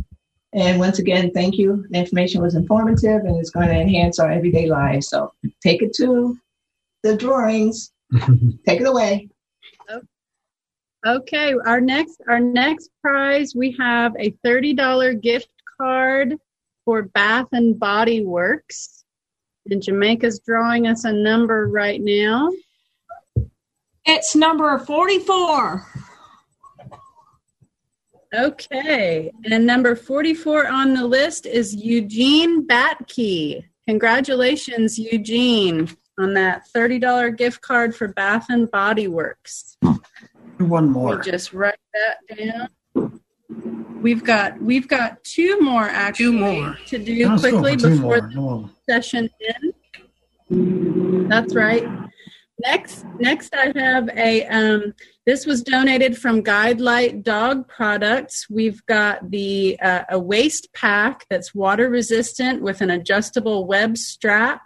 [0.55, 1.85] and once again, thank you.
[1.91, 5.09] The information was informative and it's going to enhance our everyday lives.
[5.09, 6.39] So take it to
[7.03, 7.93] the drawings.
[8.67, 9.29] take it away.
[11.05, 16.37] Okay, our next our next prize we have a thirty dollar gift card
[16.85, 19.05] for Bath and Body Works,
[19.69, 22.53] and Jamaica's drawing us a number right now.
[24.05, 25.85] It's number forty four.
[28.35, 29.31] Okay.
[29.51, 33.65] And number 44 on the list is Eugene Batkey.
[33.87, 35.89] Congratulations, Eugene,
[36.19, 39.77] on that $30 gift card for Bath and Body Works.
[40.59, 41.17] One more.
[41.17, 43.21] We just write that down.
[44.01, 46.77] We've got we've got two more actually two more.
[46.87, 49.29] to do quickly before the session
[49.63, 51.29] ends.
[51.29, 51.87] That's right.
[52.63, 54.45] Next, next I have a.
[54.47, 54.95] Um,
[55.27, 58.47] this was donated from Guide Light Dog Products.
[58.51, 64.63] We've got the uh, a waist pack that's water resistant with an adjustable web strap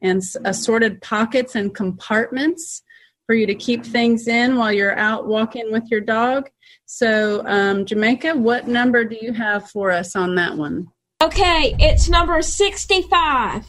[0.00, 2.82] and assorted pockets and compartments
[3.26, 6.48] for you to keep things in while you're out walking with your dog.
[6.84, 10.88] So, um, Jamaica, what number do you have for us on that one?
[11.22, 13.66] Okay, it's number sixty-five.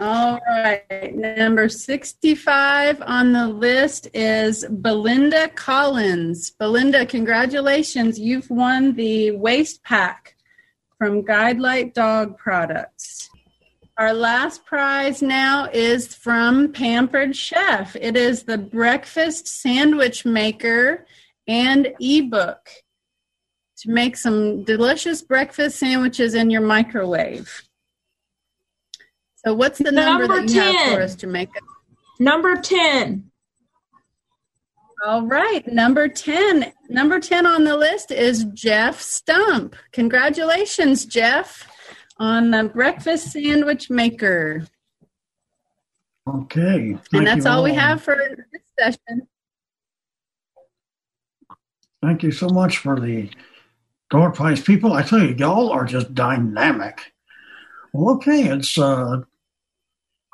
[0.00, 1.14] All right.
[1.14, 6.50] Number 65 on the list is Belinda Collins.
[6.50, 8.18] Belinda, congratulations.
[8.18, 10.34] You've won the waist pack
[10.98, 13.28] from Guide Light Dog Products.
[13.98, 17.96] our last prize now is from Pampered Chef.
[17.96, 21.06] It is the breakfast sandwich maker
[21.46, 22.68] and ebook
[23.78, 27.65] to make some delicious breakfast sandwiches in your microwave.
[29.46, 30.94] So, what's the number, Number that you have 10.
[30.96, 31.60] for us, Jamaica?
[32.18, 33.30] Number 10.
[35.06, 36.72] All right, number 10.
[36.88, 39.76] Number 10 on the list is Jeff Stump.
[39.92, 41.64] Congratulations, Jeff,
[42.18, 44.66] on the breakfast sandwich maker.
[46.28, 46.98] Okay.
[47.12, 49.28] and that's you all we have for this session.
[52.02, 53.30] Thank you so much for the
[54.10, 54.92] door prize people.
[54.92, 57.12] I tell you, y'all are just dynamic.
[57.92, 59.22] Well, okay, it's uh,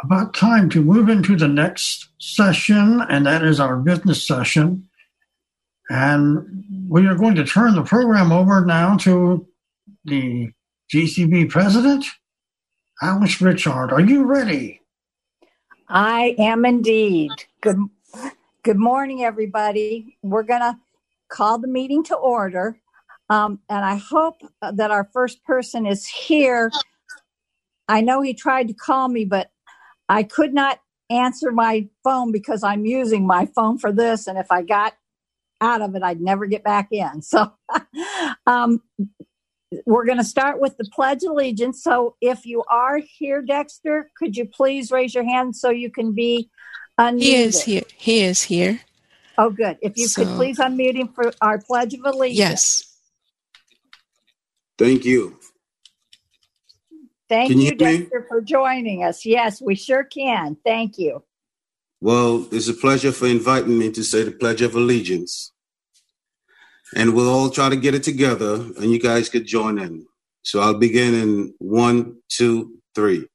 [0.03, 4.89] about time to move into the next session, and that is our business session.
[5.89, 9.47] And we are going to turn the program over now to
[10.05, 10.51] the
[10.93, 12.05] GCB president,
[13.01, 13.93] Alice Richard.
[13.93, 14.81] Are you ready?
[15.89, 17.31] I am indeed.
[17.61, 17.79] Good
[18.63, 20.17] good morning, everybody.
[20.23, 20.79] We're going to
[21.29, 22.79] call the meeting to order.
[23.29, 26.71] Um, and I hope that our first person is here.
[27.89, 29.51] I know he tried to call me, but
[30.13, 30.79] I could not
[31.09, 34.27] answer my phone because I'm using my phone for this.
[34.27, 34.95] And if I got
[35.59, 37.23] out of it, I'd never get back in.
[37.33, 37.51] So
[38.47, 38.83] um,
[39.87, 41.83] we're going to start with the Pledge of Allegiance.
[41.83, 46.13] So if you are here, Dexter, could you please raise your hand so you can
[46.13, 46.51] be
[47.01, 47.23] unmuted?
[47.23, 47.83] He is here.
[47.97, 48.81] He is here.
[49.39, 49.79] Oh, good.
[49.81, 52.39] If you could please unmute him for our Pledge of Allegiance.
[52.39, 52.99] Yes.
[54.77, 55.39] Thank you.
[57.33, 57.77] Thank Can you you?
[57.77, 59.25] Dexter, for joining us.
[59.25, 60.55] Yes, we sure can.
[60.67, 61.25] Thank you.
[62.03, 65.51] Well, it's a pleasure for inviting me to say the Pledge of Allegiance.
[66.95, 70.05] And we'll all try to get it together, and you guys could join in.
[70.43, 73.27] So I'll begin in one, two, three.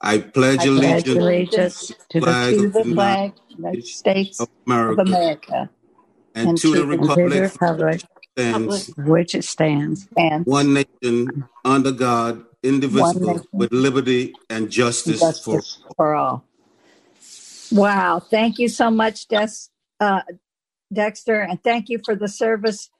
[0.00, 4.40] I pledge I pledge allegiance allegiance to the, to the flag of the United States
[4.40, 5.70] of of America America
[6.34, 8.02] and to the republic republic
[8.36, 15.56] stands which it stands and one nation under God, indivisible, with liberty and justice, for
[15.56, 16.44] justice for all.
[17.70, 18.20] Wow.
[18.20, 19.68] Thank you so much, Des,
[20.00, 20.22] uh,
[20.92, 22.90] Dexter, and thank you for the service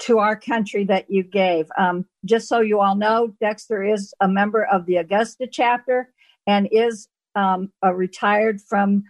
[0.00, 1.66] to our country that you gave.
[1.78, 6.12] Um, just so you all know, Dexter is a member of the Augusta chapter
[6.46, 9.04] and is um, a retired from,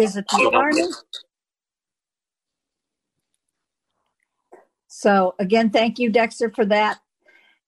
[0.00, 0.88] is it the Army?
[4.88, 6.98] So again, thank you, Dexter, for that.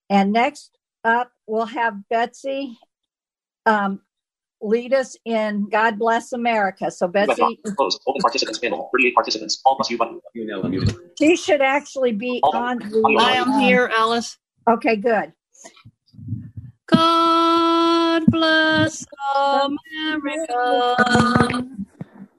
[0.09, 2.79] And next up, we'll have Betsy
[3.69, 4.01] um,
[4.61, 6.91] lead us in God Bless America.
[6.91, 7.99] So Betsy, Close.
[8.07, 8.91] Open participants panel.
[8.93, 9.61] 38 participants.
[9.65, 10.21] All plus you button.
[10.35, 10.97] You now unmuted.
[11.19, 13.17] she should actually be on the.
[13.19, 14.39] I am um, here, Alice.
[14.69, 15.33] Okay, good.
[16.87, 19.05] God bless
[19.37, 20.97] America.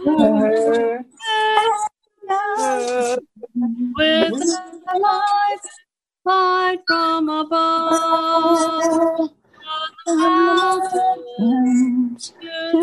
[0.05, 1.06] her,
[3.97, 5.59] with the light,
[6.25, 9.31] light from above, from
[10.07, 12.83] the mountains to the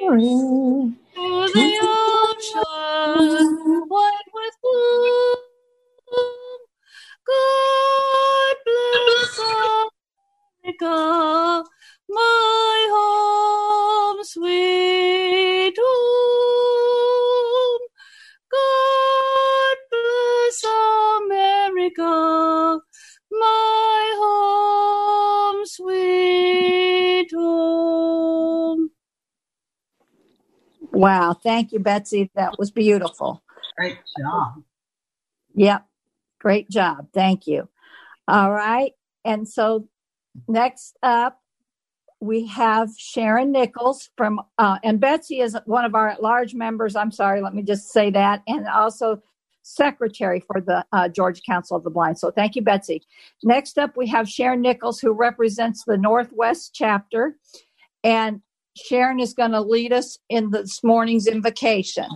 [0.00, 3.48] prairie, to the ocean,
[3.88, 5.36] white with bloom.
[7.26, 9.38] God bless
[10.64, 11.64] America,
[12.08, 15.23] my home, sweet
[30.94, 32.30] Wow, thank you, Betsy.
[32.34, 33.42] That was beautiful.
[33.76, 34.62] Great job.
[35.54, 35.86] Yep,
[36.40, 37.08] great job.
[37.12, 37.68] Thank you.
[38.28, 38.92] All right,
[39.24, 39.88] and so
[40.48, 41.40] next up
[42.20, 46.96] we have Sharon Nichols from, uh, and Betsy is one of our at-large members.
[46.96, 49.22] I'm sorry, let me just say that, and also
[49.62, 52.18] secretary for the uh, Georgia Council of the Blind.
[52.18, 53.02] So thank you, Betsy.
[53.42, 57.36] Next up, we have Sharon Nichols, who represents the Northwest chapter,
[58.02, 58.40] and
[58.76, 62.08] Sharon is going to lead us in this morning's invocation.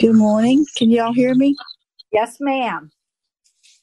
[0.00, 0.64] Good morning.
[0.76, 1.56] Can y'all hear me?
[2.12, 2.90] Yes, ma'am.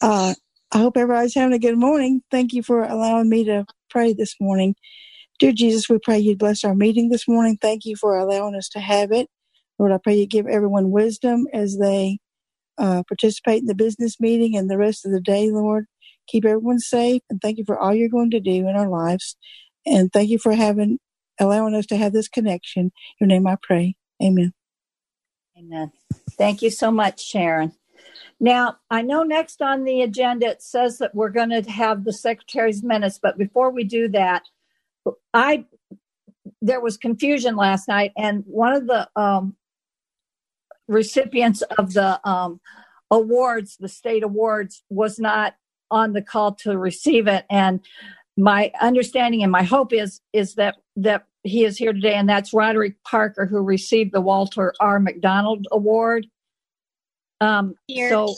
[0.01, 0.33] Uh,
[0.71, 2.21] I hope everybody's having a good morning.
[2.31, 4.75] Thank you for allowing me to pray this morning.
[5.39, 7.57] Dear Jesus, we pray you bless our meeting this morning.
[7.61, 9.27] Thank you for allowing us to have it.
[9.77, 12.19] Lord, I pray you give everyone wisdom as they
[12.77, 15.85] uh, participate in the business meeting and the rest of the day, Lord.
[16.27, 19.35] Keep everyone safe and thank you for all you're going to do in our lives.
[19.85, 20.99] And thank you for having
[21.39, 22.85] allowing us to have this connection.
[22.85, 23.95] In your name I pray.
[24.23, 24.53] Amen.
[25.57, 25.91] Amen.
[26.37, 27.73] Thank you so much, Sharon.
[28.39, 32.13] Now, I know next on the agenda it says that we're going to have the
[32.13, 34.43] secretary's minutes, but before we do that,
[35.33, 35.65] I
[36.61, 39.55] there was confusion last night, and one of the um,
[40.87, 42.59] recipients of the um,
[43.11, 45.55] awards, the state awards, was not
[45.91, 47.45] on the call to receive it.
[47.49, 47.81] And
[48.37, 52.53] my understanding and my hope is is that that he is here today, and that's
[52.53, 54.99] Roderick Parker, who received the Walter R.
[54.99, 56.27] McDonald Award.
[57.39, 58.09] Um, here.
[58.09, 58.35] So,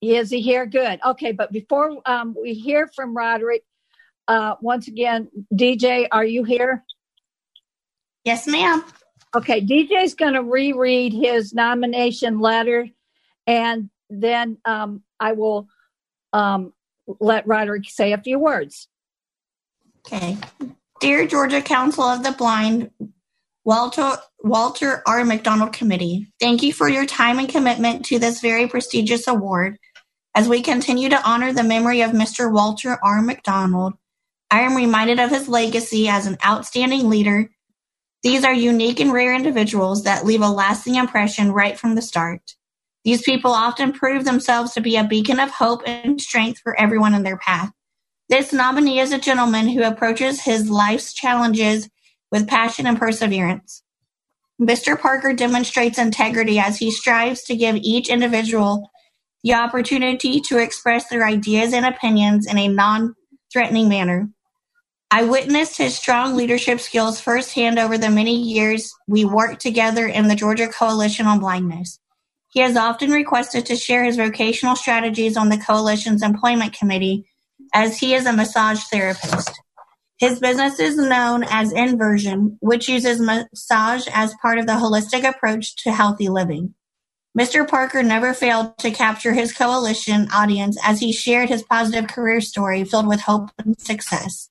[0.00, 0.66] is he here?
[0.66, 1.00] Good.
[1.04, 3.62] Okay, but before um, we hear from Roderick,
[4.28, 6.82] uh, once again, DJ, are you here?
[8.24, 8.82] Yes, ma'am.
[9.36, 12.88] Okay, DJ's going to reread his nomination letter,
[13.46, 15.68] and then um, I will
[16.34, 16.72] um,
[17.20, 18.88] let Roderick say a few words.
[20.06, 20.36] Okay.
[21.00, 22.90] Dear Georgia Council of the Blind,
[23.64, 25.24] Walter, Walter R.
[25.24, 29.78] McDonald Committee, thank you for your time and commitment to this very prestigious award.
[30.34, 32.52] As we continue to honor the memory of Mr.
[32.52, 33.22] Walter R.
[33.22, 33.94] McDonald,
[34.50, 37.50] I am reminded of his legacy as an outstanding leader.
[38.22, 42.54] These are unique and rare individuals that leave a lasting impression right from the start.
[43.04, 47.14] These people often prove themselves to be a beacon of hope and strength for everyone
[47.14, 47.70] in their path.
[48.30, 51.90] This nominee is a gentleman who approaches his life's challenges
[52.32, 53.82] with passion and perseverance.
[54.60, 54.98] Mr.
[54.98, 58.88] Parker demonstrates integrity as he strives to give each individual
[59.42, 63.14] the opportunity to express their ideas and opinions in a non
[63.52, 64.30] threatening manner.
[65.10, 70.28] I witnessed his strong leadership skills firsthand over the many years we worked together in
[70.28, 72.00] the Georgia Coalition on Blindness.
[72.54, 77.26] He has often requested to share his vocational strategies on the coalition's employment committee
[77.74, 79.50] as he is a massage therapist.
[80.18, 85.74] His business is known as Inversion, which uses massage as part of the holistic approach
[85.82, 86.74] to healthy living.
[87.36, 87.68] Mr.
[87.68, 92.84] Parker never failed to capture his coalition audience as he shared his positive career story
[92.84, 94.48] filled with hope and success.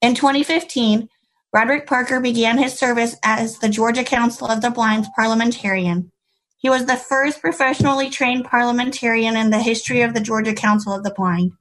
[0.00, 1.10] In 2015,
[1.52, 6.10] Roderick Parker began his service as the Georgia Council of the Blind's parliamentarian.
[6.58, 11.04] He was the first professionally trained parliamentarian in the history of the Georgia Council of
[11.04, 11.52] the Blind.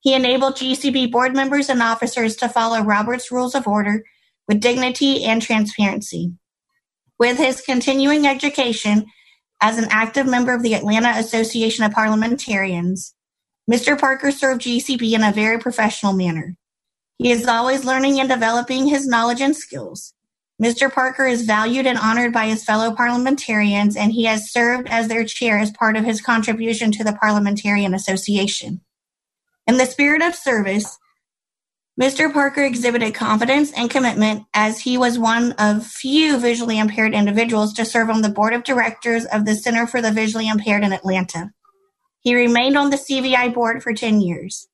[0.00, 4.04] He enabled GCB board members and officers to follow Robert's Rules of Order
[4.46, 6.32] with dignity and transparency.
[7.18, 9.06] With his continuing education
[9.60, 13.14] as an active member of the Atlanta Association of Parliamentarians,
[13.68, 13.98] Mr.
[13.98, 16.56] Parker served GCB in a very professional manner.
[17.18, 20.14] He is always learning and developing his knowledge and skills.
[20.62, 20.90] Mr.
[20.90, 25.24] Parker is valued and honored by his fellow parliamentarians, and he has served as their
[25.24, 28.80] chair as part of his contribution to the Parliamentarian Association.
[29.66, 30.98] In the spirit of service,
[32.00, 32.32] Mr.
[32.32, 37.84] Parker exhibited confidence and commitment as he was one of few visually impaired individuals to
[37.84, 41.52] serve on the board of directors of the Center for the Visually Impaired in Atlanta.
[42.20, 44.68] He remained on the CVI board for 10 years.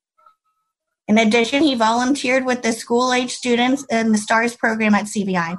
[1.07, 5.57] In addition, he volunteered with the school age students in the STARS program at CVI.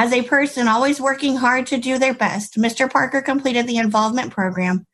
[0.00, 2.88] As a person always working hard to do their best, Mr.
[2.88, 4.86] Parker completed the Involvement Program,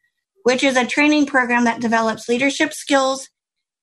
[0.45, 3.29] which is a training program that develops leadership skills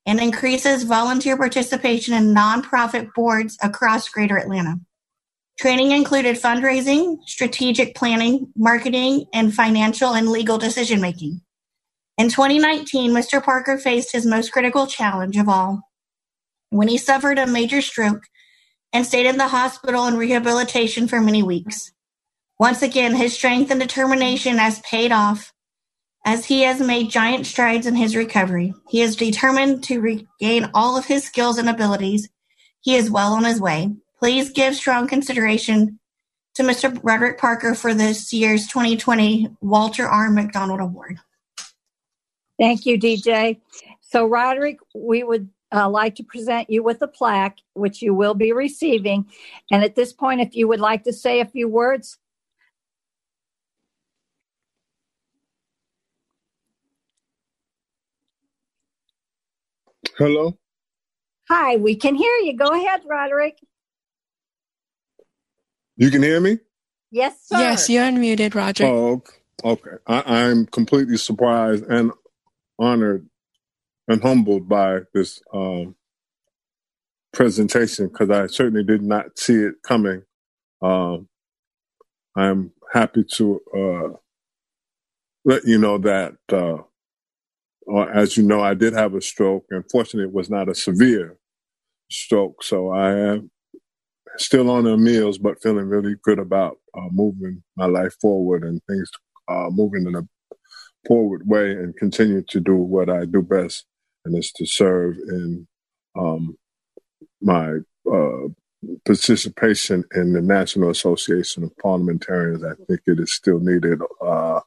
[0.07, 4.80] and increases volunteer participation in nonprofit boards across Greater Atlanta.
[5.60, 11.41] Training included fundraising, strategic planning, marketing, and financial and legal decision making.
[12.18, 13.43] In 2019, Mr.
[13.43, 15.84] Parker faced his most critical challenge of all
[16.72, 18.23] when he suffered a major stroke
[18.94, 21.92] and stayed in the hospital in rehabilitation for many weeks.
[22.60, 25.54] Once again, his strength and determination has paid off
[26.26, 28.74] as he has made giant strides in his recovery.
[28.90, 32.30] He is determined to regain all of his skills and abilities.
[32.82, 33.96] He is well on his way.
[34.20, 36.00] Please give strong consideration
[36.56, 37.00] to Mr.
[37.02, 40.30] Roderick Parker for this year's 2020 Walter R.
[40.30, 41.18] McDonald Award.
[42.60, 43.60] Thank you, DJ.
[44.02, 48.34] So, Roderick, we would uh, like to present you with a plaque, which you will
[48.34, 49.26] be receiving.
[49.72, 52.18] And at this point, if you would like to say a few words.
[60.18, 60.57] Hello.
[61.49, 62.56] Hi, we can hear you.
[62.56, 63.57] Go ahead, Roderick.
[65.98, 66.60] You can hear me?
[67.11, 67.60] Yes, sir.
[67.60, 68.85] Yes, you're unmuted, Roger.
[68.85, 69.22] Oh,
[69.64, 69.91] okay.
[70.07, 72.11] I, I'm completely surprised and
[72.80, 73.27] honored
[74.12, 75.96] and humbled by this um,
[77.34, 80.24] presentation because I certainly did not see it coming.
[80.82, 81.30] Um,
[82.36, 84.18] I'm happy to uh,
[85.46, 86.78] let you know that, uh,
[88.14, 89.66] as you know, I did have a stroke.
[89.70, 91.38] Unfortunately, it was not a severe
[92.10, 93.52] stroke, so I am
[94.38, 98.82] still on the meals, but feeling really good about uh, moving my life forward and
[98.90, 99.10] things
[99.50, 100.24] uh, moving in a
[101.08, 103.86] forward way and continue to do what I do best,
[104.26, 105.68] and is to serve in
[106.18, 106.57] um,
[107.41, 107.77] my
[108.11, 108.48] uh,
[109.06, 112.64] participation in the National Association of Parliamentarians.
[112.64, 114.61] I think it is still needed uh,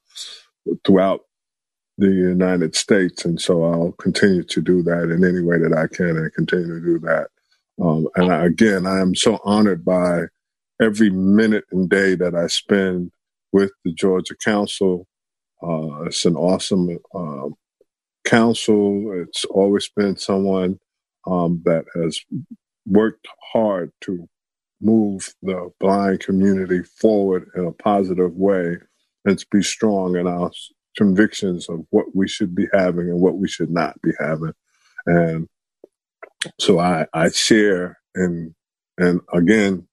[0.84, 1.20] throughout
[1.98, 5.86] the United States, and so I'll continue to do that in any way that I
[5.86, 7.28] can, and continue to do that.
[7.80, 10.24] Um, and I, again, I am so honored by
[10.80, 13.12] every minute and day that I spend
[13.52, 15.06] with the Georgia Council.
[15.62, 17.48] Uh, it's an awesome uh,
[18.24, 19.24] council.
[19.26, 20.80] It's always been someone
[21.26, 22.20] um, that has
[22.86, 24.28] worked hard to
[24.80, 28.76] move the blind community forward in a positive way
[29.24, 30.50] and to be strong in our
[30.96, 34.52] convictions of what we should be having and what we should not be having.
[35.06, 35.48] And
[36.60, 38.54] so I, I share and
[38.98, 39.88] and again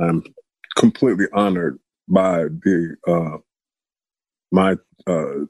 [0.00, 0.24] I'm
[0.76, 1.78] completely honored
[2.08, 3.38] by the uh,
[4.52, 4.76] my
[5.06, 5.46] uh,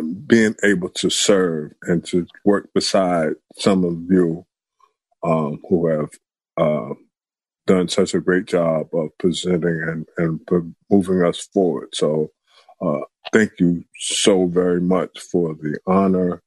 [0.00, 4.46] being able to serve and to work beside some of you
[5.22, 6.10] um, who have
[6.56, 6.94] uh,
[7.66, 11.88] done such a great job of presenting and, and moving us forward.
[11.94, 12.30] So
[12.80, 13.00] uh,
[13.32, 16.42] thank you so very much for the honor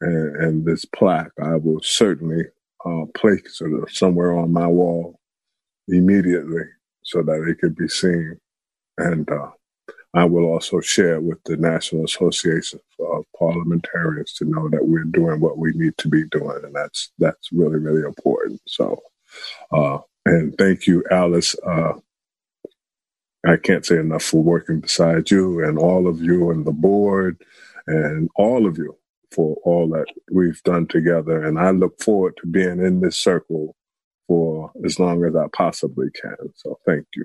[0.00, 1.32] and, and this plaque.
[1.42, 2.44] I will certainly
[2.84, 5.20] uh, place it somewhere on my wall
[5.88, 6.64] immediately
[7.02, 8.38] so that it could be seen.
[8.98, 9.50] And uh,
[10.16, 15.40] I will also share with the National Association of Parliamentarians to know that we're doing
[15.40, 18.60] what we need to be doing, and that's that's really really important.
[18.68, 19.00] So,
[19.72, 21.56] uh, and thank you, Alice.
[21.66, 21.94] Uh,
[23.46, 27.42] I can't say enough for working beside you and all of you and the board
[27.88, 28.96] and all of you
[29.32, 31.42] for all that we've done together.
[31.44, 33.76] And I look forward to being in this circle
[34.28, 36.36] for as long as I possibly can.
[36.56, 37.24] So thank you.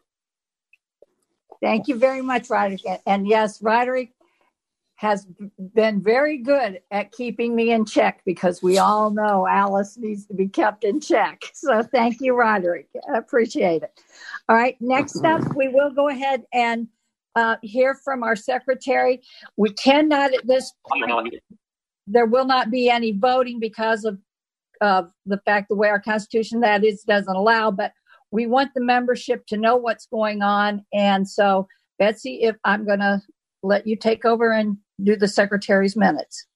[1.61, 2.81] Thank you very much, Roderick.
[3.05, 4.13] And yes, Roderick
[4.95, 5.25] has
[5.73, 10.33] been very good at keeping me in check because we all know Alice needs to
[10.35, 11.41] be kept in check.
[11.53, 12.87] So thank you, Roderick.
[13.13, 13.91] I appreciate it.
[14.49, 16.87] All right, next up, we will go ahead and
[17.35, 19.21] uh, hear from our secretary.
[19.57, 21.35] We cannot at this point,
[22.07, 24.17] there will not be any voting because of
[24.81, 27.93] of the fact the way our constitution that is doesn't allow but
[28.31, 30.85] we want the membership to know what's going on.
[30.93, 31.67] And so,
[31.99, 33.21] Betsy, if I'm going to
[33.61, 36.47] let you take over and do the secretary's minutes.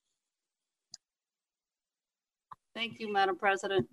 [2.74, 3.86] Thank you, Madam President.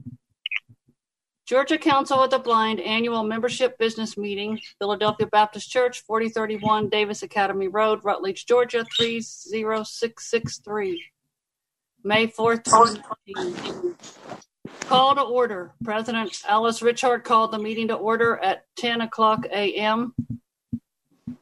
[1.45, 7.67] Georgia Council of the Blind Annual Membership Business Meeting, Philadelphia Baptist Church, 4031 Davis Academy
[7.67, 11.03] Road, Rutledge, Georgia, 30663.
[12.05, 13.95] May 4th, 2019.
[14.81, 15.73] Call to order.
[15.83, 20.13] President Alice Richard called the meeting to order at 10 o'clock a.m.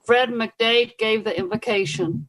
[0.06, 2.28] Fred McDade gave the invocation.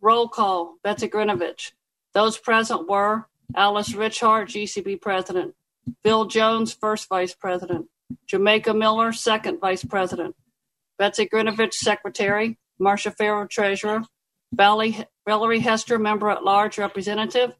[0.00, 0.76] Roll call.
[0.82, 1.72] Betsy Grinovich.
[2.14, 5.54] Those present were Alice Richard, GCB President.
[6.02, 7.86] Bill Jones, First Vice President.
[8.26, 10.34] Jamaica Miller, Second Vice President.
[10.98, 12.58] Betsy Grinovich, Secretary.
[12.78, 14.02] Marcia Farrow, Treasurer.
[14.52, 17.52] Valerie Hester, Member at Large Representative.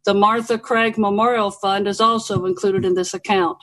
[0.05, 3.57] The Martha Craig Memorial Fund is also included in this account.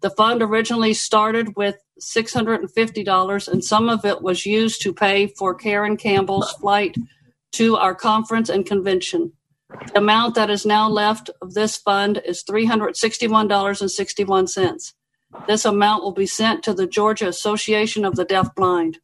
[0.00, 5.54] The fund originally started with $650, and some of it was used to pay for
[5.54, 6.94] Karen Campbell's flight
[7.52, 9.32] to our conference and convention.
[9.92, 14.92] The amount that is now left of this fund is $361.61.
[15.46, 18.98] This amount will be sent to the Georgia Association of the Deaf Blind.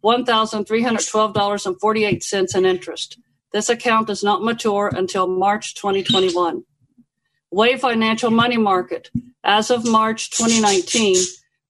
[0.04, 3.18] $1,312.48 in interest.
[3.52, 6.62] This account does not mature until March 2021.
[7.50, 9.10] Way Financial Money Market.
[9.42, 11.16] As of March 2019,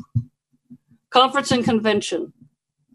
[1.11, 2.33] Conference and convention.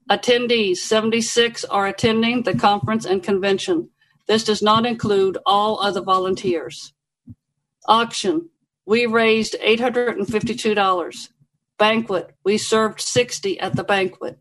[0.09, 3.89] Attendees, 76 are attending the conference and convention.
[4.27, 6.93] This does not include all other volunteers.
[7.87, 8.49] Auction.
[8.85, 11.29] We raised $852.
[11.77, 12.35] Banquet.
[12.43, 14.39] We served 60 at the banquet.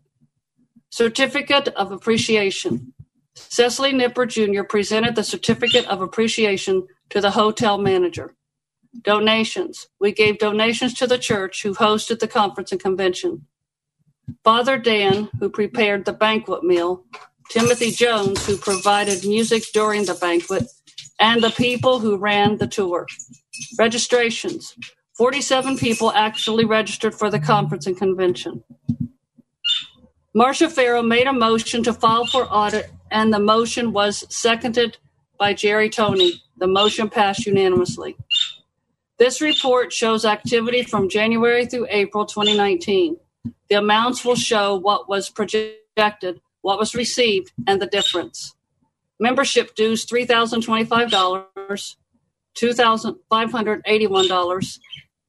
[0.89, 2.93] Certificate of Appreciation.
[3.35, 4.63] Cecily Nipper Jr.
[4.63, 8.35] presented the Certificate of Appreciation to the hotel manager.
[9.03, 9.87] Donations.
[9.99, 13.47] We gave donations to the church who hosted the conference and convention.
[14.43, 17.05] Father Dan, who prepared the banquet meal,
[17.49, 20.65] Timothy Jones, who provided music during the banquet,
[21.19, 23.07] and the people who ran the tour.
[23.79, 24.75] Registrations
[25.17, 28.63] 47 people actually registered for the conference and convention.
[30.33, 34.97] Marcia Farrow made a motion to file for audit, and the motion was seconded
[35.37, 36.41] by Jerry Tony.
[36.57, 38.17] The motion passed unanimously.
[39.19, 43.15] This report shows activity from January through April 2019.
[43.69, 48.55] The amounts will show what was projected, what was received, and the difference.
[49.19, 51.95] Membership dues $3,025,
[52.55, 54.79] $2,581,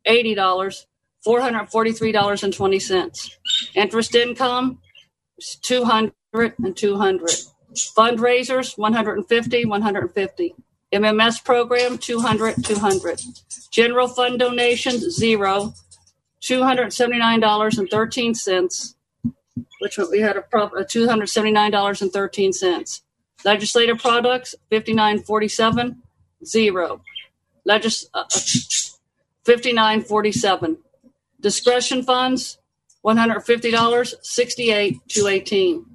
[0.06, 0.84] $80,
[1.26, 3.30] $443.20.
[3.74, 4.78] Interest income
[5.62, 6.12] 200
[6.58, 7.30] and 200.
[7.74, 10.54] Fundraisers 150, 150.
[10.92, 13.20] MMS program 200, 200.
[13.70, 15.74] General fund donations zero.
[16.42, 18.94] $279.13,
[19.80, 23.00] which we had a, prop, a $279.13.
[23.44, 26.02] Legislative products, 5947,
[26.44, 27.00] zero.
[27.64, 28.24] Legis, uh,
[29.44, 30.78] 5947.
[31.40, 32.58] Discretion funds,
[33.04, 35.93] $150, 68 218.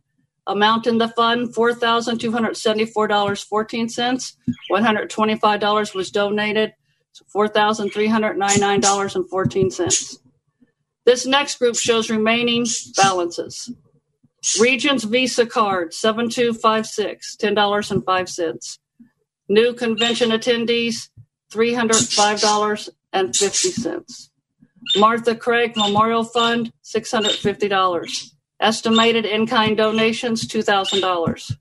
[0.47, 4.35] Amount in the fund $4,274.14.
[4.71, 6.73] $125 was donated,
[7.33, 10.19] $4,399.14.
[11.05, 12.65] This next group shows remaining
[12.95, 13.71] balances.
[14.59, 18.79] Regions Visa card 7256, $10.05.
[19.49, 21.09] New convention attendees,
[21.51, 24.29] $305.50.
[24.97, 28.31] Martha Craig Memorial Fund, $650.
[28.59, 31.55] Estimated in-kind donations, $2,000.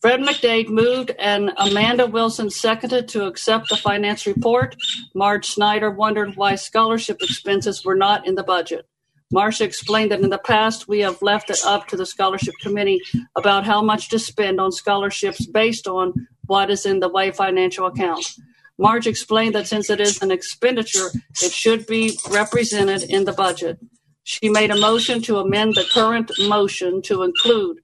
[0.00, 4.76] Fred McDade moved and Amanda Wilson seconded to accept the finance report.
[5.12, 8.86] Marge Snyder wondered why scholarship expenses were not in the budget.
[9.32, 13.00] Marcia explained that in the past we have left it up to the scholarship committee
[13.36, 17.86] about how much to spend on scholarships based on what is in the way financial
[17.86, 18.24] account.
[18.78, 21.10] Marge explained that since it is an expenditure,
[21.42, 23.78] it should be represented in the budget.
[24.22, 27.80] She made a motion to amend the current motion to include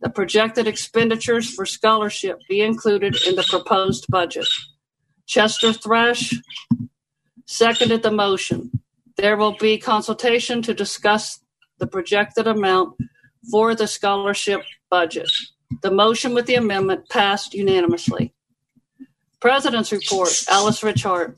[0.00, 4.46] the projected expenditures for scholarship be included in the proposed budget.
[5.26, 6.34] Chester Thrash
[7.46, 8.70] seconded the motion.
[9.16, 11.40] There will be consultation to discuss
[11.78, 12.96] the projected amount
[13.50, 15.30] for the scholarship budget.
[15.82, 18.32] The motion with the amendment passed unanimously.
[19.40, 21.36] President's report, Alice Richard.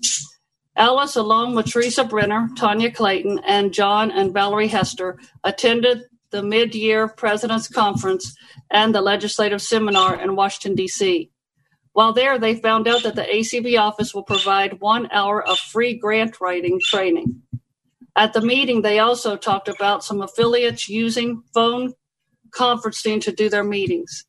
[0.76, 6.74] Alice, along with Teresa Brenner, Tanya Clayton, and John and Valerie Hester, attended the mid
[6.74, 8.34] year President's Conference
[8.70, 11.30] and the legislative seminar in Washington, D.C.
[11.92, 15.98] While there, they found out that the ACB office will provide one hour of free
[15.98, 17.42] grant writing training.
[18.16, 21.94] At the meeting, they also talked about some affiliates using phone
[22.50, 24.24] conferencing to do their meetings.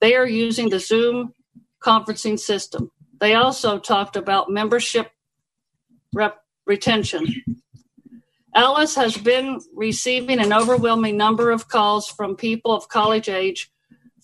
[0.00, 1.32] They are using the Zoom
[1.82, 2.90] conferencing system.
[3.20, 5.10] They also talked about membership
[6.14, 7.26] rep- retention.
[8.54, 13.70] Alice has been receiving an overwhelming number of calls from people of college age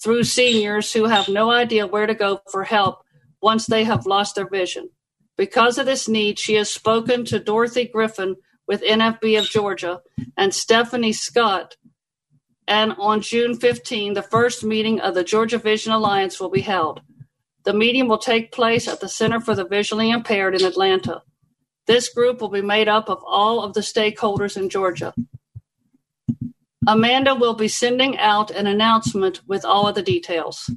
[0.03, 3.03] through seniors who have no idea where to go for help
[3.41, 4.91] once they have lost their vision.
[5.37, 8.37] Because of this need, she has spoken to Dorothy Griffin
[8.67, 10.03] with NFB of Georgia
[10.37, 11.77] and Stephanie Scott.
[12.67, 17.01] And on June 15, the first meeting of the Georgia Vision Alliance will be held.
[17.65, 21.23] The meeting will take place at the Center for the Visually Impaired in Atlanta.
[21.89, 25.15] This group will be made up of all of the stakeholders in Georgia.
[26.86, 30.70] Amanda will be sending out an announcement with all of the details.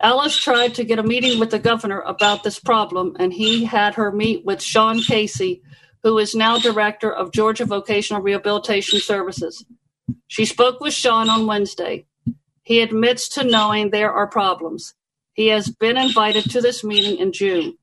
[0.00, 3.96] Alice tried to get a meeting with the governor about this problem, and he had
[3.96, 5.60] her meet with Sean Casey,
[6.02, 9.62] who is now director of Georgia Vocational Rehabilitation Services.
[10.26, 12.06] She spoke with Sean on Wednesday.
[12.62, 14.94] He admits to knowing there are problems.
[15.34, 17.76] He has been invited to this meeting in June.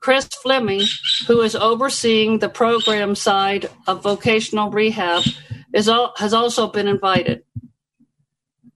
[0.00, 0.82] Chris Fleming,
[1.26, 5.22] who is overseeing the program side of vocational rehab,
[5.74, 7.42] is all, has also been invited.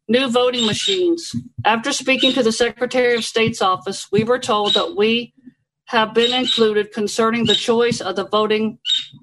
[0.08, 1.34] New voting machines.
[1.64, 5.32] After speaking to the Secretary of State's office, we were told that we
[5.86, 8.78] have been included concerning the choice of the voting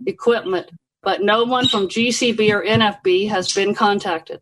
[0.06, 0.70] equipment,
[1.02, 4.42] but no one from GCB or NFB has been contacted.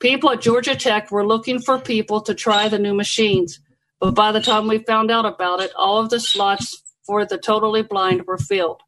[0.00, 3.60] People at Georgia Tech were looking for people to try the new machines,
[4.02, 7.38] but by the time we found out about it, all of the slots for the
[7.38, 8.80] totally blind were filled.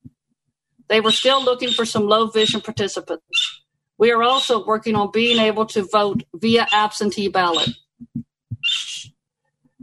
[0.89, 3.63] They were still looking for some low vision participants.
[3.97, 7.69] We are also working on being able to vote via absentee ballot.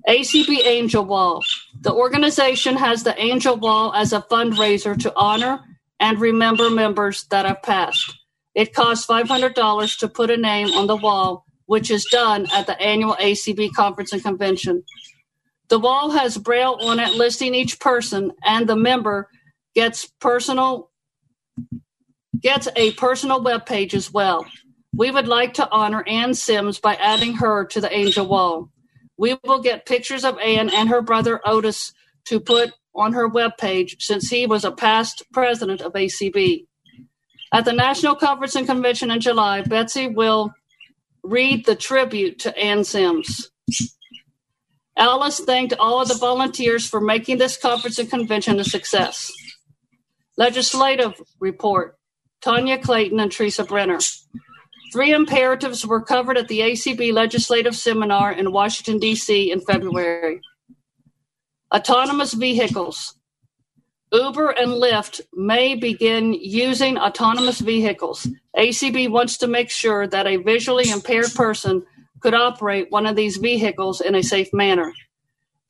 [0.06, 1.42] ACB Angel Wall.
[1.80, 5.62] The organization has the Angel Wall as a fundraiser to honor
[6.02, 8.18] and remember members that have passed.
[8.54, 12.78] It costs $500 to put a name on the wall, which is done at the
[12.82, 14.84] annual ACB conference and convention.
[15.72, 19.30] The wall has braille on it listing each person, and the member
[19.74, 20.92] gets personal
[22.42, 24.46] gets a personal web page as well.
[24.94, 28.70] We would like to honor Ann Sims by adding her to the Angel Wall.
[29.18, 31.94] We will get pictures of Ann and her brother Otis
[32.26, 36.66] to put on her webpage since he was a past president of ACB.
[37.54, 40.54] At the National Conference and Convention in July, Betsy will
[41.24, 43.52] read the tribute to Ann Sims.
[45.02, 49.32] Alice thanked all of the volunteers for making this conference and convention a success.
[50.38, 51.98] Legislative report
[52.40, 53.98] Tanya Clayton and Teresa Brenner.
[54.94, 59.52] Three imperatives were covered at the ACB Legislative Seminar in Washington, D.C.
[59.52, 60.40] in February.
[61.74, 63.16] Autonomous vehicles.
[64.14, 68.28] Uber and Lyft may begin using autonomous vehicles.
[68.56, 71.88] ACB wants to make sure that a visually impaired person
[72.22, 74.94] could operate one of these vehicles in a safe manner.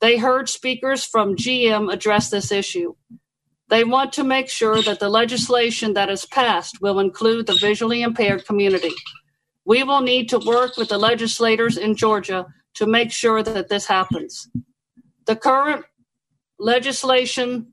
[0.00, 2.94] They heard speakers from GM address this issue.
[3.68, 8.02] They want to make sure that the legislation that is passed will include the visually
[8.02, 8.92] impaired community.
[9.64, 13.86] We will need to work with the legislators in Georgia to make sure that this
[13.86, 14.48] happens.
[15.26, 15.84] The current
[16.58, 17.72] legislation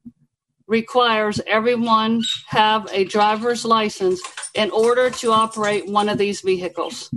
[0.67, 4.21] requires everyone have a driver's license
[4.53, 7.11] in order to operate one of these vehicles.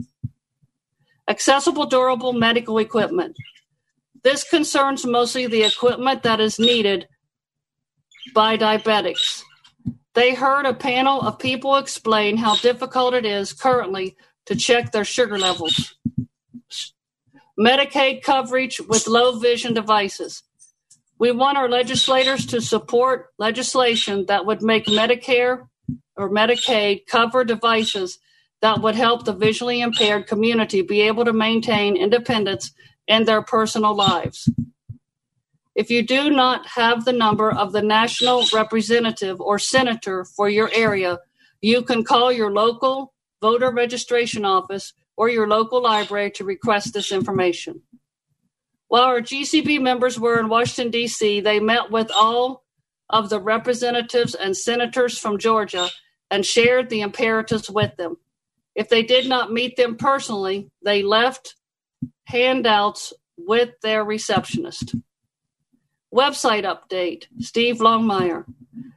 [1.33, 3.39] Accessible durable medical equipment.
[4.23, 7.09] This concerns mostly the equipment that is needed
[8.35, 9.43] by diabetics.
[10.13, 14.15] They heard a panel of people explain how difficult it is currently
[14.45, 15.97] to check their sugar levels.
[17.59, 20.43] Medicaid coverage with low vision devices.
[21.19, 25.63] We want our legislators to support legislation that would make Medicare
[26.15, 28.19] or Medicaid cover devices
[28.63, 32.73] that would help the visually impaired community be able to maintain independence
[33.07, 34.49] in their personal lives.
[35.75, 40.71] If you do not have the number of the national representative or senator for your
[40.73, 41.19] area,
[41.61, 47.11] you can call your local voter registration office or your local library to request this
[47.11, 47.83] information.
[48.89, 52.65] While our GCB members were in Washington, D.C., they met with all
[53.09, 55.89] of the representatives and senators from Georgia
[56.31, 58.19] and shared the imperatives with them.
[58.75, 61.57] If they did not meet them personally, they left
[62.25, 64.95] handouts with their receptionist.
[66.15, 68.45] Website update Steve Longmire.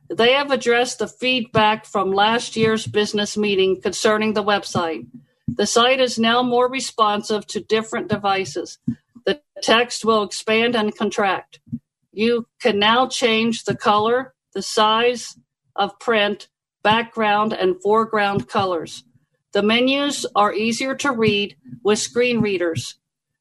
[0.09, 5.07] They have addressed the feedback from last year's business meeting concerning the website.
[5.47, 8.77] The site is now more responsive to different devices.
[9.25, 11.59] The text will expand and contract.
[12.11, 15.37] You can now change the color, the size
[15.75, 16.49] of print,
[16.83, 19.03] background, and foreground colors.
[19.55, 22.99] The menus are easier to read with screen readers.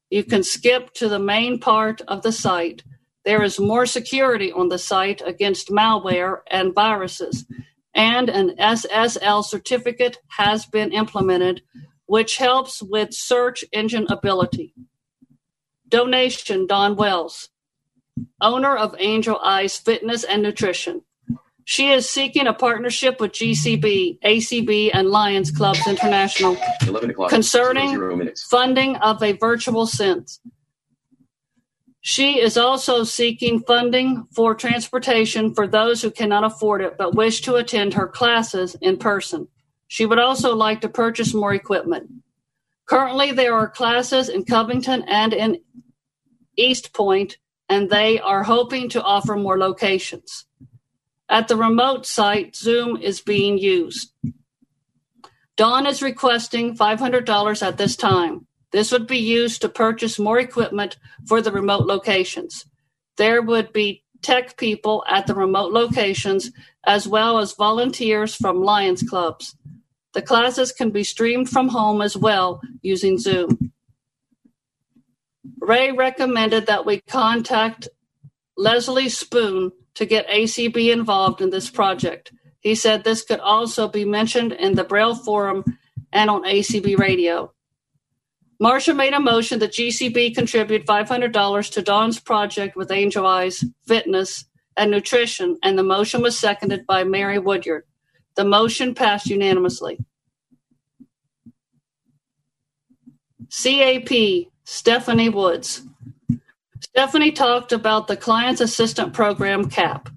[0.09, 2.81] You can skip to the main part of the site
[3.25, 7.45] there is more security on the site against malware and viruses,
[7.93, 11.63] and an SSL certificate has been implemented,
[12.05, 14.75] which helps with search engine ability.
[15.87, 17.49] Donation Dawn Wells,
[18.39, 21.01] owner of Angel Eyes Fitness and Nutrition.
[21.65, 26.55] She is seeking a partnership with GCB, ACB, and Lions Clubs International
[27.27, 30.39] concerning funding of a virtual sense
[32.07, 37.41] she is also seeking funding for transportation for those who cannot afford it but wish
[37.41, 39.47] to attend her classes in person.
[39.87, 42.11] She would also like to purchase more equipment.
[42.85, 45.57] Currently, there are classes in Covington and in
[46.55, 47.39] East Point,
[47.69, 50.45] and they are hoping to offer more locations.
[51.29, 54.11] At the remote site, Zoom is being used.
[55.57, 58.45] Dawn is requesting $500 at this time.
[58.71, 60.97] This would be used to purchase more equipment
[61.27, 62.65] for the remote locations.
[63.17, 66.51] There would be tech people at the remote locations
[66.85, 69.55] as well as volunteers from Lions clubs.
[70.13, 73.71] The classes can be streamed from home as well using Zoom.
[75.59, 77.87] Ray recommended that we contact
[78.57, 82.31] Leslie Spoon to get ACB involved in this project.
[82.59, 85.63] He said this could also be mentioned in the Braille Forum
[86.11, 87.51] and on ACB Radio.
[88.59, 94.45] Marcia made a motion that GCB contribute $500 to Dawn's project with Angel Eyes, Fitness,
[94.77, 97.83] and Nutrition, and the motion was seconded by Mary Woodyard.
[98.35, 99.99] The motion passed unanimously.
[103.49, 105.83] CAP, Stephanie Woods.
[106.95, 110.07] Stephanie talked about the Client's Assistant Program, CAP.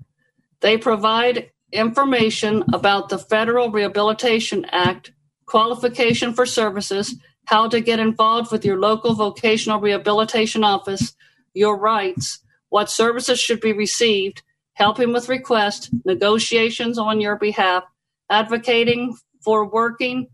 [0.60, 5.10] They provide information about the Federal Rehabilitation Act,
[5.44, 11.16] qualification for services, how to get involved with your local vocational rehabilitation office,
[11.52, 14.44] your rights, what services should be received,
[14.74, 17.82] helping with requests, negotiations on your behalf,
[18.30, 20.28] advocating for working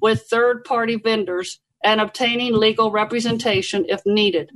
[0.00, 4.52] with third party vendors and obtaining legal representation if needed.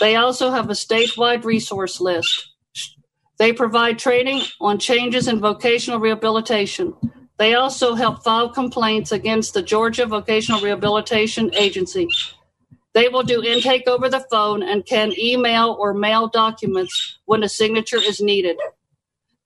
[0.00, 2.48] They also have a statewide resource list.
[3.38, 6.94] They provide training on changes in vocational rehabilitation.
[7.38, 12.06] They also help file complaints against the Georgia Vocational Rehabilitation Agency.
[12.92, 17.48] They will do intake over the phone and can email or mail documents when a
[17.48, 18.56] signature is needed.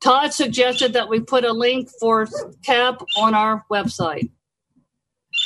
[0.03, 2.29] Todd suggested that we put a link for
[2.65, 4.31] CAP on our website.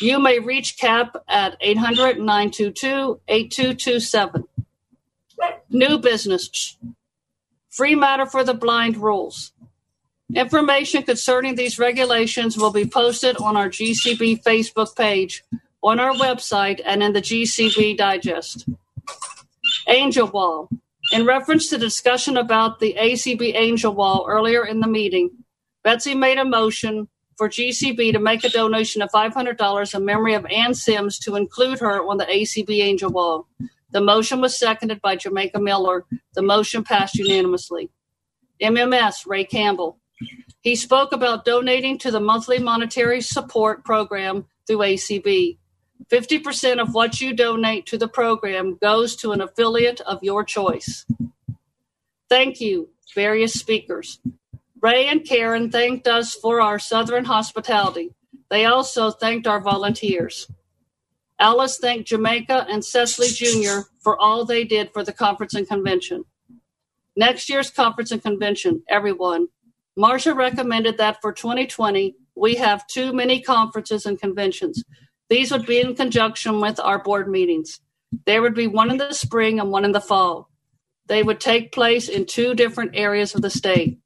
[0.01, 4.44] You may reach CAP at 800 922 8227.
[5.70, 6.77] New business.
[7.69, 9.52] Free matter for the blind rules.
[10.35, 15.44] Information concerning these regulations will be posted on our GCB Facebook page,
[15.82, 18.69] on our website, and in the GCB Digest.
[19.86, 20.69] Angel Wall.
[21.12, 25.31] In reference to discussion about the ACB Angel Wall earlier in the meeting,
[25.82, 27.09] Betsy made a motion
[27.39, 31.78] for GCB to make a donation of $500 in memory of Ann Sims to include
[31.78, 33.47] her on the ACB Angel Wall.
[33.90, 36.05] The motion was seconded by Jamaica Miller.
[36.35, 37.90] The motion passed unanimously.
[38.60, 39.98] MMS, Ray Campbell.
[40.60, 45.59] He spoke about donating to the monthly monetary support program through ACB.
[46.10, 51.06] 50% of what you donate to the program goes to an affiliate of your choice.
[52.28, 54.20] Thank you, various speakers.
[54.81, 58.10] Ray and Karen thanked us for our Southern hospitality.
[58.51, 60.48] They also thanked our volunteers.
[61.40, 63.82] Alice thanked Jamaica and Cecily Jr.
[64.01, 66.24] for all they did for the conference and convention.
[67.16, 69.48] Next year's conference and convention, everyone.
[69.97, 74.85] Marcia recommended that for 2020, we have two mini conferences and conventions.
[75.28, 77.81] These would be in conjunction with our board meetings.
[78.24, 80.51] There would be one in the spring and one in the fall.
[81.06, 83.98] They would take place in two different areas of the state.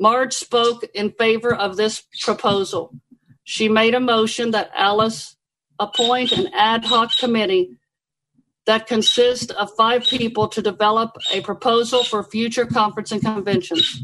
[0.00, 2.94] Marge spoke in favor of this proposal.
[3.44, 5.33] She made a motion that Alice
[5.78, 7.76] appoint an ad hoc committee
[8.66, 14.02] that consists of five people to develop a proposal for future conference and conventions.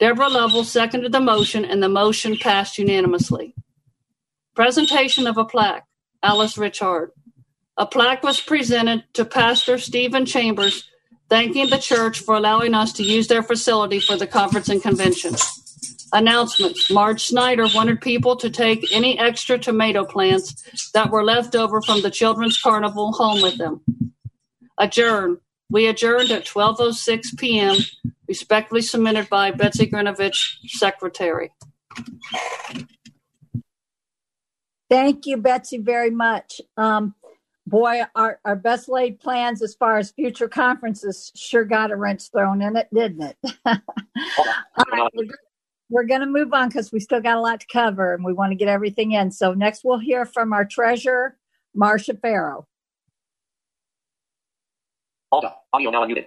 [0.00, 3.54] Deborah Lovell seconded the motion, and the motion passed unanimously.
[4.54, 5.86] Presentation of a plaque,
[6.22, 7.12] Alice Richard.
[7.76, 10.88] A plaque was presented to Pastor Stephen Chambers,
[11.30, 15.36] thanking the church for allowing us to use their facility for the conference and convention.
[16.12, 16.90] Announcements.
[16.90, 22.02] Marge Snyder wanted people to take any extra tomato plants that were left over from
[22.02, 23.80] the Children's Carnival home with them.
[24.78, 25.38] Adjourn.
[25.70, 27.76] We adjourned at 12.06 p.m.,
[28.28, 31.50] respectfully submitted by Betsy Grinovich, Secretary.
[34.90, 36.60] Thank you, Betsy, very much.
[36.76, 37.14] Um,
[37.66, 42.30] boy, our, our best laid plans as far as future conferences sure got a wrench
[42.30, 43.36] thrown in it, didn't it?
[43.64, 45.24] All right, we're,
[45.92, 48.32] we're going to move on because we still got a lot to cover and we
[48.32, 49.30] want to get everything in.
[49.30, 51.36] So next we'll hear from our treasurer,
[51.74, 52.66] Marcia Farrow.
[55.30, 56.26] Hold on, audio now unmuted.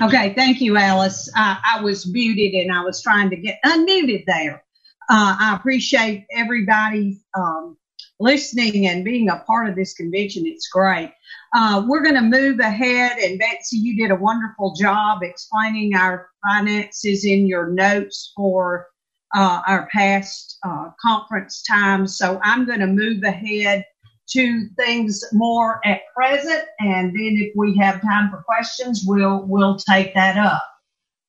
[0.00, 1.30] Okay, thank you, Alice.
[1.36, 4.64] Uh, I was muted and I was trying to get unmuted there.
[5.08, 7.76] Uh, I appreciate everybody um,
[8.20, 10.46] listening and being a part of this convention.
[10.46, 11.12] It's great.
[11.54, 16.28] Uh, we're going to move ahead, and Betsy, you did a wonderful job explaining our
[16.46, 18.88] finances in your notes for
[19.34, 22.16] uh, our past uh, conference times.
[22.18, 23.84] So I'm going to move ahead
[24.30, 29.76] to things more at present, and then if we have time for questions, we'll we'll
[29.76, 30.64] take that up.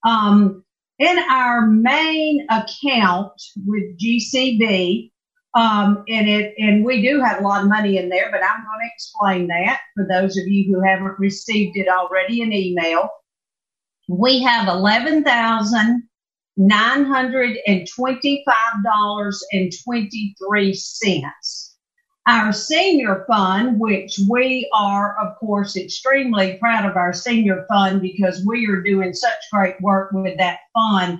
[0.05, 0.63] Um,
[0.99, 3.33] in our main account
[3.65, 5.11] with GCB,
[5.55, 8.63] um, and it, and we do have a lot of money in there, but I'm
[8.63, 13.09] going to explain that for those of you who haven't received it already in email.
[14.09, 16.03] We have eleven thousand
[16.57, 21.77] nine hundred and twenty-five dollars and twenty-three cents.
[22.27, 28.43] Our senior fund, which we are, of course, extremely proud of our senior fund because
[28.45, 31.19] we are doing such great work with that fund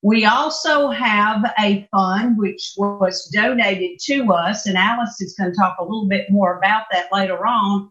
[0.02, 5.56] We also have a fund which was donated to us, and Alice is going to
[5.56, 7.90] talk a little bit more about that later on,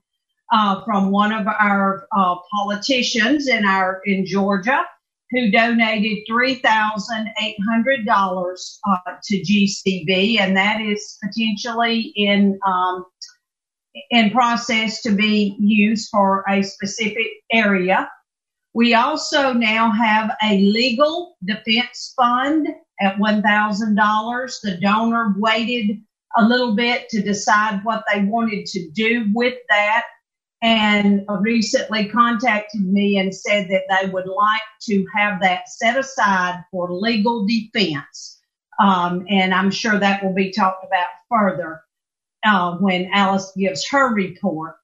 [0.52, 4.86] uh, from one of our uh, politicians in our in Georgia
[5.36, 13.06] who donated $3,800 uh, to GCB, and that is potentially in um,
[14.12, 18.10] in process to be used for a specific area.
[18.74, 22.68] We also now have a legal defense fund
[23.02, 24.62] at $1,000.
[24.64, 26.02] The donor waited
[26.38, 30.04] a little bit to decide what they wanted to do with that
[30.66, 36.64] and recently contacted me and said that they would like to have that set aside
[36.72, 38.42] for legal defense.
[38.80, 41.84] Um, and I'm sure that will be talked about further
[42.44, 44.78] uh, when Alice gives her report.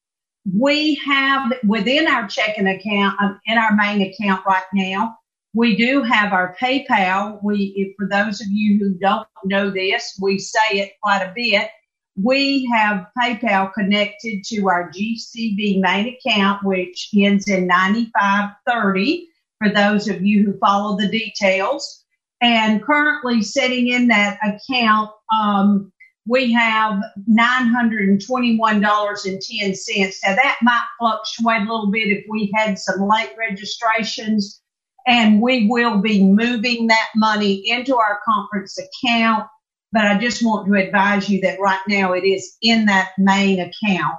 [0.55, 5.17] We have within our checking account, uh, in our main account right now,
[5.55, 7.43] we do have our PayPal.
[7.43, 11.71] We, for those of you who don't know this, we say it quite a bit.
[12.15, 19.27] We have PayPal connected to our GCB main account, which ends in 9530
[19.59, 22.03] for those of you who follow the details.
[22.41, 25.93] And currently sitting in that account, um,
[26.27, 30.15] we have $921.10.
[30.23, 34.61] Now that might fluctuate a little bit if we had some late registrations
[35.07, 39.47] and we will be moving that money into our conference account.
[39.91, 43.59] But I just want to advise you that right now it is in that main
[43.59, 44.15] account.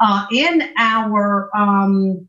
[0.00, 2.26] Uh, in our um,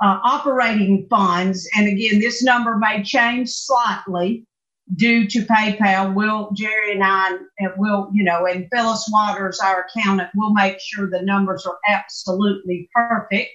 [0.00, 4.46] uh, operating funds, and again, this number may change slightly
[4.96, 6.14] due to PayPal.
[6.14, 10.80] Will Jerry and I, and will you know, and Phyllis Waters, our accountant, will make
[10.80, 13.50] sure the numbers are absolutely perfect.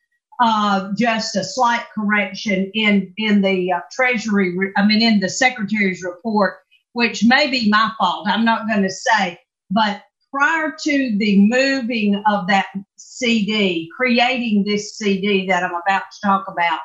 [0.40, 4.56] uh, just a slight correction in in the uh, Treasury.
[4.76, 6.56] I mean, in the Secretary's report,
[6.92, 8.26] which may be my fault.
[8.28, 9.38] I'm not going to say,
[9.70, 10.02] but
[10.32, 12.66] prior to the moving of that
[12.96, 16.80] CD, creating this CD that I'm about to talk about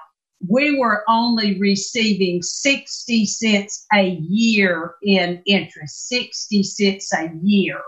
[0.47, 7.81] we were only receiving 60 cents a year in interest, 60 cents a year.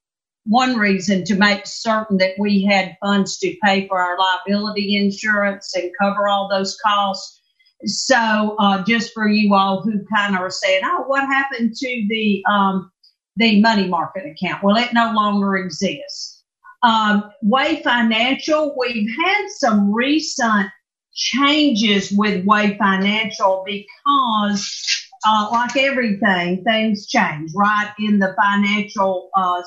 [0.46, 5.74] one reason to make certain that we had funds to pay for our liability insurance
[5.74, 7.40] and cover all those costs.
[7.84, 12.06] So, uh, just for you all who kind of are saying, "Oh, what happened to
[12.08, 12.90] the um,
[13.36, 16.42] the money market account?" Well, it no longer exists.
[16.82, 20.68] Um, Way Financial, we've had some recent
[21.14, 29.62] changes with Way Financial because, uh, like everything, things change right in the financial uh,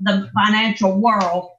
[0.00, 1.50] the financial world.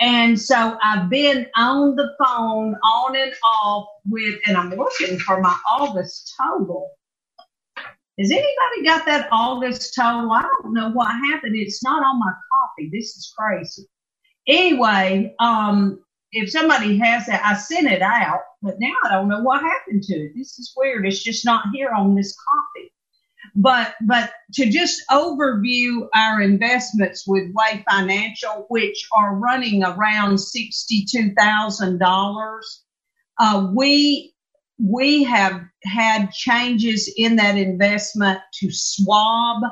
[0.00, 5.40] And so I've been on the phone on and off with, and I'm looking for
[5.40, 6.90] my August total.
[8.18, 10.30] Has anybody got that August total?
[10.32, 11.56] I don't know what happened.
[11.56, 12.90] It's not on my copy.
[12.92, 13.86] This is crazy.
[14.46, 16.00] Anyway, um,
[16.32, 20.02] if somebody has that, I sent it out, but now I don't know what happened
[20.04, 20.32] to it.
[20.36, 21.06] This is weird.
[21.06, 22.92] It's just not here on this copy.
[23.54, 31.04] But but to just overview our investments with Way Financial, which are running around sixty
[31.10, 32.84] two thousand uh, dollars,
[33.74, 34.34] we
[34.78, 39.64] we have had changes in that investment to Schwab.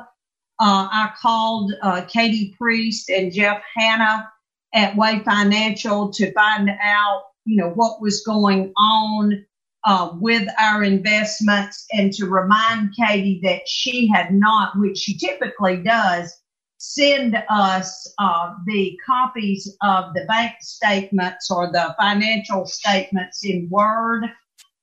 [0.59, 4.29] Uh, I called uh, Katie Priest and Jeff Hanna
[4.73, 9.45] at Way Financial to find out, you know, what was going on
[9.87, 15.77] uh, with our investments and to remind Katie that she had not, which she typically
[15.77, 16.31] does,
[16.77, 24.25] send us uh, the copies of the bank statements or the financial statements in Word.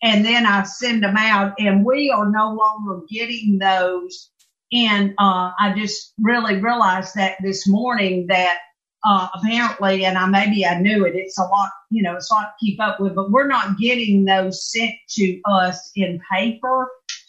[0.02, 4.30] And then I send them out, and we are no longer getting those.
[4.72, 8.58] And uh, I just really realized that this morning that
[9.04, 11.14] uh, apparently, and I maybe I knew it.
[11.14, 13.78] It's a lot, you know, it's a lot to keep up with, but we're not
[13.78, 16.88] getting those sent to us in paper,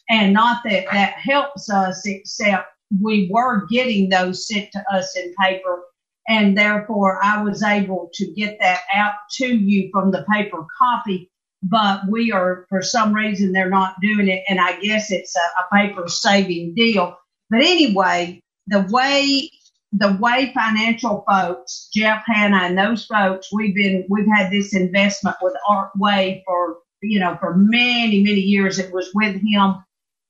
[0.09, 2.67] and not that that helps us, except
[3.01, 5.83] we were getting those sent to us in paper,
[6.27, 11.29] and therefore I was able to get that out to you from the paper copy.
[11.63, 15.39] But we are, for some reason, they're not doing it, and I guess it's a,
[15.39, 17.17] a paper saving deal.
[17.49, 19.49] But anyway, the way
[19.97, 25.37] the way financial folks, Jeff Hanna and those folks, we've been we've had this investment
[25.41, 28.77] with Art Way for you know for many many years.
[28.77, 29.75] It was with him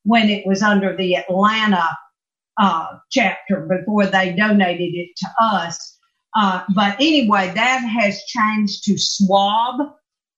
[0.03, 1.97] when it was under the Atlanta
[2.57, 5.97] uh, chapter before they donated it to us.
[6.37, 9.93] Uh, but anyway, that has changed to Schwab,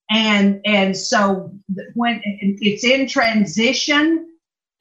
[0.09, 1.51] and and so
[1.95, 4.26] when it's in transition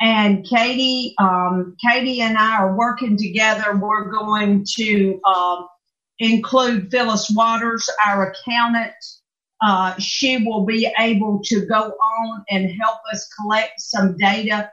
[0.01, 3.77] and Katie, um, Katie and I are working together.
[3.77, 5.69] We're going to um,
[6.19, 8.95] include Phyllis Waters, our accountant.
[9.63, 14.71] Uh, she will be able to go on and help us collect some data,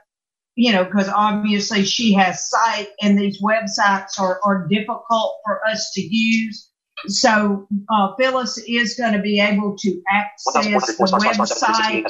[0.56, 5.90] you know, because obviously she has sight and these websites are, are difficult for us
[5.94, 6.70] to use.
[7.08, 12.04] So uh, Phyllis is going to be able to access the website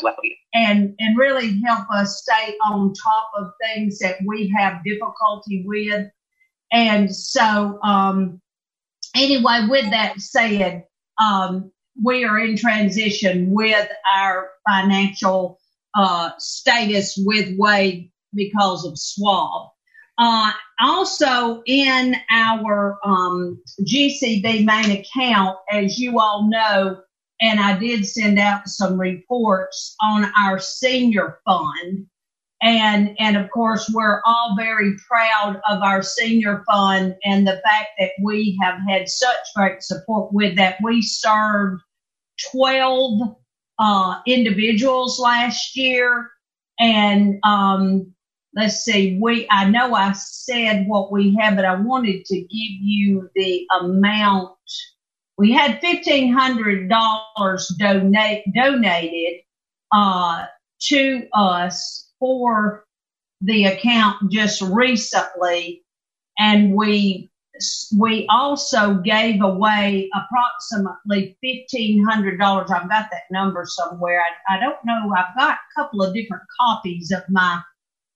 [0.55, 6.09] and and really help us stay on top of things that we have difficulty with.
[6.73, 8.41] And so, um,
[9.15, 10.85] anyway, with that said,
[11.23, 11.71] um,
[12.03, 15.61] we are in transition with our financial
[15.95, 19.71] uh, status with Wade because of Schwab.
[20.19, 27.01] Uh, also in our um, GCB main account, as you all know,
[27.41, 32.07] and I did send out some reports on our senior fund.
[32.63, 37.89] And, and of course, we're all very proud of our senior fund and the fact
[37.99, 40.79] that we have had such great support with that.
[40.83, 41.83] We served
[42.53, 43.37] 12
[43.79, 46.31] uh, individuals last year.
[46.81, 48.14] And um,
[48.55, 52.49] let's see, we, I know I said what we have, but I wanted to give
[52.51, 54.53] you the amount.
[55.37, 59.41] We had $1,500 donate, donated,
[59.93, 60.45] uh,
[60.83, 62.85] to us for
[63.41, 65.83] the account just recently.
[66.39, 67.31] And we,
[67.97, 72.41] we also gave away approximately $1,500.
[72.41, 74.21] I've got that number somewhere.
[74.21, 75.13] I, I don't know.
[75.17, 77.61] I've got a couple of different copies of my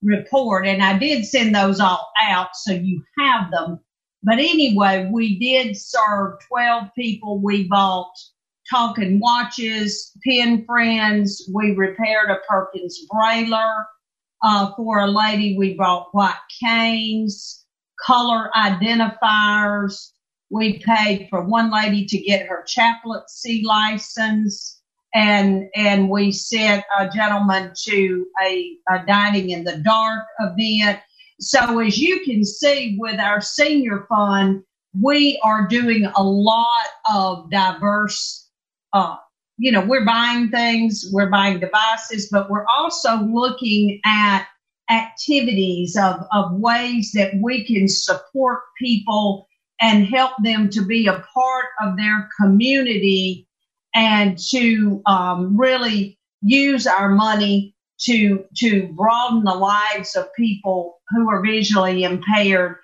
[0.02, 3.80] report, and I did send those all out so you have them.
[4.22, 7.40] but anyway, we did serve 12 people.
[7.40, 8.12] We bought
[8.70, 11.48] talking watches, pen friends.
[11.54, 13.84] We repaired a Perkins Brailler
[14.42, 17.64] Uh, for a lady, we bought white canes,
[18.06, 20.12] color identifiers.
[20.50, 24.77] We paid for one lady to get her chaplaincy license
[25.14, 31.00] and, and we sent a gentleman to a, a dining in the dark event.
[31.40, 34.62] So as you can see with our senior fund,
[35.00, 38.48] we are doing a lot of diverse,
[38.92, 39.16] uh,
[39.56, 44.46] you know, we're buying things, we're buying devices, but we're also looking at
[44.90, 49.46] activities of, of ways that we can support people
[49.80, 53.47] and help them to be a part of their community
[53.94, 61.28] and to um, really use our money to to broaden the lives of people who
[61.30, 62.76] are visually impaired.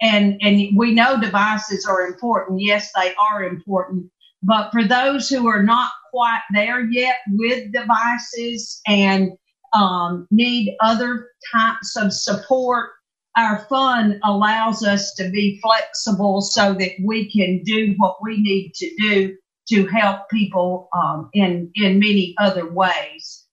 [0.00, 2.60] And and we know devices are important.
[2.60, 4.10] Yes, they are important.
[4.42, 9.32] But for those who are not quite there yet with devices and
[9.74, 12.90] um, need other types of support,
[13.36, 18.72] our fund allows us to be flexible so that we can do what we need
[18.74, 19.36] to do
[19.70, 23.46] to help people um, in in many other ways.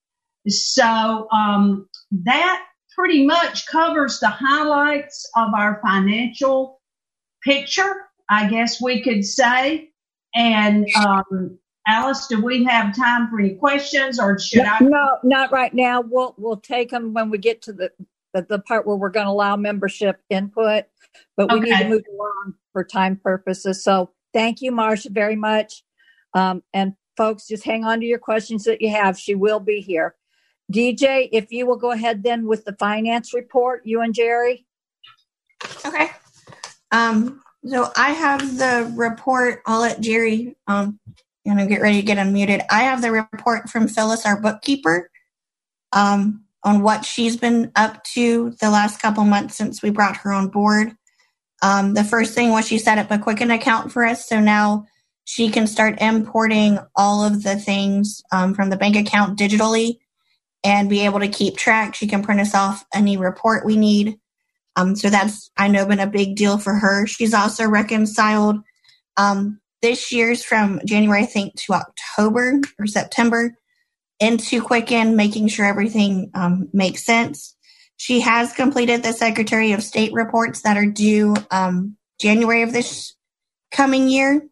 [0.48, 2.64] So um, that
[2.96, 6.82] pretty much covers the highlights of our financial
[7.44, 9.90] picture, I guess we could say.
[10.34, 14.78] And um, Alice, do we have time for any questions, or should no, I?
[14.82, 16.02] No, not right now.
[16.02, 17.92] We'll we'll take them when we get to the
[18.34, 20.86] the, the part where we're going to allow membership input.
[21.36, 21.70] But we okay.
[21.70, 23.84] need to move along for time purposes.
[23.84, 25.84] So thank you, Marcia, very much.
[26.34, 29.18] Um, and folks, just hang on to your questions that you have.
[29.18, 30.16] She will be here.
[30.72, 34.66] DJ, if you will go ahead then with the finance report, you and Jerry.
[35.86, 36.10] Okay.
[36.92, 39.62] Um, so I have the report.
[39.66, 41.00] I'll let Jerry um,
[41.48, 42.66] you know, get ready to get unmuted.
[42.70, 45.10] I have the report from Phyllis, our bookkeeper,
[45.94, 50.34] um, on what she's been up to the last couple months since we brought her
[50.34, 50.92] on board.
[51.62, 54.88] Um, the first thing was she set up a Quicken account for us, so now
[55.28, 59.98] she can start importing all of the things um, from the bank account digitally
[60.64, 61.96] and be able to keep track.
[61.96, 64.18] She can print us off any report we need.
[64.78, 67.06] Um, so that's, I know, been a big deal for her.
[67.08, 68.62] She's also reconciled
[69.18, 73.54] um, this year's from January, I think, to October or September
[74.22, 77.54] into Quicken, making sure everything um, makes sense.
[77.98, 83.14] She has completed the Secretary of State reports that are due um, January of this
[83.72, 84.48] coming year.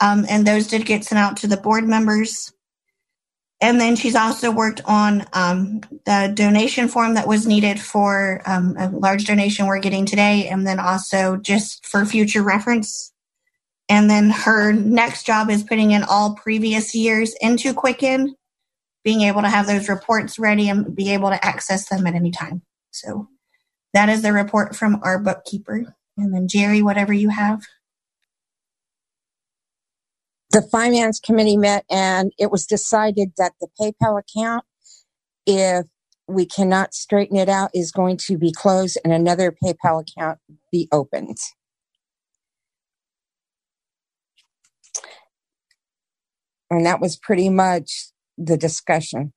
[0.00, 2.52] Um, and those did get sent out to the board members.
[3.60, 8.76] And then she's also worked on um, the donation form that was needed for um,
[8.78, 13.12] a large donation we're getting today, and then also just for future reference.
[13.88, 18.36] And then her next job is putting in all previous years into Quicken,
[19.02, 22.30] being able to have those reports ready and be able to access them at any
[22.30, 22.62] time.
[22.92, 23.28] So
[23.92, 25.96] that is the report from our bookkeeper.
[26.16, 27.62] And then Jerry, whatever you have
[30.50, 34.64] the finance committee met and it was decided that the PayPal account,
[35.46, 35.86] if
[36.26, 40.38] we cannot straighten it out, is going to be closed and another PayPal account
[40.72, 41.36] be opened.
[46.70, 49.32] And that was pretty much the discussion,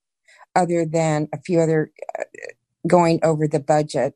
[0.55, 2.23] other than a few other uh,
[2.87, 4.15] going over the budget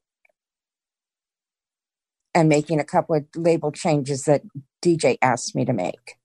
[2.33, 4.41] and making a couple of label changes that
[4.83, 6.15] DJ asked me to make.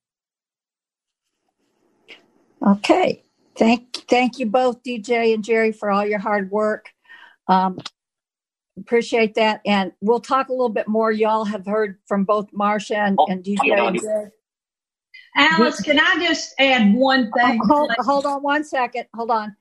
[2.67, 3.23] Okay.
[3.57, 6.89] Thank thank you both, DJ and Jerry, for all your hard work.
[7.49, 7.79] Um,
[8.79, 11.11] appreciate that, and we'll talk a little bit more.
[11.11, 14.31] Y'all have heard from both Marcia and, oh, and DJ and Jerry.
[15.37, 17.61] Alice, can I just add one thing?
[17.69, 19.07] Hold, hold on one second.
[19.15, 19.55] Hold on.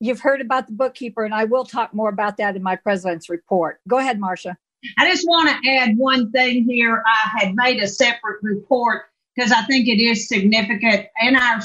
[0.00, 3.28] You've heard about the bookkeeper, and I will talk more about that in my president's
[3.28, 3.80] report.
[3.88, 4.56] Go ahead, Marcia.
[4.98, 7.02] I just want to add one thing here.
[7.06, 9.04] I had made a separate report
[9.34, 11.60] because I think it is significant in our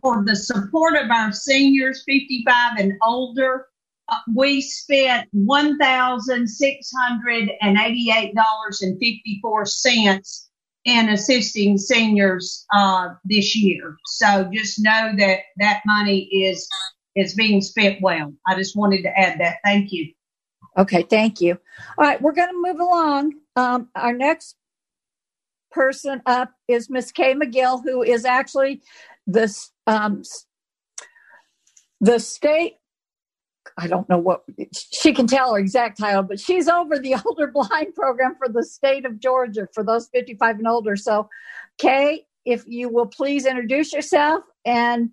[0.00, 3.66] for the support of our seniors 55 and older.
[4.08, 10.50] Uh, we spent one thousand six hundred and eighty-eight dollars and fifty-four cents
[10.84, 13.96] in assisting seniors uh, this year.
[14.06, 16.68] So just know that that money is
[17.14, 18.32] is being spent well.
[18.48, 19.56] I just wanted to add that.
[19.64, 20.12] Thank you.
[20.76, 21.58] Okay, thank you.
[21.98, 23.34] All right, we're going to move along.
[23.56, 24.56] Um, our next
[25.70, 28.82] person up is Miss Kay McGill, who is actually
[29.26, 29.54] the
[29.86, 30.22] um,
[32.00, 32.76] the state
[33.76, 37.46] I don't know what she can tell her exact title, but she's over the older
[37.46, 40.96] blind program for the state of Georgia for those 55 and older.
[40.96, 41.28] So,
[41.78, 45.10] Kay, if you will please introduce yourself and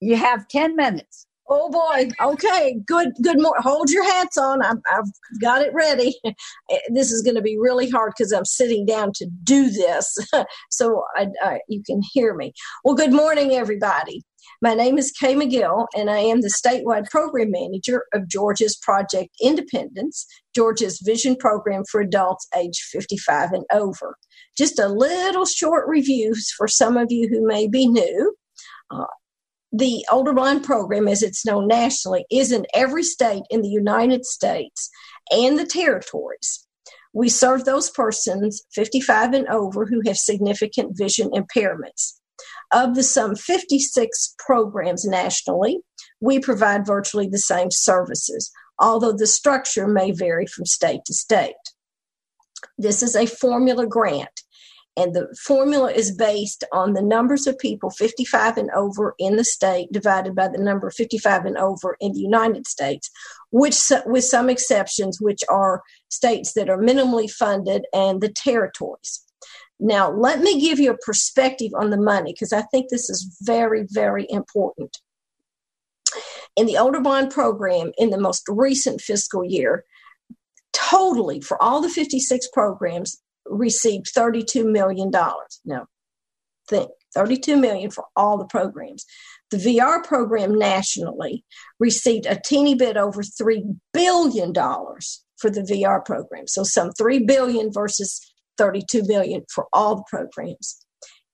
[0.00, 1.27] you have 10 minutes.
[1.50, 2.10] Oh boy.
[2.20, 2.76] Okay.
[2.86, 3.12] Good.
[3.22, 3.62] Good morning.
[3.62, 4.62] Hold your hats on.
[4.62, 5.06] i have
[5.40, 6.14] got it ready.
[6.90, 10.16] this is going to be really hard because I'm sitting down to do this,
[10.70, 12.52] so I, I, you can hear me.
[12.84, 14.22] Well, good morning, everybody.
[14.60, 19.30] My name is Kay McGill, and I am the statewide program manager of Georgia's Project
[19.40, 24.16] Independence, Georgia's vision program for adults age 55 and over.
[24.56, 28.34] Just a little short reviews for some of you who may be new.
[28.90, 29.04] Uh,
[29.72, 34.24] the Older Blind program, as it's known nationally, is in every state in the United
[34.24, 34.90] States
[35.30, 36.66] and the territories.
[37.12, 42.14] We serve those persons 55 and over who have significant vision impairments.
[42.70, 45.80] Of the some 56 programs nationally,
[46.20, 51.54] we provide virtually the same services, although the structure may vary from state to state.
[52.76, 54.42] This is a formula grant,
[54.98, 59.44] and the formula is based on the numbers of people 55 and over in the
[59.44, 63.08] state divided by the number 55 and over in the United States,
[63.50, 69.24] which, with some exceptions, which are states that are minimally funded and the territories.
[69.78, 73.38] Now, let me give you a perspective on the money because I think this is
[73.42, 74.98] very, very important.
[76.56, 79.84] In the Older Blind program, in the most recent fiscal year,
[80.72, 85.10] totally for all the 56 programs, received $32 million.
[85.64, 85.86] Now,
[86.68, 89.04] think 32 million for all the programs.
[89.50, 91.44] The VR program nationally
[91.80, 96.46] received a teeny bit over $3 billion for the VR program.
[96.46, 98.20] So some 3 billion versus
[98.58, 100.84] 32 billion for all the programs.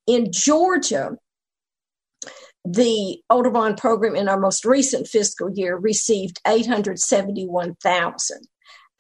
[0.07, 1.17] In Georgia,
[2.65, 8.47] the blind program in our most recent fiscal year received 871,000.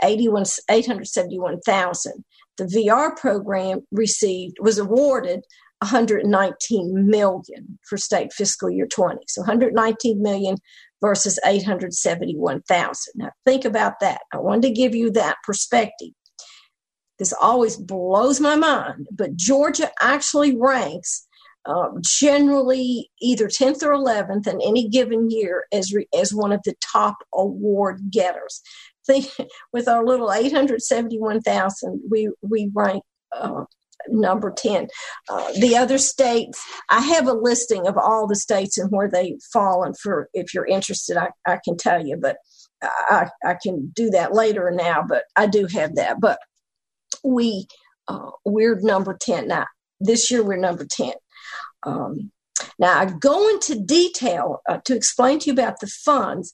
[0.02, 2.24] 871,000.
[2.56, 5.44] The VR program received was awarded
[5.78, 9.18] 119 million for state fiscal year 20.
[9.28, 10.56] So 119 million
[11.00, 13.12] versus 871,000.
[13.16, 14.22] Now think about that.
[14.32, 16.10] I wanted to give you that perspective.
[17.18, 21.26] This always blows my mind, but Georgia actually ranks
[21.66, 26.60] um, generally either 10th or 11th in any given year as, re- as one of
[26.64, 28.60] the top award getters.
[29.06, 29.26] Think,
[29.72, 33.02] with our little 871,000, we, we rank
[33.32, 33.64] uh,
[34.08, 34.88] number 10.
[35.28, 39.36] Uh, the other states, I have a listing of all the states and where they
[39.52, 39.84] fall.
[39.84, 42.36] And for, if you're interested, I, I can tell you, but
[42.82, 46.20] I, I can do that later now, but I do have that.
[46.20, 46.38] But
[47.24, 47.66] we
[48.06, 49.66] uh, we're number 10 now
[50.00, 51.12] this year we're number 10
[51.84, 52.30] um,
[52.78, 56.52] now i go into detail uh, to explain to you about the funds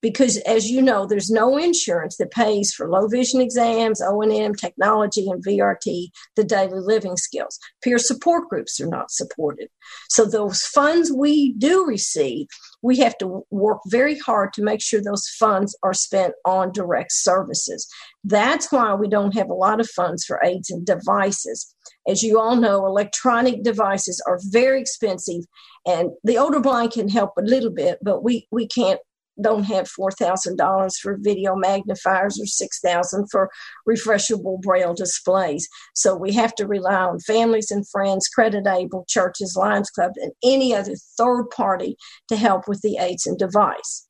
[0.00, 5.28] because as you know there's no insurance that pays for low vision exams o&m technology
[5.28, 7.58] and vrt the daily living skills.
[7.82, 9.68] Peer support groups are not supported.
[10.08, 12.46] So those funds we do receive
[12.82, 17.12] we have to work very hard to make sure those funds are spent on direct
[17.12, 17.86] services.
[18.24, 21.74] That's why we don't have a lot of funds for aids and devices.
[22.08, 25.42] As you all know, electronic devices are very expensive,
[25.86, 29.00] and the older blind can help a little bit, but we, we can't
[29.42, 33.50] don't have four thousand dollars for video magnifiers or six thousand for
[33.88, 35.68] refreshable braille displays.
[35.94, 40.32] So we have to rely on families and friends, credit able churches, Lions Club, and
[40.44, 41.96] any other third party
[42.28, 44.06] to help with the aids and device.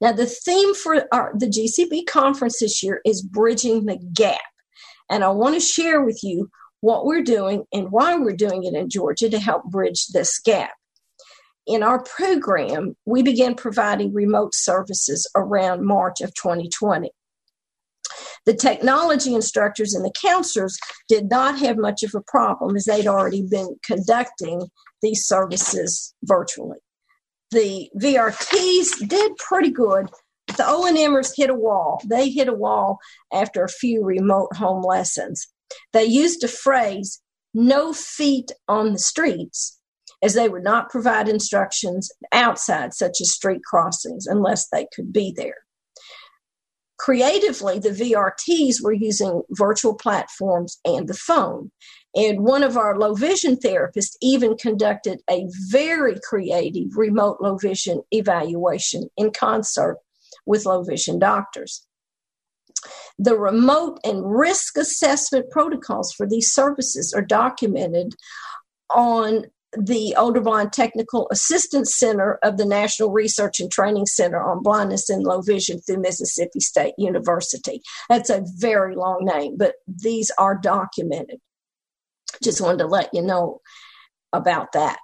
[0.00, 4.40] Now, the theme for our, the GCB conference this year is bridging the gap,
[5.10, 8.74] and I want to share with you what we're doing and why we're doing it
[8.74, 10.72] in Georgia to help bridge this gap
[11.66, 17.10] in our program, we began providing remote services around March of 2020.
[18.44, 20.78] The technology instructors and the counselors
[21.08, 24.62] did not have much of a problem as they'd already been conducting
[25.02, 26.78] these services virtually.
[27.50, 30.08] The VRTs did pretty good.
[30.46, 32.00] The O&Mers hit a wall.
[32.06, 32.98] They hit a wall
[33.32, 35.48] after a few remote home lessons.
[35.92, 37.20] They used a phrase,
[37.52, 39.75] no feet on the streets,
[40.22, 45.32] as they would not provide instructions outside, such as street crossings, unless they could be
[45.36, 45.66] there.
[46.98, 51.70] Creatively, the VRTs were using virtual platforms and the phone.
[52.14, 58.02] And one of our low vision therapists even conducted a very creative remote low vision
[58.10, 59.98] evaluation in concert
[60.46, 61.86] with low vision doctors.
[63.18, 68.14] The remote and risk assessment protocols for these services are documented
[68.90, 69.46] on
[69.78, 75.08] the Older Blind Technical Assistance Center of the National Research and Training Center on Blindness
[75.10, 77.82] and Low Vision through Mississippi State University.
[78.08, 81.38] That's a very long name, but these are documented.
[82.42, 83.60] Just wanted to let you know
[84.32, 84.98] about that.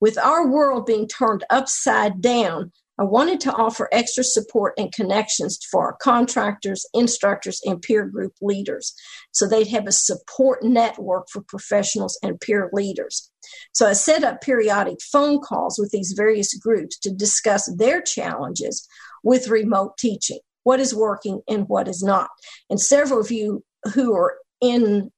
[0.00, 5.58] With our world being turned upside down, I wanted to offer extra support and connections
[5.70, 8.94] for our contractors, instructors, and peer group leaders
[9.32, 13.30] so they'd have a support network for professionals and peer leaders.
[13.72, 18.86] So I set up periodic phone calls with these various groups to discuss their challenges
[19.24, 22.28] with remote teaching, what is working and what is not.
[22.68, 23.64] And several of you
[23.94, 25.10] who are in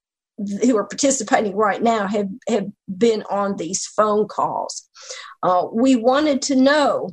[0.62, 4.88] who are participating right now have, have been on these phone calls.
[5.42, 7.10] Uh, we wanted to know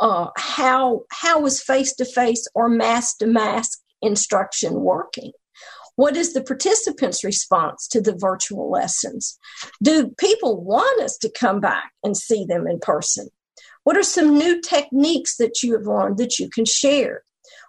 [0.00, 5.32] uh, how how was face to face or mask to mask instruction working?
[5.96, 9.38] What is the participants' response to the virtual lessons?
[9.82, 13.28] Do people want us to come back and see them in person?
[13.84, 17.22] What are some new techniques that you have learned that you can share?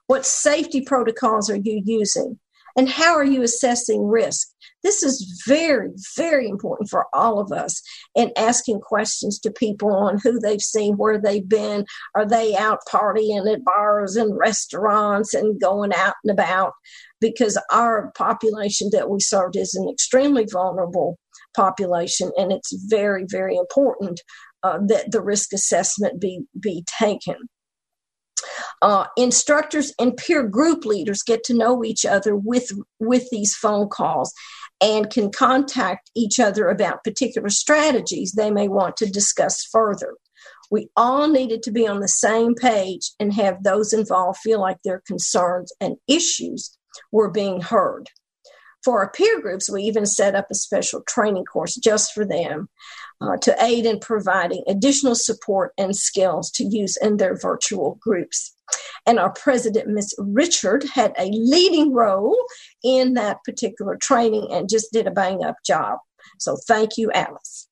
[0.08, 2.40] What safety protocols are you using?
[2.78, 4.50] And how are you assessing risk?
[4.84, 7.82] This is very, very important for all of us
[8.16, 11.86] in asking questions to people on who they've seen, where they've been.
[12.16, 16.74] Are they out partying at bars and restaurants and going out and about?
[17.22, 21.18] Because our population that we served is an extremely vulnerable
[21.56, 24.20] population, and it's very, very important
[24.64, 27.36] uh, that the risk assessment be be taken.
[28.82, 33.88] Uh, instructors and peer group leaders get to know each other with with these phone
[33.88, 34.34] calls
[34.82, 40.16] and can contact each other about particular strategies they may want to discuss further.
[40.72, 44.78] We all needed to be on the same page and have those involved feel like
[44.84, 46.78] their concerns and issues
[47.12, 48.10] were being heard.
[48.84, 52.68] For our peer groups, we even set up a special training course just for them
[53.22, 58.54] uh, to aid in providing additional support and skills to use in their virtual groups.
[59.06, 62.38] And our president, Miss Richard, had a leading role
[62.84, 66.00] in that particular training and just did a bang up job.
[66.40, 67.68] So thank you, Alice.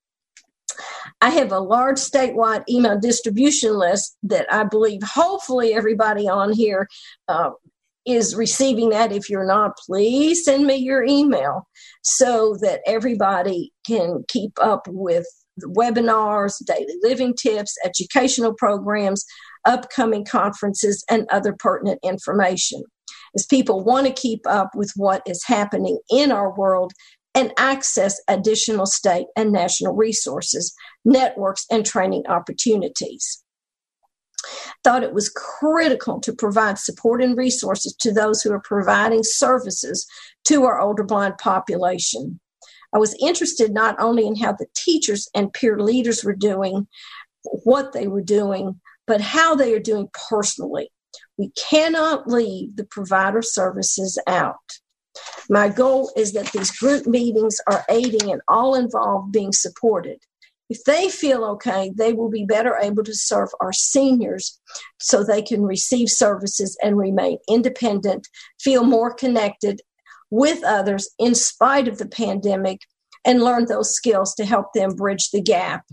[1.19, 6.87] I have a large statewide email distribution list that I believe hopefully everybody on here
[7.27, 7.51] uh,
[8.05, 9.11] is receiving that.
[9.11, 11.67] If you're not, please send me your email
[12.01, 15.27] so that everybody can keep up with
[15.67, 19.25] webinars, daily living tips, educational programs,
[19.65, 22.83] upcoming conferences, and other pertinent information.
[23.35, 26.91] As people want to keep up with what is happening in our world
[27.33, 30.73] and access additional state and national resources,
[31.05, 33.43] networks, and training opportunities.
[34.83, 40.07] Thought it was critical to provide support and resources to those who are providing services
[40.45, 42.39] to our older blind population.
[42.93, 46.87] I was interested not only in how the teachers and peer leaders were doing,
[47.63, 50.91] what they were doing, but how they are doing personally.
[51.37, 54.79] We cannot leave the provider services out.
[55.49, 60.19] My goal is that these group meetings are aiding and all involved being supported.
[60.69, 64.57] If they feel okay, they will be better able to serve our seniors
[65.01, 68.29] so they can receive services and remain independent,
[68.61, 69.81] feel more connected,
[70.31, 72.79] with others in spite of the pandemic
[73.23, 75.85] and learn those skills to help them bridge the gap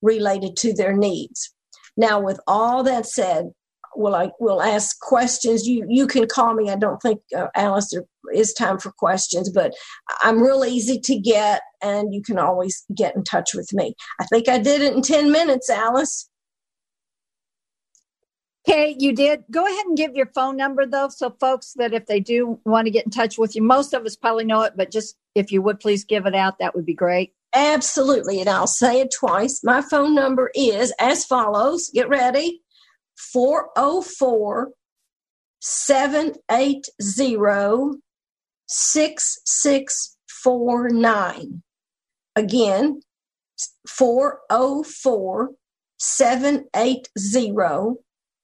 [0.00, 1.54] related to their needs.
[1.96, 3.52] Now, with all that said,
[3.94, 5.66] will I will ask questions.
[5.66, 6.70] You you can call me.
[6.70, 9.74] I don't think uh, Alice there is time for questions, but
[10.22, 13.94] I'm real easy to get, and you can always get in touch with me.
[14.20, 16.28] I think I did it in ten minutes, Alice.
[18.68, 19.42] Okay, you did.
[19.50, 22.86] Go ahead and give your phone number though, so folks that if they do want
[22.86, 25.50] to get in touch with you, most of us probably know it, but just if
[25.50, 27.32] you would please give it out, that would be great.
[27.54, 29.64] Absolutely, and I'll say it twice.
[29.64, 31.90] My phone number is as follows.
[31.92, 32.62] Get ready
[33.16, 34.70] 404
[35.60, 38.00] 780
[38.68, 41.62] 6649.
[42.36, 43.00] Again,
[43.88, 45.50] 404
[45.98, 47.10] 780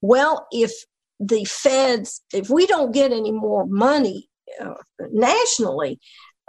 [0.00, 0.72] Well, if
[1.20, 4.28] the feds, if we don't get any more money
[4.60, 4.74] uh,
[5.10, 6.00] nationally,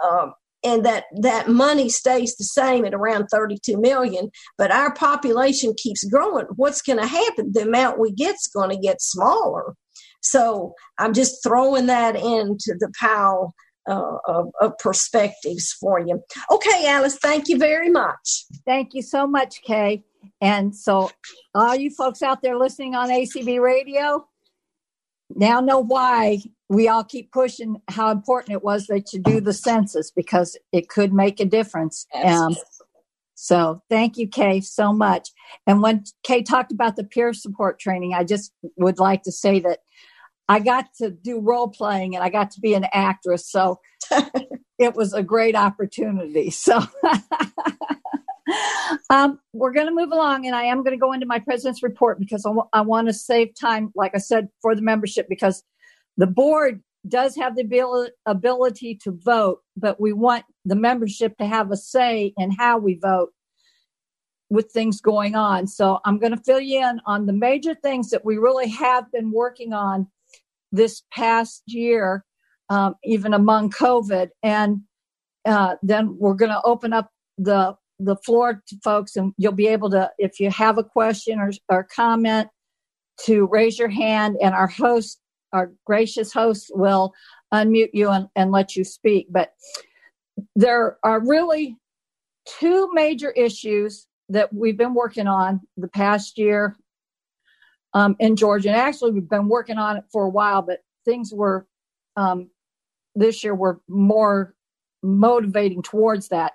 [0.04, 5.74] um, and that that money stays the same at around 32 million, but our population
[5.76, 7.52] keeps growing, what's going to happen?
[7.52, 9.74] The amount we get's going to get smaller.
[10.22, 13.54] So I'm just throwing that into the pile
[13.88, 16.22] uh, of, of, perspectives for you.
[16.50, 18.44] Okay, Alice, thank you very much.
[18.66, 20.04] Thank you so much, Kay.
[20.42, 21.10] And so,
[21.54, 24.26] all you folks out there listening on ACB radio,
[25.36, 29.52] now know why we all keep pushing how important it was that you do the
[29.52, 32.06] census because it could make a difference.
[32.14, 32.56] Um,
[33.34, 35.30] so thank you, Kay, so much.
[35.66, 39.60] And when Kay talked about the peer support training, I just would like to say
[39.60, 39.78] that
[40.48, 43.50] I got to do role playing and I got to be an actress.
[43.50, 43.80] So
[44.78, 46.50] it was a great opportunity.
[46.50, 46.80] So
[49.10, 51.82] um, we're going to move along and I am going to go into my president's
[51.82, 55.28] report because I, w- I want to save time, like I said, for the membership
[55.28, 55.62] because
[56.16, 61.46] the board does have the abil- ability to vote, but we want the membership to
[61.46, 63.30] have a say in how we vote
[64.50, 65.66] with things going on.
[65.66, 69.10] So I'm going to fill you in on the major things that we really have
[69.12, 70.08] been working on
[70.72, 72.24] this past year,
[72.68, 74.28] um, even among COVID.
[74.42, 74.80] And
[75.44, 79.68] uh, then we're going to open up the the floor to folks, and you'll be
[79.68, 82.48] able to, if you have a question or, or comment,
[83.26, 85.20] to raise your hand, and our host,
[85.52, 87.12] our gracious host, will
[87.52, 89.26] unmute you and, and let you speak.
[89.30, 89.52] But
[90.56, 91.76] there are really
[92.46, 96.76] two major issues that we've been working on the past year
[97.92, 98.70] um, in Georgia.
[98.70, 101.66] And actually, we've been working on it for a while, but things were
[102.16, 102.48] um,
[103.14, 104.54] this year were more
[105.02, 106.52] motivating towards that.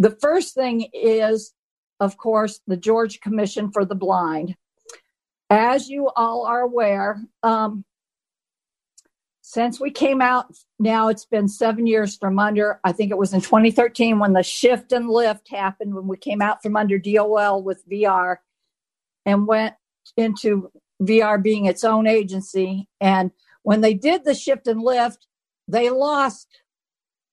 [0.00, 1.52] The first thing is,
[2.00, 4.56] of course, the Georgia Commission for the Blind.
[5.50, 7.84] As you all are aware, um,
[9.42, 10.46] since we came out,
[10.78, 14.42] now it's been seven years from under, I think it was in 2013 when the
[14.42, 18.36] shift and lift happened, when we came out from under DOL with VR
[19.26, 19.74] and went
[20.16, 20.70] into
[21.02, 22.88] VR being its own agency.
[23.02, 23.32] And
[23.64, 25.26] when they did the shift and lift,
[25.68, 26.46] they lost,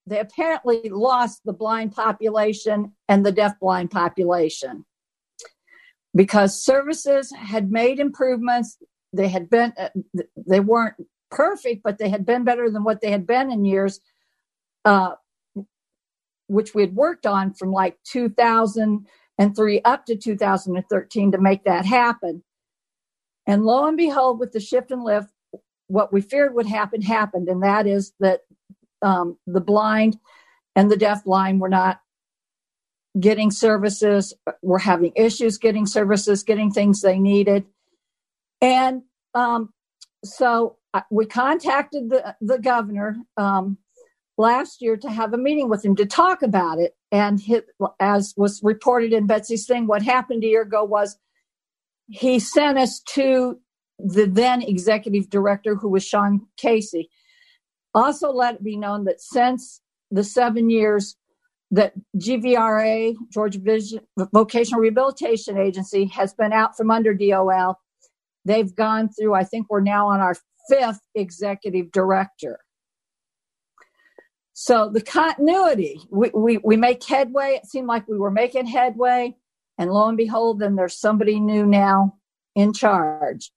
[0.08, 4.86] they apparently lost the blind population and the deaf-blind population
[6.16, 8.78] because services had made improvements.
[9.12, 9.90] They had been, uh,
[10.36, 10.96] they weren't
[11.30, 14.00] perfect, but they had been better than what they had been in years,
[14.86, 15.16] uh,
[16.48, 22.44] which we had worked on from like 2003 up to 2013 to make that happen.
[23.46, 25.30] And lo and behold, with the shift and lift,
[25.88, 28.42] what we feared would happen happened, and that is that
[29.02, 30.18] um, the blind
[30.76, 32.02] and the deaf blind were not
[33.20, 37.66] getting services, were having issues getting services, getting things they needed.
[38.62, 39.04] And
[39.34, 39.74] um,
[40.24, 40.78] so
[41.10, 43.78] we contacted the, the governor um,
[44.38, 46.96] last year to have a meeting with him to talk about it.
[47.12, 47.64] And his,
[48.00, 51.18] as was reported in Betsy's thing, what happened a year ago was
[52.10, 53.60] he sent us to
[54.00, 57.10] the then executive director, who was Sean Casey.
[57.98, 61.16] Also, let it be known that since the seven years
[61.72, 64.02] that GVRA, Georgia Vision,
[64.32, 67.80] Vocational Rehabilitation Agency, has been out from under DOL,
[68.46, 70.36] they've gone through, I think we're now on our
[70.70, 72.60] fifth executive director.
[74.54, 77.56] So the continuity, we, we, we make headway.
[77.56, 79.36] It seemed like we were making headway.
[79.80, 82.20] And lo and behold, then there's somebody new now
[82.54, 83.50] in charge.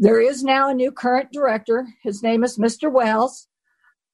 [0.00, 1.86] There is now a new current director.
[2.02, 2.90] His name is Mr.
[2.90, 3.46] Wells.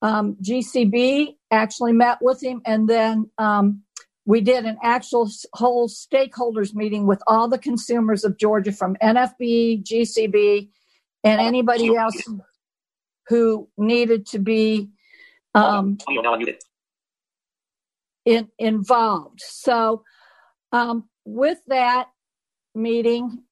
[0.02, 3.82] Um, GCB actually met with him, and then um,
[4.24, 9.84] we did an actual whole stakeholders meeting with all the consumers of Georgia from NFB,
[9.84, 10.70] GCB,
[11.22, 12.20] and anybody else
[13.28, 14.90] who needed to be
[15.54, 15.98] um,
[18.24, 19.40] in, involved.
[19.40, 20.02] So,
[20.72, 22.08] um, with that
[22.74, 23.44] meeting,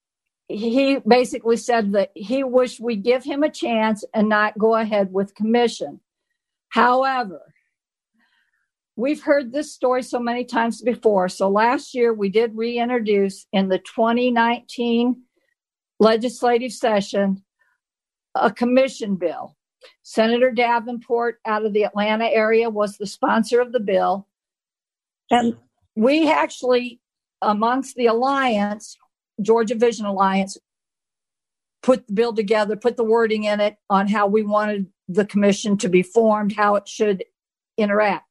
[0.48, 5.12] he basically said that he wished we give him a chance and not go ahead
[5.12, 6.00] with commission.
[6.68, 7.54] However,
[8.96, 11.28] we've heard this story so many times before.
[11.28, 15.22] So last year we did reintroduce in the 2019
[15.98, 17.42] legislative session
[18.34, 19.56] a commission bill.
[20.02, 24.26] Senator Davenport out of the Atlanta area was the sponsor of the bill.
[25.30, 25.56] And
[25.94, 27.00] we actually,
[27.40, 28.96] amongst the alliance,
[29.42, 30.56] Georgia Vision Alliance,
[31.82, 35.76] put the bill together, put the wording in it on how we wanted the commission
[35.78, 37.24] to be formed, how it should
[37.76, 38.26] interact.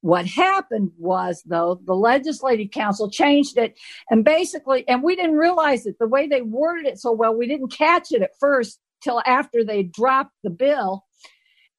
[0.00, 3.76] What happened was, though, the legislative council changed it
[4.10, 7.48] and basically, and we didn't realize it the way they worded it so well, we
[7.48, 11.04] didn't catch it at first till after they dropped the bill.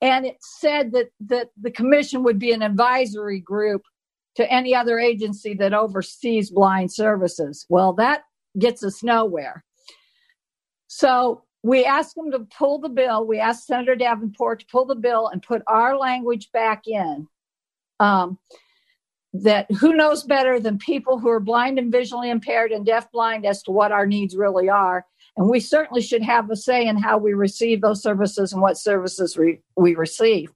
[0.02, 3.84] And it said that, that the commission would be an advisory group
[4.36, 7.66] to any other agency that oversees blind services.
[7.70, 8.24] Well, that
[8.60, 9.64] gets us nowhere.
[10.88, 13.26] So we asked them to pull the bill.
[13.26, 17.28] We asked Senator Davenport to pull the bill and put our language back in.
[18.00, 18.40] Um,
[19.34, 23.62] that who knows better than people who are blind and visually impaired and deaf-blind as
[23.64, 25.06] to what our needs really are.
[25.38, 28.78] And we certainly should have a say in how we receive those services and what
[28.78, 30.52] services we, we receive.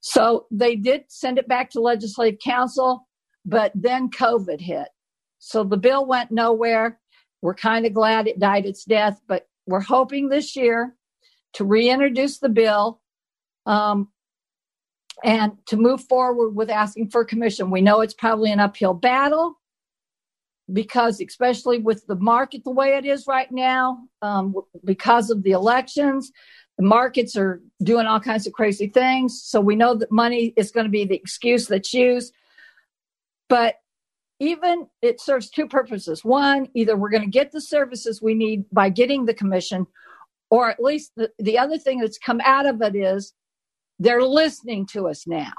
[0.00, 3.06] So they did send it back to legislative council,
[3.44, 4.88] but then COVID hit.
[5.38, 6.98] So the bill went nowhere.
[7.46, 10.96] We're kind of glad it died its death, but we're hoping this year
[11.52, 13.00] to reintroduce the bill
[13.66, 14.08] um,
[15.22, 17.70] and to move forward with asking for commission.
[17.70, 19.60] We know it's probably an uphill battle
[20.72, 25.52] because, especially with the market the way it is right now, um, because of the
[25.52, 26.32] elections,
[26.78, 29.40] the markets are doing all kinds of crazy things.
[29.40, 32.34] So we know that money is going to be the excuse that's used.
[33.48, 33.76] But
[34.38, 36.24] even it serves two purposes.
[36.24, 39.86] One, either we're going to get the services we need by getting the commission,
[40.50, 43.32] or at least the, the other thing that's come out of it is
[43.98, 45.52] they're listening to us now.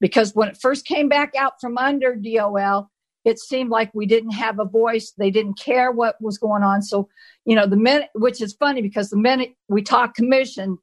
[0.00, 2.90] Because when it first came back out from under DOL,
[3.24, 5.12] it seemed like we didn't have a voice.
[5.16, 6.82] They didn't care what was going on.
[6.82, 7.08] So,
[7.46, 10.76] you know, the minute, which is funny because the minute we talk commission,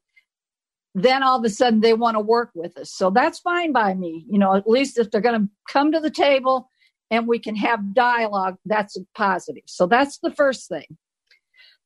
[0.94, 2.92] then all of a sudden they want to work with us.
[2.92, 4.26] So that's fine by me.
[4.28, 6.68] You know, at least if they're going to come to the table
[7.12, 9.64] and we can have dialogue, that's a positive.
[9.66, 10.96] So that's the first thing.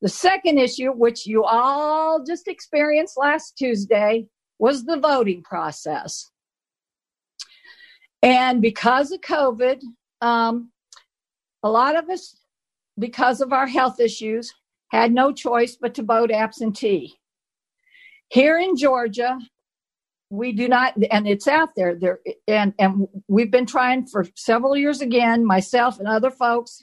[0.01, 4.29] The second issue, which you all just experienced last Tuesday,
[4.61, 6.31] was the voting process.
[8.23, 9.81] And because of COVID,
[10.21, 10.71] um,
[11.65, 12.39] a lot of us,
[12.99, 14.55] because of our health issues,
[14.93, 17.15] had no choice but to vote absentee.
[18.29, 19.39] Here in Georgia,
[20.31, 24.77] we do not and it's out there there and and we've been trying for several
[24.77, 26.81] years again myself and other folks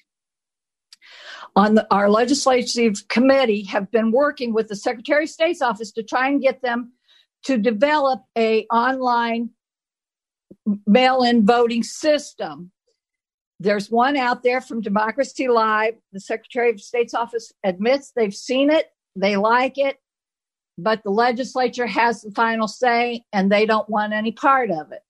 [1.56, 6.04] on the, our legislative committee have been working with the secretary of state's office to
[6.04, 6.94] try and get them
[7.44, 9.50] to develop a online
[10.88, 12.72] mail-in voting system.
[13.60, 15.96] There's one out there from democracy live.
[16.14, 19.98] The secretary of state's office admits they've seen it they like it
[20.78, 25.02] but the legislature has the final say and they don't want any part of it.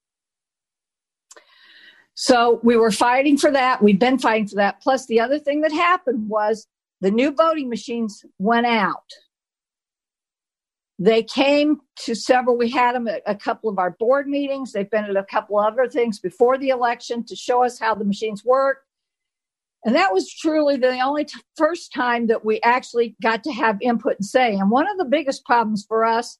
[2.15, 3.81] So we were fighting for that.
[3.81, 4.81] We've been fighting for that.
[4.81, 6.67] Plus, the other thing that happened was
[7.01, 9.09] the new voting machines went out.
[10.99, 14.71] They came to several, we had them at a couple of our board meetings.
[14.71, 18.05] They've been at a couple other things before the election to show us how the
[18.05, 18.77] machines work.
[19.85, 23.77] And that was truly the only t- first time that we actually got to have
[23.81, 24.55] input and say.
[24.55, 26.37] And one of the biggest problems for us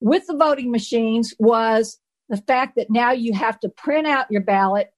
[0.00, 4.40] with the voting machines was the fact that now you have to print out your
[4.40, 4.92] ballot.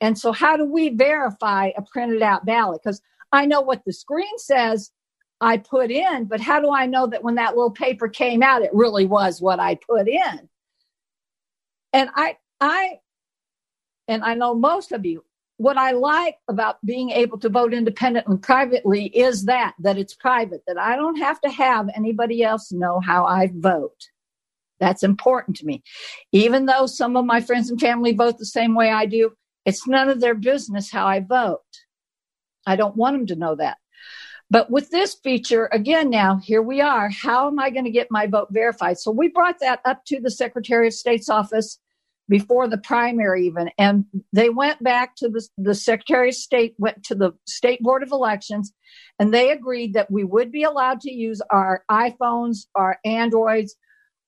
[0.00, 2.80] And so, how do we verify a printed out ballot?
[2.82, 4.90] Because I know what the screen says
[5.40, 8.62] I put in, but how do I know that when that little paper came out,
[8.62, 10.48] it really was what I put in?
[11.92, 13.00] And I, I,
[14.08, 15.24] and I know most of you
[15.62, 20.62] what I like about being able to vote independently privately is that that it's private
[20.66, 24.08] that I don't have to have anybody else know how I vote.
[24.80, 25.84] That's important to me.
[26.32, 29.34] Even though some of my friends and family vote the same way I do,
[29.64, 31.60] it's none of their business how I vote.
[32.66, 33.78] I don't want them to know that.
[34.50, 37.08] But with this feature, again, now here we are.
[37.08, 38.98] How am I going to get my vote verified?
[38.98, 41.78] So we brought that up to the Secretary of State's office
[42.32, 47.04] before the primary even and they went back to the, the secretary of state went
[47.04, 48.72] to the state board of elections
[49.18, 53.76] and they agreed that we would be allowed to use our iphones our androids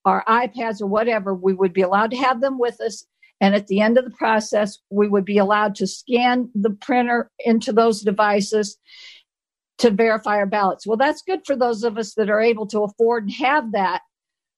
[0.05, 1.34] our ipads or whatever.
[1.34, 3.07] We would be allowed to have them with us
[3.41, 7.31] and at the end of the process we would be allowed to scan the printer
[7.39, 8.76] into those devices
[9.78, 10.86] to verify our ballots.
[10.86, 14.02] Well that's good for those of us that are able to afford and have that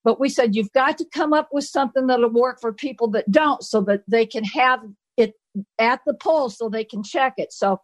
[0.07, 3.29] but we said you've got to come up with something that'll work for people that
[3.29, 4.79] don't so that they can have
[5.17, 5.35] it
[5.81, 7.53] at the poll so they can check it.
[7.53, 7.81] So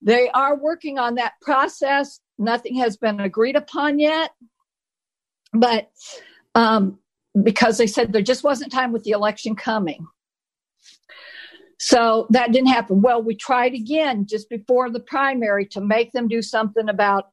[0.00, 2.20] they are working on that process.
[2.38, 4.30] Nothing has been agreed upon yet.
[5.52, 5.90] But
[6.54, 7.00] um,
[7.42, 10.06] because they said there just wasn't time with the election coming.
[11.80, 13.02] So that didn't happen.
[13.02, 17.30] Well, we tried again just before the primary to make them do something about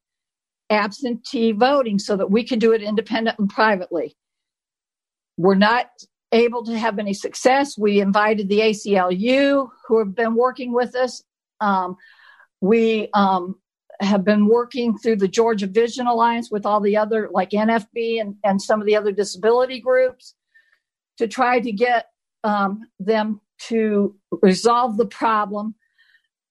[0.70, 4.16] absentee voting so that we can do it independent and privately.
[5.38, 5.88] We're not
[6.32, 7.78] able to have any success.
[7.78, 11.24] We invited the ACLU who have been working with us.
[11.62, 11.96] Um,
[12.60, 13.56] we um,
[14.00, 18.36] have been working through the Georgia Vision Alliance with all the other, like NFB and,
[18.44, 20.36] and some of the other disability groups,
[21.18, 22.08] to try to get
[22.44, 25.76] um, them to resolve the problem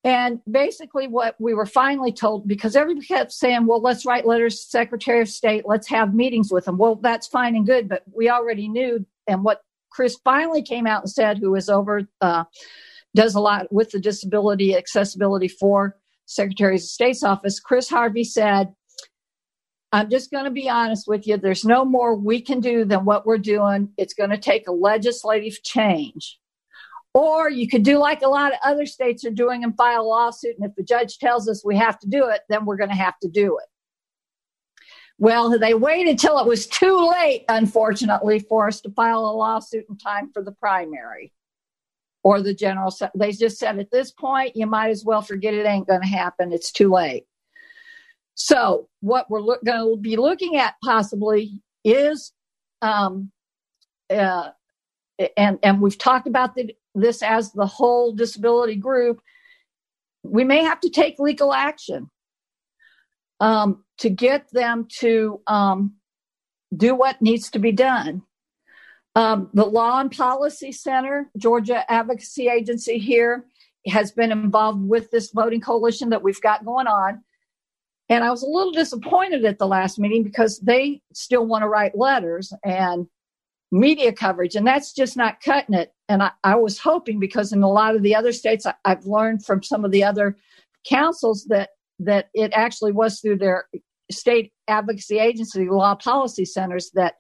[0.07, 4.61] and basically, what we were finally told, because everybody kept saying, well, let's write letters
[4.61, 6.79] to Secretary of State, let's have meetings with them.
[6.79, 9.05] Well, that's fine and good, but we already knew.
[9.27, 12.45] And what Chris finally came out and said, who is over, uh,
[13.17, 18.73] does a lot with the disability accessibility for Secretaries of State's office, Chris Harvey said,
[19.91, 21.37] I'm just going to be honest with you.
[21.37, 23.91] There's no more we can do than what we're doing.
[23.97, 26.39] It's going to take a legislative change.
[27.17, 30.05] Or you could do like a lot of other states are doing and file a
[30.05, 30.55] lawsuit.
[30.59, 32.95] And if the judge tells us we have to do it, then we're going to
[32.95, 33.65] have to do it.
[35.17, 39.87] Well, they waited till it was too late, unfortunately, for us to file a lawsuit
[39.89, 41.33] in time for the primary
[42.23, 42.95] or the general.
[43.15, 46.07] They just said at this point, you might as well forget it ain't going to
[46.07, 46.53] happen.
[46.53, 47.25] It's too late.
[48.35, 52.35] So, what we're lo- going to be looking at possibly is,
[52.83, 53.33] um,
[54.11, 54.51] uh,
[55.39, 59.21] and and we've talked about the this as the whole disability group,
[60.23, 62.11] we may have to take legal action
[63.41, 65.95] um, to get them to um,
[66.77, 68.23] do what needs to be done.
[69.15, 73.47] Um, the Law and Policy Center, Georgia Advocacy Agency here,
[73.87, 77.23] has been involved with this voting coalition that we've got going on.
[78.09, 81.69] And I was a little disappointed at the last meeting because they still want to
[81.69, 83.07] write letters and
[83.73, 85.93] media coverage, and that's just not cutting it.
[86.09, 89.07] And I, I was hoping because in a lot of the other states, I, I've
[89.07, 90.37] learned from some of the other
[90.89, 93.67] councils that that it actually was through their
[94.11, 97.15] state advocacy agency law policy centers that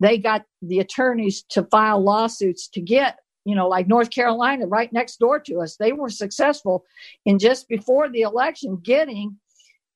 [0.00, 4.92] they got the attorneys to file lawsuits to get you know like north carolina right
[4.92, 5.76] next door to us.
[5.76, 6.84] They were successful
[7.24, 9.38] in just before the election getting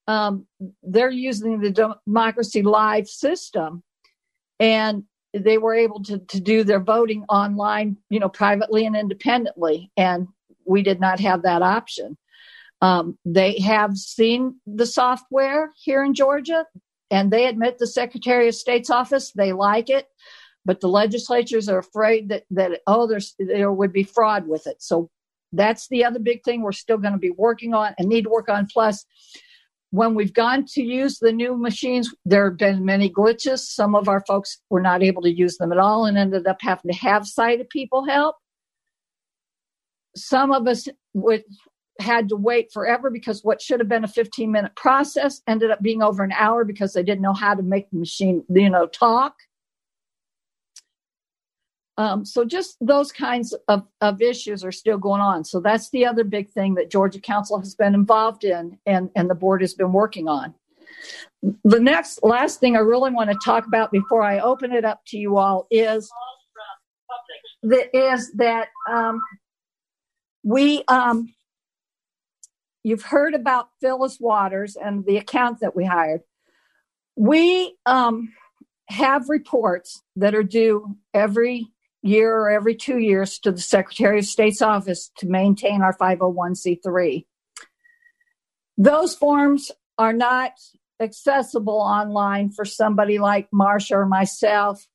[0.09, 0.47] um,
[0.83, 3.83] they're using the democracy live system.
[4.61, 5.05] And
[5.45, 9.91] they were able to, to do their voting online, you know, privately and independently.
[9.97, 10.29] And
[10.65, 12.17] we did not have that option.
[12.83, 16.67] Um, they have seen the software here in Georgia
[17.11, 20.09] and they admit the Secretary of State's office, they like it,
[20.65, 24.83] but the legislatures are afraid that, that oh, there's, there would be fraud with it.
[24.83, 25.11] So
[25.53, 28.31] that's the other big thing we're still going to be working on and need to
[28.31, 28.67] work on.
[28.67, 29.07] Plus,
[29.97, 33.61] when we've gone to use the new machines, there have been many glitches.
[33.61, 36.59] Some of our folks were not able to use them at all and ended up
[36.61, 38.37] having to have sighted people help.
[40.15, 41.45] Some of us would,
[41.99, 45.81] had to wait forever because what should have been a 15 minute process ended up
[45.81, 48.87] being over an hour because they didn't know how to make the machine, you know,
[48.87, 49.33] talk.
[51.99, 55.45] Um, so just those kinds of, of issues are still going on.
[55.45, 59.31] So that's the other big thing that Georgia Council has been involved in and, and
[59.31, 60.55] the board has been working on.
[61.65, 65.01] The next last thing I really want to talk about before I open it up
[65.09, 66.11] to you all is
[67.93, 69.21] is that um,
[70.43, 71.35] we um,
[72.83, 76.23] you've heard about Phyllis Waters and the account that we hired.
[77.17, 78.33] We um,
[78.89, 81.69] have reports that are due every
[82.03, 87.25] year or every two years to the Secretary of State's office to maintain our 501c3.
[88.79, 90.53] Those forms are not
[91.01, 94.87] accessible online for somebody like Marsha or myself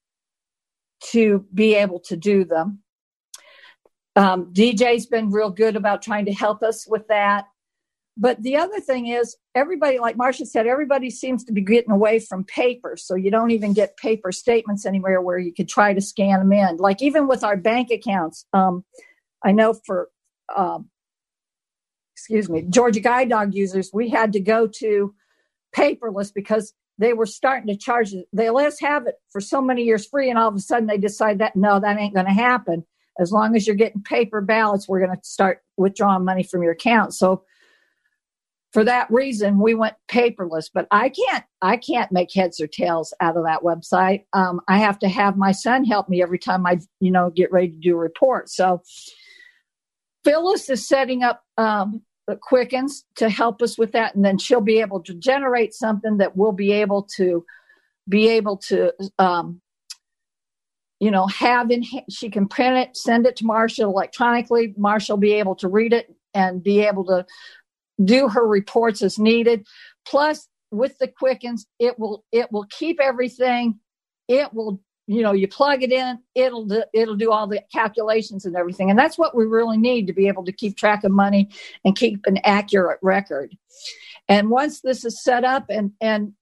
[1.11, 2.79] to be able to do them.
[4.15, 7.45] Um, DJ's been real good about trying to help us with that.
[8.17, 12.19] But the other thing is, everybody, like Marcia said, everybody seems to be getting away
[12.19, 12.95] from paper.
[12.97, 16.51] So you don't even get paper statements anywhere where you could try to scan them
[16.51, 16.77] in.
[16.77, 18.83] Like even with our bank accounts, um,
[19.43, 20.09] I know for,
[20.55, 20.89] um,
[22.13, 25.15] excuse me, Georgia Guide Dog users, we had to go to
[25.75, 28.13] paperless because they were starting to charge.
[28.33, 30.87] They let us have it for so many years free, and all of a sudden
[30.87, 32.85] they decide that no, that ain't going to happen.
[33.19, 36.73] As long as you're getting paper ballots, we're going to start withdrawing money from your
[36.73, 37.13] account.
[37.15, 37.43] So
[38.71, 43.13] for that reason we went paperless but i can't i can't make heads or tails
[43.19, 44.25] out of that website.
[44.33, 47.51] Um, i have to have my son help me every time i you know get
[47.51, 48.81] ready to do a report so
[50.23, 54.61] phyllis is setting up um, the quickens to help us with that and then she'll
[54.61, 57.45] be able to generate something that we'll be able to
[58.07, 59.61] be able to um,
[60.99, 64.73] you know have in she can print it send it to marshall electronically.
[64.77, 67.25] Marshall be able to read it and be able to
[68.03, 69.65] do her reports as needed.
[70.05, 73.79] Plus, with the Quickens, it will it will keep everything.
[74.27, 78.45] It will you know you plug it in it'll do, it'll do all the calculations
[78.45, 81.11] and everything and that's what we really need to be able to keep track of
[81.11, 81.49] money
[81.83, 83.55] and keep an accurate record
[84.29, 86.33] and once this is set up and and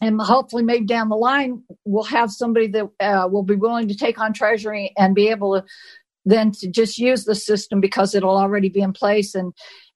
[0.00, 3.96] and hopefully maybe down the line we'll have somebody that uh, will be willing to
[3.96, 5.66] take on treasury and be able to
[6.26, 9.52] then to just use the system because it'll already be in place and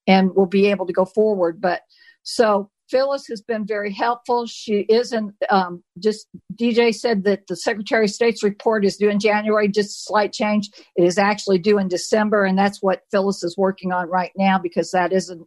[0.08, 1.60] and we'll be able to go forward.
[1.60, 1.82] But
[2.24, 4.46] so Phyllis has been very helpful.
[4.46, 9.20] She isn't um, just DJ said that the Secretary of State's report is due in
[9.20, 10.70] January, just a slight change.
[10.96, 14.58] It is actually due in December, and that's what Phyllis is working on right now
[14.58, 15.46] because that isn't,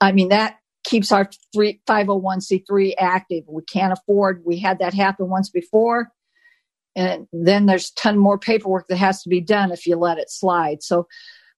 [0.00, 3.44] I mean, that keeps our three, 501c3 active.
[3.46, 6.10] We can't afford, we had that happen once before.
[6.94, 10.16] And then there's a ton more paperwork that has to be done if you let
[10.16, 10.82] it slide.
[10.82, 11.06] So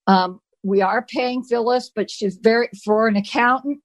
[0.08, 3.82] um, we are paying Phyllis, but she's very, for an accountant,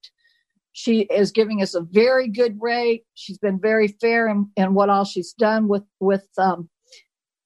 [0.72, 3.04] she is giving us a very good rate.
[3.14, 6.68] She's been very fair in, in what all she's done with, with, um,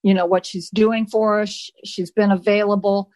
[0.02, 1.70] you know, what she's doing for us.
[1.84, 3.10] She's been available.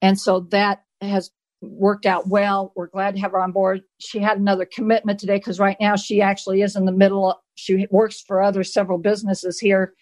[0.00, 1.30] And so that has
[1.62, 2.72] worked out well.
[2.76, 3.82] We're glad to have her on board.
[3.98, 7.30] She had another commitment today because right now she actually is in the middle.
[7.30, 9.94] Of, she works for other several businesses here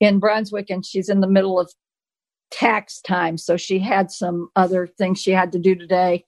[0.00, 1.70] in Brunswick, and she's in the middle of
[2.50, 3.36] tax time.
[3.36, 6.24] So she had some other things she had to do today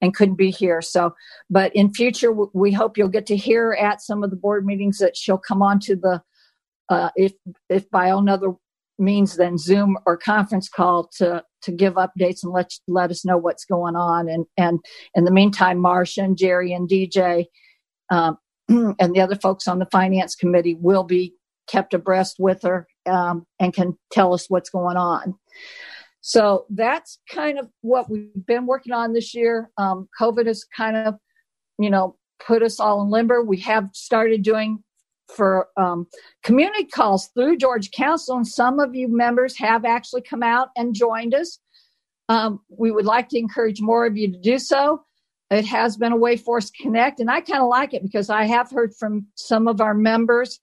[0.00, 0.82] and couldn't be here.
[0.82, 1.14] So,
[1.50, 4.98] but in future, we hope you'll get to hear at some of the board meetings
[4.98, 6.22] that she'll come on to the,
[6.88, 7.32] uh, if,
[7.68, 8.52] if by another
[8.98, 13.38] means than Zoom or conference call to, to give updates and let, let us know
[13.38, 14.28] what's going on.
[14.28, 14.78] And, and
[15.14, 17.46] in the meantime, Marcia and Jerry and DJ,
[18.10, 18.38] um,
[18.68, 21.34] and the other folks on the finance committee will be
[21.66, 25.34] kept abreast with her um, and can tell us what's going on.
[26.20, 29.70] So that's kind of what we've been working on this year.
[29.76, 31.16] Um, COVID has kind of,
[31.78, 33.42] you know, put us all in limber.
[33.42, 34.82] We have started doing
[35.28, 36.06] for um,
[36.42, 40.94] community calls through George Council, and some of you members have actually come out and
[40.94, 41.58] joined us.
[42.28, 45.02] Um, we would like to encourage more of you to do so.
[45.50, 48.02] It has been a way for us to connect, and I kind of like it
[48.02, 50.58] because I have heard from some of our members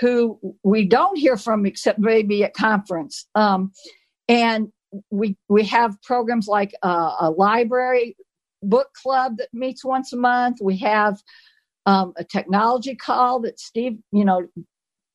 [0.00, 3.26] who we don't hear from except maybe at conference.
[3.34, 3.72] Um,
[4.28, 4.68] and
[5.10, 8.16] we we have programs like uh, a library
[8.62, 10.58] book club that meets once a month.
[10.60, 11.20] We have
[11.86, 14.46] um, a technology call that Steve, you know,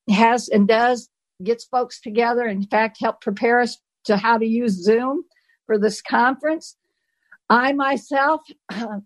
[0.09, 1.09] has and does
[1.43, 2.45] gets folks together.
[2.45, 5.23] In fact, help prepare us to how to use Zoom
[5.65, 6.75] for this conference.
[7.49, 8.41] I myself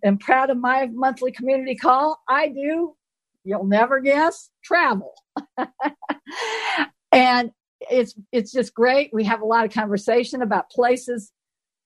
[0.03, 2.21] am proud of my monthly community call.
[2.29, 2.95] I do,
[3.43, 5.13] you'll never guess, travel.
[7.11, 7.51] and
[7.91, 9.11] it's it's just great.
[9.13, 11.31] We have a lot of conversation about places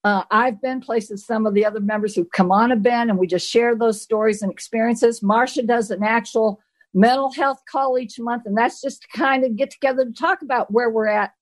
[0.03, 3.17] uh, I've been, places some of the other members who've come on have been, and
[3.17, 5.21] we just share those stories and experiences.
[5.21, 6.61] Marcia does an actual
[6.93, 10.41] mental health call each month, and that's just to kind of get together to talk
[10.41, 11.33] about where we're at,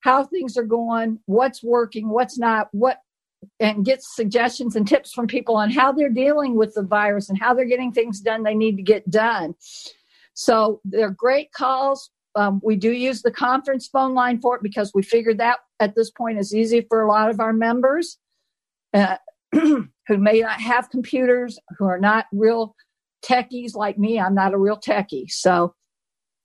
[0.00, 2.98] how things are going, what's working, what's not, what,
[3.60, 7.38] and get suggestions and tips from people on how they're dealing with the virus and
[7.38, 9.54] how they're getting things done they need to get done.
[10.34, 12.10] So they're great calls.
[12.36, 15.94] Um, we do use the conference phone line for it because we figured that at
[15.94, 18.18] this point is easy for a lot of our members
[18.92, 19.16] uh,
[19.52, 22.74] who may not have computers, who are not real
[23.24, 24.18] techies like me.
[24.18, 25.30] I'm not a real techie.
[25.30, 25.74] So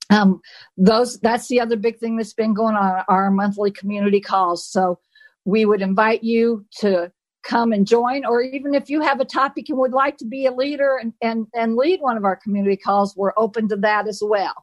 [0.10, 0.42] um,
[0.78, 4.66] those that's the other big thing that's been going on our monthly community calls.
[4.66, 5.00] So
[5.46, 7.12] we would invite you to
[7.50, 10.46] come and join, or even if you have a topic and would like to be
[10.46, 14.08] a leader and, and, and lead one of our community calls, we're open to that
[14.08, 14.54] as well.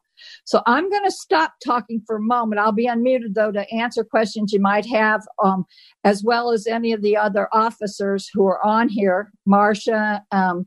[0.44, 2.60] So I'm going to stop talking for a moment.
[2.60, 5.66] I'll be unmuted though to answer questions you might have, um,
[6.05, 10.66] as well as any of the other officers who are on here, Marcia, um,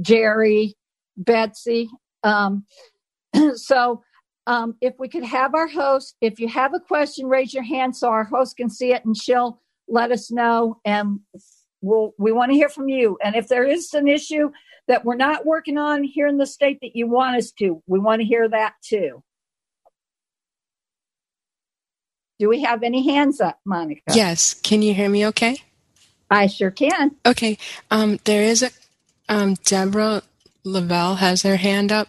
[0.00, 0.74] Jerry,
[1.16, 1.88] Betsy.
[2.24, 2.66] Um,
[3.54, 4.02] so
[4.46, 7.96] um, if we could have our host, if you have a question, raise your hand
[7.96, 10.78] so our host can see it and she'll let us know.
[10.84, 11.20] And
[11.80, 13.18] we'll, we want to hear from you.
[13.22, 14.50] And if there is an issue
[14.88, 17.98] that we're not working on here in the state that you want us to, we
[17.98, 19.22] want to hear that too.
[22.38, 24.02] Do we have any hands up, Monica?
[24.12, 24.54] Yes.
[24.54, 25.58] Can you hear me okay?
[26.30, 27.14] I sure can.
[27.24, 27.58] Okay.
[27.90, 28.70] Um, there is a
[29.28, 30.22] um, Deborah
[30.64, 32.08] Lavelle has her hand up.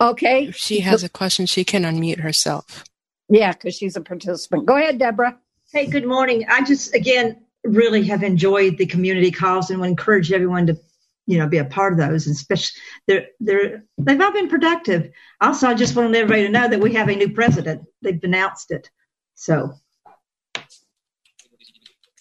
[0.00, 0.48] Okay.
[0.48, 2.84] If she has a question, she can unmute herself.
[3.28, 4.66] Yeah, because she's a participant.
[4.66, 5.38] Go ahead, Deborah.
[5.74, 6.46] Hey, good morning.
[6.48, 10.78] I just, again, really have enjoyed the community calls and would encourage everyone to,
[11.26, 12.28] you know, be a part of those.
[12.28, 15.10] And especially, they're, they're, they've all been productive.
[15.40, 17.86] Also, I just want everybody to know that we have a new president.
[18.02, 18.88] They've announced it.
[19.34, 19.72] So,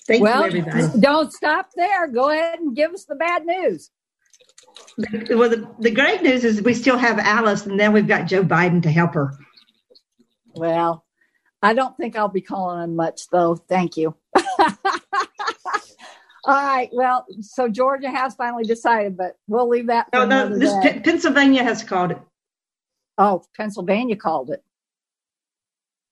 [0.07, 0.99] thank well, you, everybody.
[0.99, 2.07] Don't stop there.
[2.07, 3.91] Go ahead and give us the bad news.
[5.29, 8.43] Well, the, the great news is we still have Alice, and then we've got Joe
[8.43, 9.31] Biden to help her.
[10.55, 11.02] Well,
[11.63, 13.55] I don't think I'll be calling him much, though.
[13.55, 14.15] Thank you.
[16.45, 16.89] All right.
[16.91, 20.07] Well, so Georgia has finally decided, but we'll leave that.
[20.13, 20.49] no, no.
[20.49, 22.19] This P- Pennsylvania has called it.
[23.17, 24.61] Oh, Pennsylvania called it.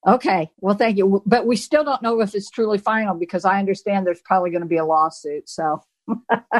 [0.07, 0.49] Okay.
[0.59, 1.21] Well, thank you.
[1.25, 4.61] But we still don't know if it's truly final because I understand there's probably going
[4.61, 5.49] to be a lawsuit.
[5.49, 5.83] So.
[6.07, 6.55] all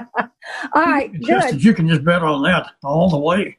[0.75, 1.63] right, just good.
[1.63, 3.57] you can just bet on that all the way.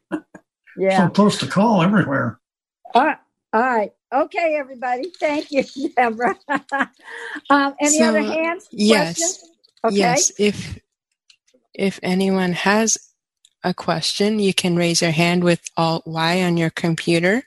[0.76, 1.06] Yeah.
[1.06, 2.38] so close to call everywhere.
[2.94, 3.18] All right.
[3.52, 3.92] All right.
[4.12, 5.10] Okay, everybody.
[5.20, 5.65] Thank you,
[5.97, 6.39] Deborah.
[7.50, 8.68] um, any So, other hands?
[8.73, 9.16] Yes.
[9.18, 9.50] Questions?
[9.84, 9.97] Okay.
[9.97, 10.32] Yes.
[10.39, 10.78] If
[11.74, 12.99] if anyone has
[13.65, 17.44] a question, you can raise your hand with Alt Y on your computer,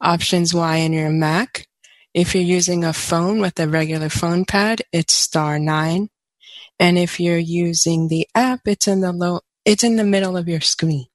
[0.00, 1.68] Options Y on your Mac.
[2.14, 6.10] If you're using a phone with a regular phone pad, it's star nine.
[6.80, 10.48] And if you're using the app, it's in the low, it's in the middle of
[10.48, 11.06] your screen.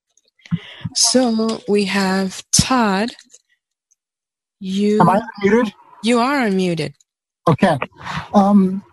[0.96, 3.12] So we have Todd.
[4.60, 5.72] You Am I unmuted?
[6.04, 6.94] You are unmuted.
[7.48, 7.78] Okay.
[8.34, 8.84] Um,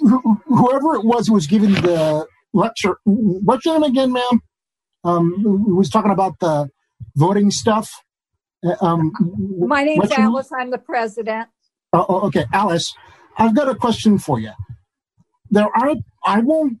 [0.00, 4.40] wh- whoever it was who was giving the lecture, what's your name again, ma'am?
[5.04, 6.68] Um, who was talking about the
[7.16, 7.90] voting stuff.
[8.64, 9.12] Uh, Um,
[9.68, 10.50] My name's what's your- Alice.
[10.58, 11.48] I'm the president.
[11.92, 12.92] Oh, oh, okay, Alice,
[13.38, 14.52] I've got a question for you.
[15.50, 15.94] There are,
[16.26, 16.78] I won't,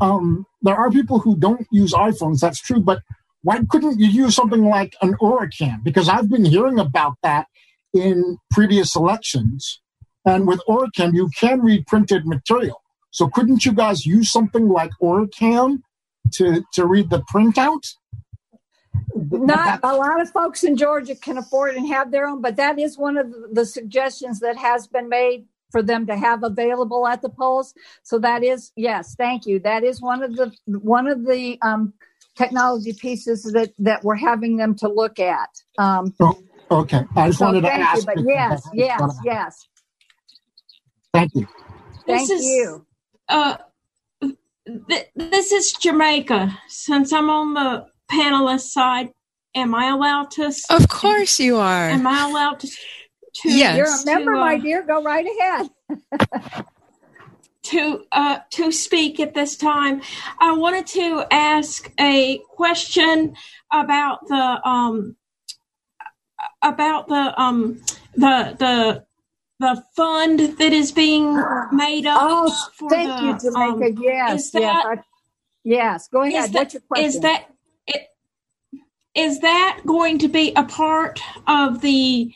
[0.00, 3.00] um, there are people who don't use iPhones, that's true, but
[3.42, 5.82] why couldn't you use something like an OrCam?
[5.82, 7.46] Because I've been hearing about that
[7.92, 9.80] in previous elections.
[10.24, 12.82] And with OrCam, you can read printed material.
[13.10, 15.82] So couldn't you guys use something like OrCam
[16.34, 17.94] to, to read the printout?
[19.14, 22.78] Not a lot of folks in Georgia can afford and have their own, but that
[22.78, 27.06] is one of the- the suggestions that has been made for them to have available
[27.06, 27.74] at the polls.
[28.02, 29.58] So that is yes, thank you.
[29.58, 31.94] That is one of the one of the um,
[32.36, 35.48] technology pieces that that we're having them to look at.
[35.78, 36.14] Um,
[36.70, 37.98] Okay, I just so wanted to thank ask.
[37.98, 39.68] you, but if- yes, yes, yes.
[41.12, 41.46] Thank you.
[42.06, 42.86] Thank This is- you.
[43.28, 43.56] Uh,
[44.88, 46.58] th- this is Jamaica.
[46.68, 49.10] Since I'm on the panelist side,
[49.54, 50.44] am I allowed to?
[50.44, 51.90] s- Of course you are.
[51.90, 52.68] Am I allowed to?
[52.68, 53.76] to Yes.
[53.76, 54.82] You're a member, to, uh, my dear.
[54.82, 55.70] Go right ahead.
[57.72, 60.02] to uh, to speak at this time.
[60.40, 63.34] I wanted to ask a question
[63.72, 65.16] about the um
[66.62, 67.80] about the um
[68.14, 69.04] the the
[69.58, 71.34] the fund that is being
[71.72, 72.20] made up.
[72.22, 74.00] Oh, for thank the, you, Jamaica.
[74.00, 75.02] um, yes, that, yes, I-
[75.64, 76.08] yes.
[76.08, 76.52] Go ahead.
[76.52, 77.06] That, What's your question?
[77.06, 77.54] Is that
[77.86, 78.02] it,
[79.14, 82.34] is that going to be a part of the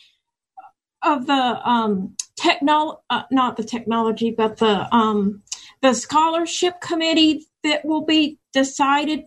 [1.02, 2.16] of the um
[3.10, 5.42] uh, not the technology but the um
[5.82, 9.22] the scholarship committee that will be decided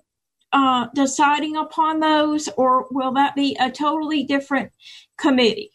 [0.53, 4.71] uh deciding upon those or will that be a totally different
[5.17, 5.71] committee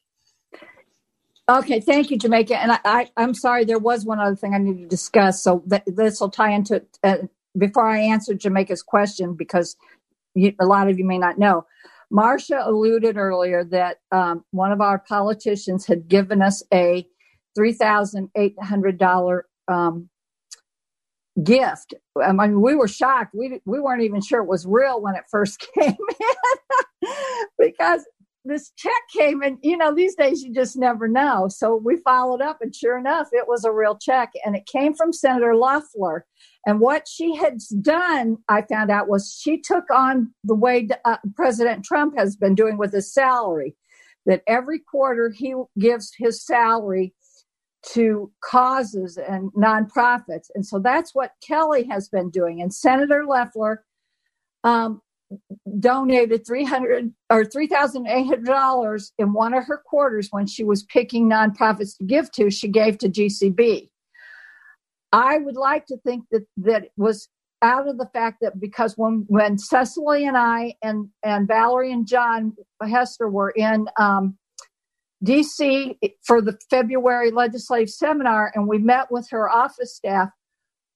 [1.49, 2.59] Okay, thank you, Jamaica.
[2.59, 5.43] And I, I, I'm sorry, there was one other thing I need to discuss.
[5.43, 7.19] So th- this will tie into uh,
[7.59, 9.77] before I answer Jamaica's question because
[10.35, 11.67] you, a lot of you may not know.
[12.11, 17.07] Marcia alluded earlier that um, one of our politicians had given us a
[17.55, 20.09] three thousand eight hundred dollar um,
[21.43, 21.95] gift.
[22.23, 23.35] I mean, we were shocked.
[23.35, 27.11] We we weren't even sure it was real when it first came in
[27.59, 28.05] because
[28.45, 29.59] this check came in.
[29.63, 31.49] You know, these days you just never know.
[31.49, 34.95] So we followed up, and sure enough, it was a real check, and it came
[34.95, 36.27] from Senator Loeffler.
[36.67, 41.17] And what she had done, I found out, was she took on the way uh,
[41.35, 43.77] President Trump has been doing with his salary,
[44.27, 47.15] that every quarter he gives his salary
[47.93, 50.47] to causes and nonprofits.
[50.55, 52.63] And so that's what Kelly has been doing.
[52.63, 53.85] And Senator Loeffler
[54.63, 55.03] um,
[55.79, 62.05] donated 300 or $3,800 in one of her quarters when she was picking nonprofits to
[62.05, 63.91] give to, she gave to GCB.
[65.13, 67.29] I would like to think that that was
[67.63, 72.07] out of the fact that because when when Cecily and I and and Valerie and
[72.07, 74.37] John Hester were in um,
[75.23, 80.29] DC for the February legislative seminar and we met with her office staff,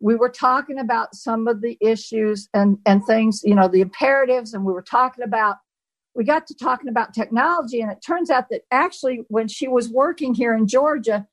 [0.01, 4.55] we were talking about some of the issues and and things, you know, the imperatives,
[4.55, 5.57] and we were talking about
[6.15, 9.89] we got to talking about technology, and it turns out that actually when she was
[9.89, 11.27] working here in Georgia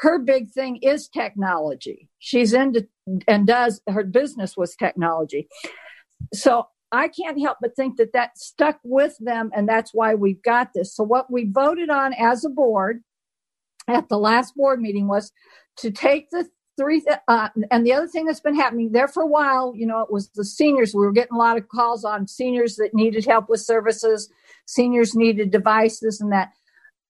[0.00, 2.08] her big thing is technology.
[2.18, 2.88] She's into
[3.28, 5.48] and does her business was technology.
[6.32, 10.42] So I can't help but think that that stuck with them, and that's why we've
[10.42, 10.94] got this.
[10.94, 13.02] So what we voted on as a board
[13.88, 15.32] at the last board meeting was
[15.78, 17.04] to take the three.
[17.28, 20.10] Uh, and the other thing that's been happening there for a while, you know, it
[20.10, 20.94] was the seniors.
[20.94, 24.30] We were getting a lot of calls on seniors that needed help with services.
[24.66, 26.50] Seniors needed devices and that.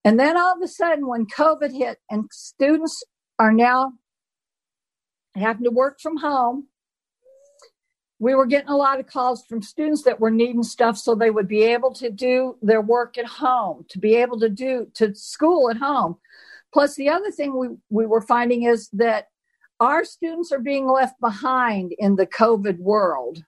[0.05, 3.05] And then all of a sudden, when COVID hit and students
[3.39, 3.93] are now
[5.35, 6.67] having to work from home,
[8.21, 11.31] we were getting a lot of calls from students that were needing stuff so they
[11.31, 15.15] would be able to do their work at home, to be able to do to
[15.15, 16.17] school at home.
[16.73, 19.29] Plus, the other thing we, we were finding is that
[19.81, 23.43] our students are being left behind in the COVID world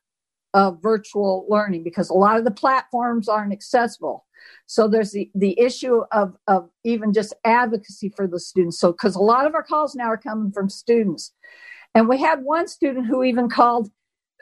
[0.55, 4.25] of virtual learning because a lot of the platforms aren't accessible.
[4.67, 8.81] So there's the, the issue of, of even just advocacy for the students.
[8.81, 11.33] So, because a lot of our calls now are coming from students.
[11.95, 13.91] And we had one student who even called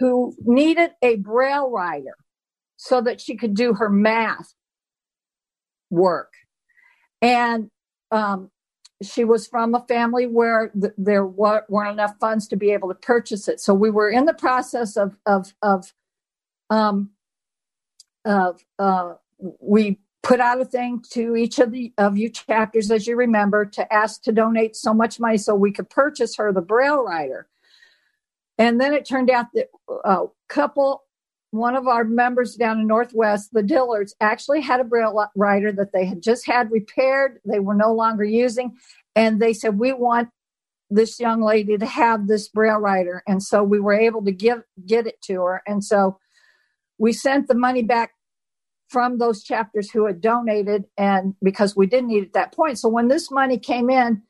[0.00, 2.16] who needed a braille writer
[2.76, 4.54] so that she could do her math
[5.90, 6.32] work.
[7.20, 7.70] And
[8.10, 8.50] um,
[9.02, 12.94] she was from a family where th- there weren't enough funds to be able to
[12.94, 13.60] purchase it.
[13.60, 15.92] So we were in the process of of of
[16.70, 17.10] um,
[18.24, 19.14] of uh,
[19.60, 23.66] we put out a thing to each of the of you chapters, as you remember,
[23.66, 27.48] to ask to donate so much money so we could purchase her the Braille writer.
[28.60, 29.68] And then it turned out that
[30.04, 31.04] a couple,
[31.50, 35.92] one of our members down in Northwest, the Dillards, actually had a Braille writer that
[35.94, 37.40] they had just had repaired.
[37.46, 38.76] They were no longer using,
[39.16, 40.28] and they said, "We want
[40.90, 44.62] this young lady to have this Braille writer." And so we were able to give
[44.86, 45.62] get it to her.
[45.66, 46.18] And so
[46.98, 48.12] we sent the money back
[48.90, 52.78] from those chapters who had donated and because we didn't need it at that point.
[52.78, 54.22] So when this money came in,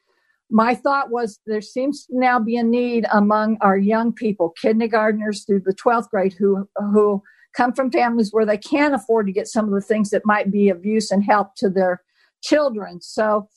[0.51, 5.45] my thought was there seems to now be a need among our young people, kindergartners
[5.45, 7.23] through the 12th grade who who
[7.57, 10.51] come from families where they can't afford to get some of the things that might
[10.51, 12.03] be of use and help to their
[12.43, 13.01] children.
[13.01, 13.49] So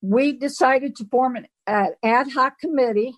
[0.00, 3.14] we decided to form an ad hoc committee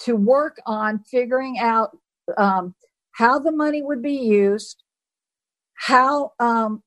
[0.00, 1.96] to work on figuring out
[2.38, 2.74] um,
[3.12, 4.82] how the money would be used,
[5.74, 6.82] how um,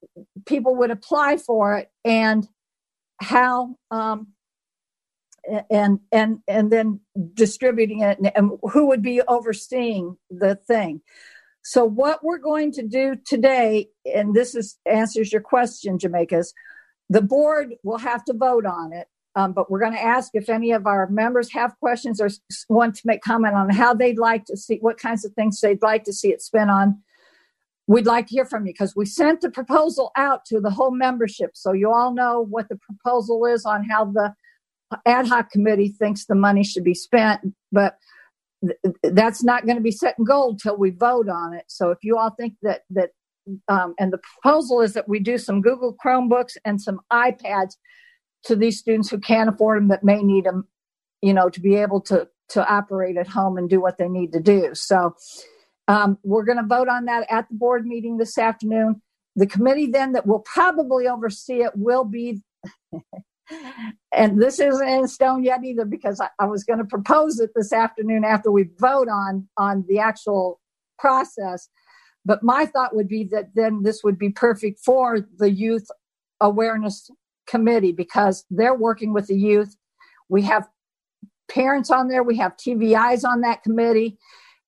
[0.45, 2.47] people would apply for it and
[3.21, 4.32] how um,
[5.69, 6.99] and and and then
[7.33, 11.01] distributing it and, and, who would be overseeing the thing.
[11.63, 16.53] So what we're going to do today and this is answers your question jamaica's
[17.09, 20.49] the board will have to vote on it um, but we're going to ask if
[20.49, 22.29] any of our members have questions or
[22.69, 25.81] want to make comment on how they'd like to see what kinds of things they'd
[25.81, 27.01] like to see it spent on.
[27.87, 30.91] We'd like to hear from you because we sent the proposal out to the whole
[30.91, 34.33] membership so you all know what the proposal is on how the
[35.05, 37.41] ad hoc committee thinks the money should be spent
[37.71, 37.97] but
[38.65, 41.91] th- that's not going to be set in gold till we vote on it so
[41.91, 43.09] if you all think that that
[43.67, 47.75] um, and the proposal is that we do some google chromebooks and some ipads
[48.43, 50.67] to these students who can't afford them that may need them
[51.21, 54.31] you know to be able to to operate at home and do what they need
[54.31, 55.15] to do so
[55.87, 59.01] um, we're going to vote on that at the board meeting this afternoon.
[59.35, 62.41] The committee then that will probably oversee it will be,
[64.11, 67.51] and this isn't in stone yet either because I, I was going to propose it
[67.55, 70.59] this afternoon after we vote on on the actual
[70.99, 71.69] process.
[72.25, 75.87] But my thought would be that then this would be perfect for the youth
[76.39, 77.09] awareness
[77.47, 79.75] committee because they're working with the youth.
[80.29, 80.67] We have
[81.49, 84.17] parents on there, we have TVIs on that committee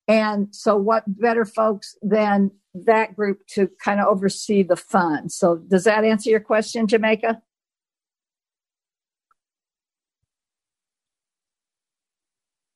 [0.08, 5.32] and so, what better folks than that group to kind of oversee the fund?
[5.32, 7.42] So, does that answer your question, Jamaica?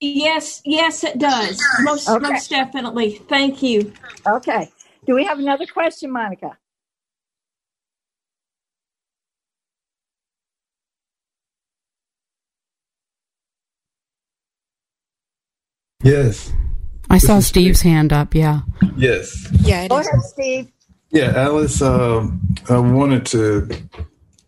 [0.02, 1.62] Yes, yes, it does.
[1.82, 2.30] Most, Okay.
[2.32, 3.22] most definitely.
[3.30, 3.94] Thank you.
[4.26, 4.72] Okay.
[5.06, 6.58] Do we have another question, Monica?
[16.04, 16.52] Yes.
[17.10, 18.34] I saw Steve's hand up.
[18.34, 18.62] Yeah.
[18.96, 19.48] Yes.
[19.62, 19.88] Yeah.
[19.88, 20.72] Go ahead, Steve.
[21.12, 23.68] Yeah, Alice, um, I wanted to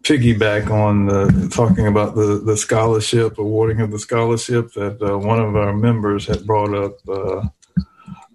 [0.03, 5.39] piggyback on the, talking about the, the scholarship, awarding of the scholarship that uh, one
[5.39, 6.97] of our members had brought up.
[7.07, 7.47] Uh,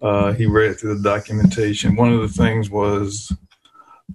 [0.02, 1.96] uh, he read through the documentation.
[1.96, 3.32] One of the things was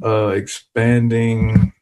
[0.04, 1.74] uh, expanding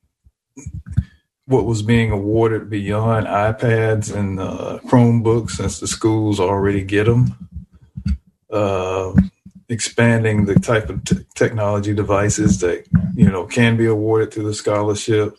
[1.45, 7.49] what was being awarded beyond iPads and uh, Chromebooks, since the schools already get them.
[8.51, 9.13] Uh,
[9.67, 14.53] expanding the type of t- technology devices that you know can be awarded through the
[14.53, 15.35] scholarship.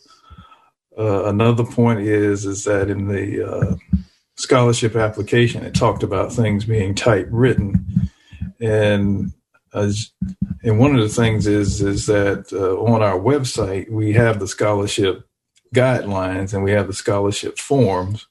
[1.01, 3.77] Uh, another point is is that in the uh,
[4.37, 8.11] scholarship application, it talked about things being typewritten,
[8.61, 9.33] and
[9.73, 10.11] as
[10.63, 14.49] and one of the things is is that uh, on our website we have the
[14.49, 15.27] scholarship
[15.75, 18.27] guidelines and we have the scholarship forms.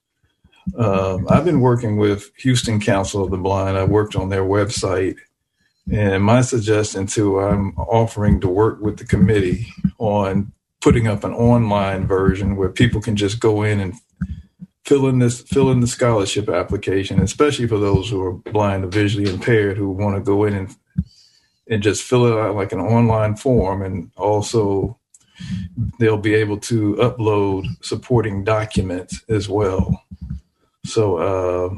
[0.78, 3.78] Um, I've been working with Houston Council of the Blind.
[3.78, 5.16] I worked on their website
[5.92, 9.68] and my suggestion too, I'm offering to work with the committee
[9.98, 10.52] on
[10.82, 13.96] putting up an online version where people can just go in and
[14.86, 18.88] fill in this fill in the scholarship application, especially for those who are blind or
[18.88, 20.76] visually impaired who want to go in and
[21.70, 24.98] and just fill it out like an online form and also
[26.00, 30.04] they'll be able to upload supporting documents as well.
[30.86, 31.78] So uh,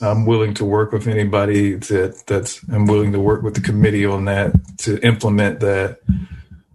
[0.00, 4.06] I'm willing to work with anybody that that's I'm willing to work with the committee
[4.06, 5.98] on that to implement that.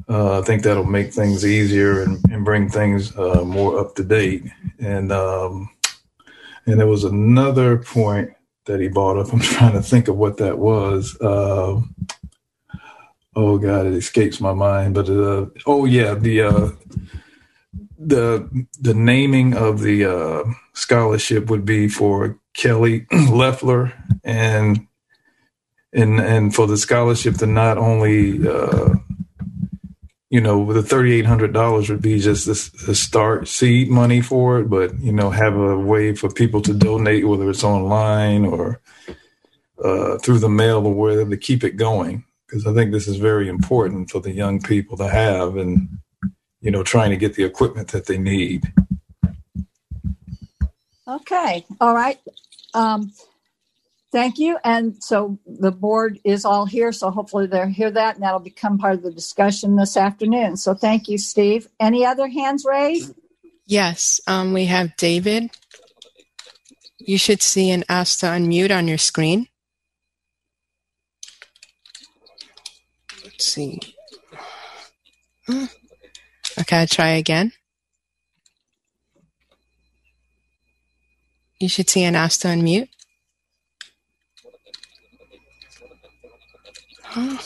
[0.09, 4.03] Uh, I think that'll make things easier and, and bring things uh, more up to
[4.03, 4.43] date.
[4.79, 5.69] And um,
[6.65, 8.31] and there was another point
[8.65, 9.33] that he brought up.
[9.33, 11.19] I'm trying to think of what that was.
[11.19, 11.81] Uh,
[13.35, 14.93] oh God, it escapes my mind.
[14.93, 16.69] But uh, oh yeah, the uh,
[17.97, 24.87] the the naming of the uh, scholarship would be for Kelly Loeffler and
[25.91, 28.47] and and for the scholarship to not only
[30.29, 34.59] you know the thirty eight hundred dollars would be just the start seed money for
[34.59, 38.81] it, but you know have a way for people to donate whether it's online or
[39.83, 43.17] uh, through the mail or wherever to keep it going because I think this is
[43.17, 45.87] very important for the young people to have and
[46.61, 48.63] you know trying to get the equipment that they need.
[51.07, 51.65] Okay.
[51.79, 52.19] All right.
[52.73, 53.13] Um,
[54.11, 54.57] thank you.
[54.63, 56.91] And so the board is all here.
[56.91, 60.57] So hopefully they'll hear that and that'll become part of the discussion this afternoon.
[60.57, 61.67] So thank you, Steve.
[61.79, 63.13] Any other hands raised?
[63.65, 65.51] Yes, um, we have David.
[66.99, 69.47] You should see an ask to unmute on your screen.
[73.23, 73.79] Let's see.
[75.45, 75.65] Hmm.
[76.59, 77.51] Okay, I'll try again.
[81.59, 82.89] You should see an ask to unmute.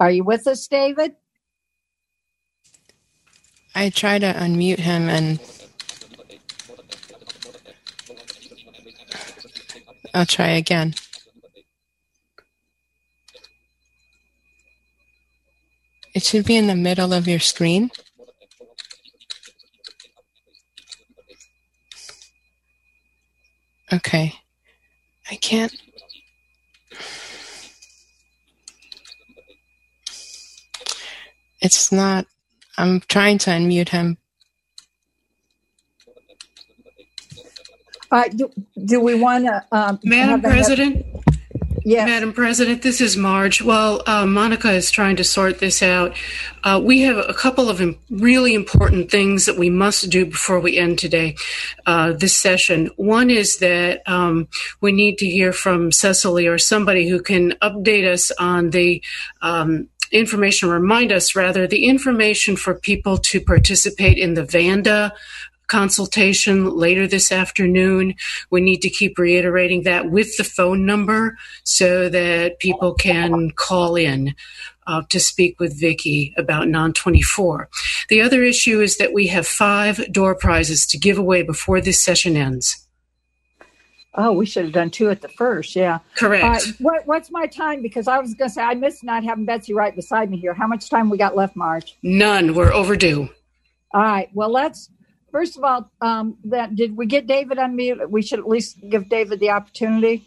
[0.00, 1.16] Are you with us, David?
[3.74, 5.40] I try to unmute him and
[10.14, 10.94] I'll try again.
[16.14, 17.90] It should be in the middle of your screen.
[23.92, 24.32] Okay.
[25.30, 25.74] I can't.
[31.60, 32.26] It's not.
[32.78, 34.18] I'm trying to unmute him.
[38.12, 38.36] All right.
[38.36, 38.50] Do,
[38.84, 39.64] do we want to?
[39.72, 41.06] Um, Madam have another- President?
[41.86, 42.08] Yes.
[42.08, 43.62] Madam President, this is Marge.
[43.62, 46.16] While uh, Monica is trying to sort this out,
[46.64, 50.58] uh, we have a couple of im- really important things that we must do before
[50.58, 51.36] we end today,
[51.86, 52.90] uh, this session.
[52.96, 54.48] One is that um,
[54.80, 59.00] we need to hear from Cecily or somebody who can update us on the
[59.40, 65.12] um, information, remind us rather, the information for people to participate in the Vanda
[65.66, 68.14] consultation later this afternoon.
[68.50, 73.96] We need to keep reiterating that with the phone number so that people can call
[73.96, 74.34] in.
[74.88, 77.68] Uh, to speak with Vicky about non 24.
[78.08, 82.00] The other issue is that we have five door prizes to give away before this
[82.00, 82.86] session ends.
[84.18, 85.76] Oh, we should have done two at the first.
[85.76, 85.98] Yeah.
[86.14, 86.42] Correct.
[86.42, 87.82] Right, what, what's my time?
[87.82, 90.54] Because I was going to say I missed not having Betsy right beside me here.
[90.54, 91.96] How much time we got left, Marge?
[92.02, 92.54] None.
[92.54, 93.28] We're overdue.
[93.92, 94.30] All right.
[94.32, 94.90] Well, let's
[95.36, 95.90] first of all.
[96.00, 98.08] Um, that did we get David unmuted?
[98.08, 100.24] We should at least give David the opportunity.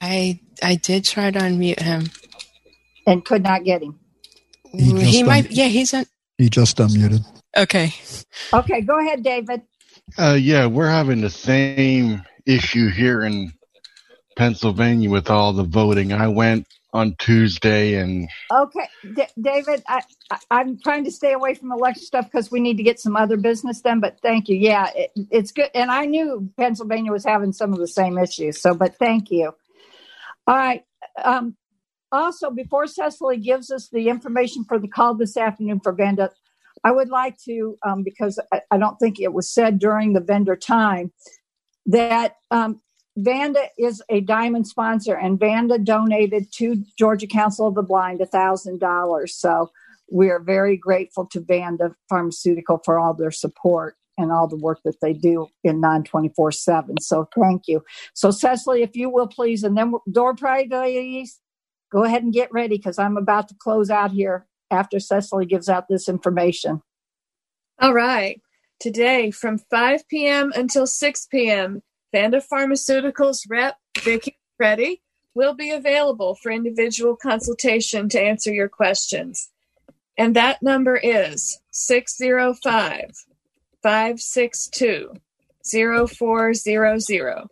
[0.00, 2.10] I I did try to unmute him.
[3.06, 3.98] And could not get him.
[4.72, 5.46] He, just might.
[5.46, 6.04] un- Yeah, he's on.
[6.38, 7.24] He just unmuted.
[7.56, 7.92] Okay.
[8.52, 9.62] Okay, go ahead, David.
[10.16, 13.52] Uh, yeah, we're having the same issue here in
[14.36, 16.12] Pennsylvania with all the voting.
[16.12, 21.54] I went on Tuesday and Okay, D- David, I, I, I'm trying to stay away
[21.54, 24.00] from election stuff because we need to get some other business done.
[24.00, 24.56] But thank you.
[24.56, 25.70] Yeah, it, it's good.
[25.74, 28.60] And I knew Pennsylvania was having some of the same issues.
[28.60, 29.52] So, but thank you.
[30.46, 30.84] All right.
[31.22, 31.56] Um,
[32.10, 36.30] also, before Cecily gives us the information for the call this afternoon for Vanda,
[36.82, 40.20] I would like to, um, because I, I don't think it was said during the
[40.20, 41.12] vendor time,
[41.86, 42.80] that um,
[43.16, 49.28] Vanda is a diamond sponsor, and Vanda donated to Georgia Council of the Blind $1,000.
[49.28, 49.70] So
[50.10, 54.80] we are very grateful to Vanda Pharmaceutical for all their support and all the work
[54.84, 57.00] that they do in non 24 7.
[57.00, 57.82] So thank you.
[58.14, 61.40] So, Cecily, if you will please, and then door prize ladies,
[61.90, 65.68] go ahead and get ready because I'm about to close out here after Cecily gives
[65.68, 66.82] out this information.
[67.80, 68.40] All right.
[68.78, 70.52] Today from 5 p.m.
[70.54, 71.82] until 6 p.m.,
[72.12, 75.02] Vanda Pharmaceuticals rep Vicky Reddy
[75.34, 79.50] will be available for individual consultation to answer your questions.
[80.18, 83.10] And that number is 605
[83.82, 85.14] 562
[85.64, 87.48] 0400.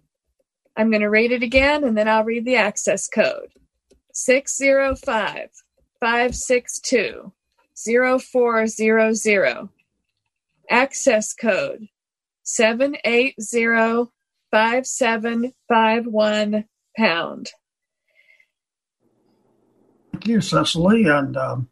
[0.77, 3.51] I'm going to read it again and then I'll read the access code
[4.13, 5.49] 605
[6.01, 7.33] 562
[8.21, 9.69] 0400.
[10.71, 11.89] Access code
[12.43, 14.11] 780
[14.53, 16.65] 5751
[16.97, 17.51] pound.
[20.13, 21.07] Thank you, Cecily.
[21.07, 21.69] And um,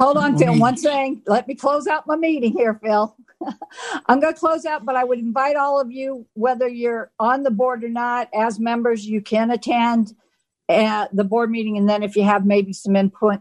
[0.00, 0.54] Hold on, Phil.
[0.54, 1.22] me- One thing.
[1.26, 3.16] Let me close out my meeting here, Phil.
[4.08, 7.42] I'm going to close out, but I would invite all of you, whether you're on
[7.44, 10.12] the board or not, as members, you can attend
[10.68, 11.78] at the board meeting.
[11.78, 13.40] And then if you have maybe some input,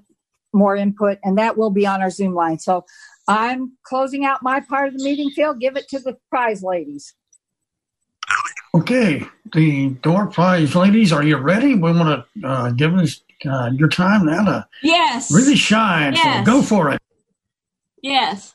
[0.54, 2.60] more input, and that will be on our Zoom line.
[2.60, 2.86] So
[3.28, 5.56] I'm closing out my part of the meeting, Phil.
[5.56, 7.16] Give it to the prize ladies.
[8.76, 9.24] Okay,
[9.54, 11.76] the door prize ladies, are you ready?
[11.76, 15.32] We want to uh, give us uh, your time now to Yes.
[15.32, 16.14] really shine.
[16.14, 16.46] Yes.
[16.46, 17.02] So go for it.
[18.02, 18.54] Yes.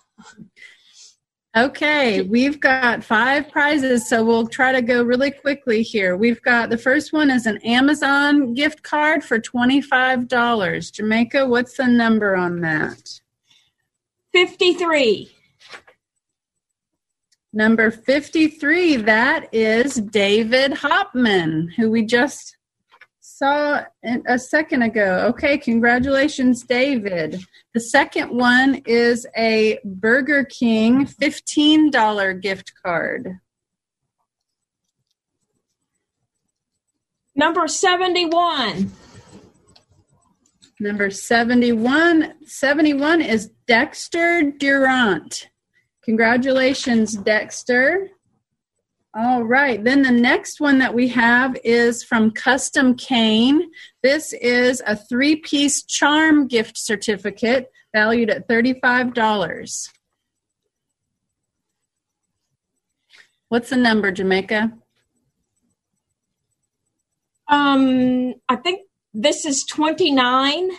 [1.57, 6.17] Okay, we've got five prizes, so we'll try to go really quickly here.
[6.17, 10.93] We've got the first one is an Amazon gift card for $25.
[10.93, 13.21] Jamaica, what's the number on that?
[14.33, 15.29] 53.
[17.53, 22.57] Number 53, that is David Hopman, who we just
[23.19, 23.83] saw
[24.29, 25.27] a second ago.
[25.31, 27.41] Okay, congratulations, David.
[27.75, 33.41] The second one is a Burger King $15 gift card.
[37.35, 38.93] Number 71.
[40.79, 45.49] Number 71, 71 is Dexter Durant.
[46.05, 48.11] Congratulations, Dexter.
[49.12, 53.70] All right, then the next one that we have is from Custom Cane.
[54.03, 59.89] This is a three piece charm gift certificate valued at $35.
[63.49, 64.73] What's the number, Jamaica?
[67.49, 70.70] Um, I think this is 29.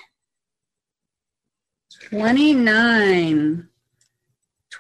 [2.10, 3.68] 29.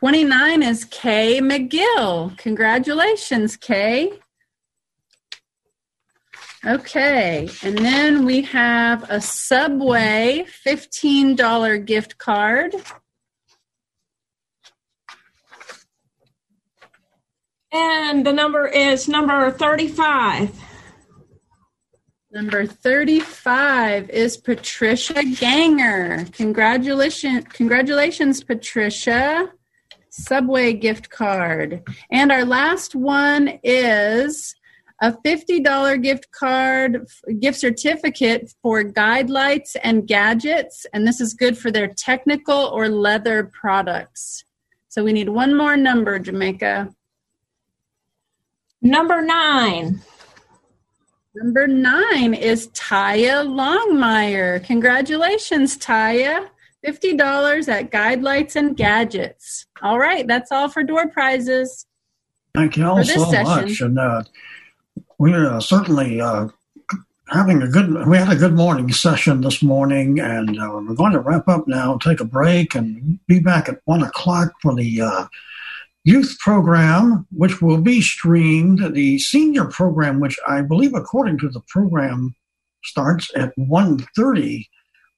[0.02, 2.36] 29 is Kay McGill.
[2.40, 4.12] Congratulations, Kay.
[6.66, 12.74] Okay, and then we have a Subway $15 gift card.
[17.72, 20.50] And the number is number 35.
[22.32, 26.26] Number 35 is Patricia Ganger.
[26.32, 29.52] Congratulations, congratulations Patricia.
[30.12, 31.84] Subway gift card.
[32.12, 34.54] And our last one is
[35.02, 37.08] a $50 gift card,
[37.40, 40.86] gift certificate for guide lights and gadgets.
[40.94, 44.44] And this is good for their technical or leather products.
[44.90, 46.94] So we need one more number, Jamaica.
[48.82, 50.02] Number nine.
[51.34, 54.64] Number nine is Taya Longmire.
[54.66, 56.50] Congratulations, Taya.
[56.86, 59.66] $50 at Guide Lights and Gadgets.
[59.82, 61.86] All right, that's all for door prizes.
[62.54, 63.44] Thank you all so session.
[63.44, 63.82] much.
[63.82, 64.24] And uh,
[65.18, 66.48] we're uh, certainly uh,
[67.30, 68.08] having a good.
[68.08, 71.68] We had a good morning session this morning, and uh, we're going to wrap up
[71.68, 75.28] now, take a break, and be back at one o'clock for the uh,
[76.04, 78.94] youth program, which will be streamed.
[78.94, 82.36] The senior program, which I believe, according to the program,
[82.84, 84.66] starts at 1.30,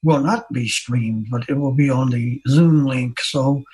[0.04, 3.18] will not be streamed, but it will be on the Zoom link.
[3.20, 3.64] So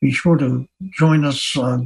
[0.00, 0.66] be sure to
[0.98, 1.78] join us uh,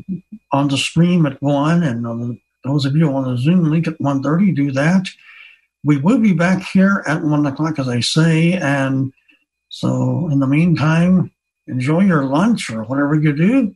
[0.52, 3.98] on the stream at 1, and um, those of you on the Zoom link at
[3.98, 5.06] 1.30, do that.
[5.84, 9.12] We will be back here at 1 o'clock, as I say, and
[9.68, 11.30] so in the meantime,
[11.68, 13.74] enjoy your lunch or whatever you do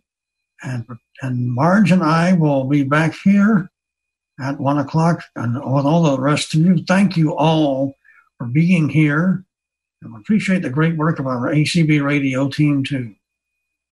[0.64, 0.86] and
[1.22, 3.70] and Marge and I will be back here
[4.40, 7.94] at one o'clock, and with all the rest of you, thank you all
[8.36, 9.44] for being here,
[10.04, 13.14] and appreciate the great work of our ACB radio team too.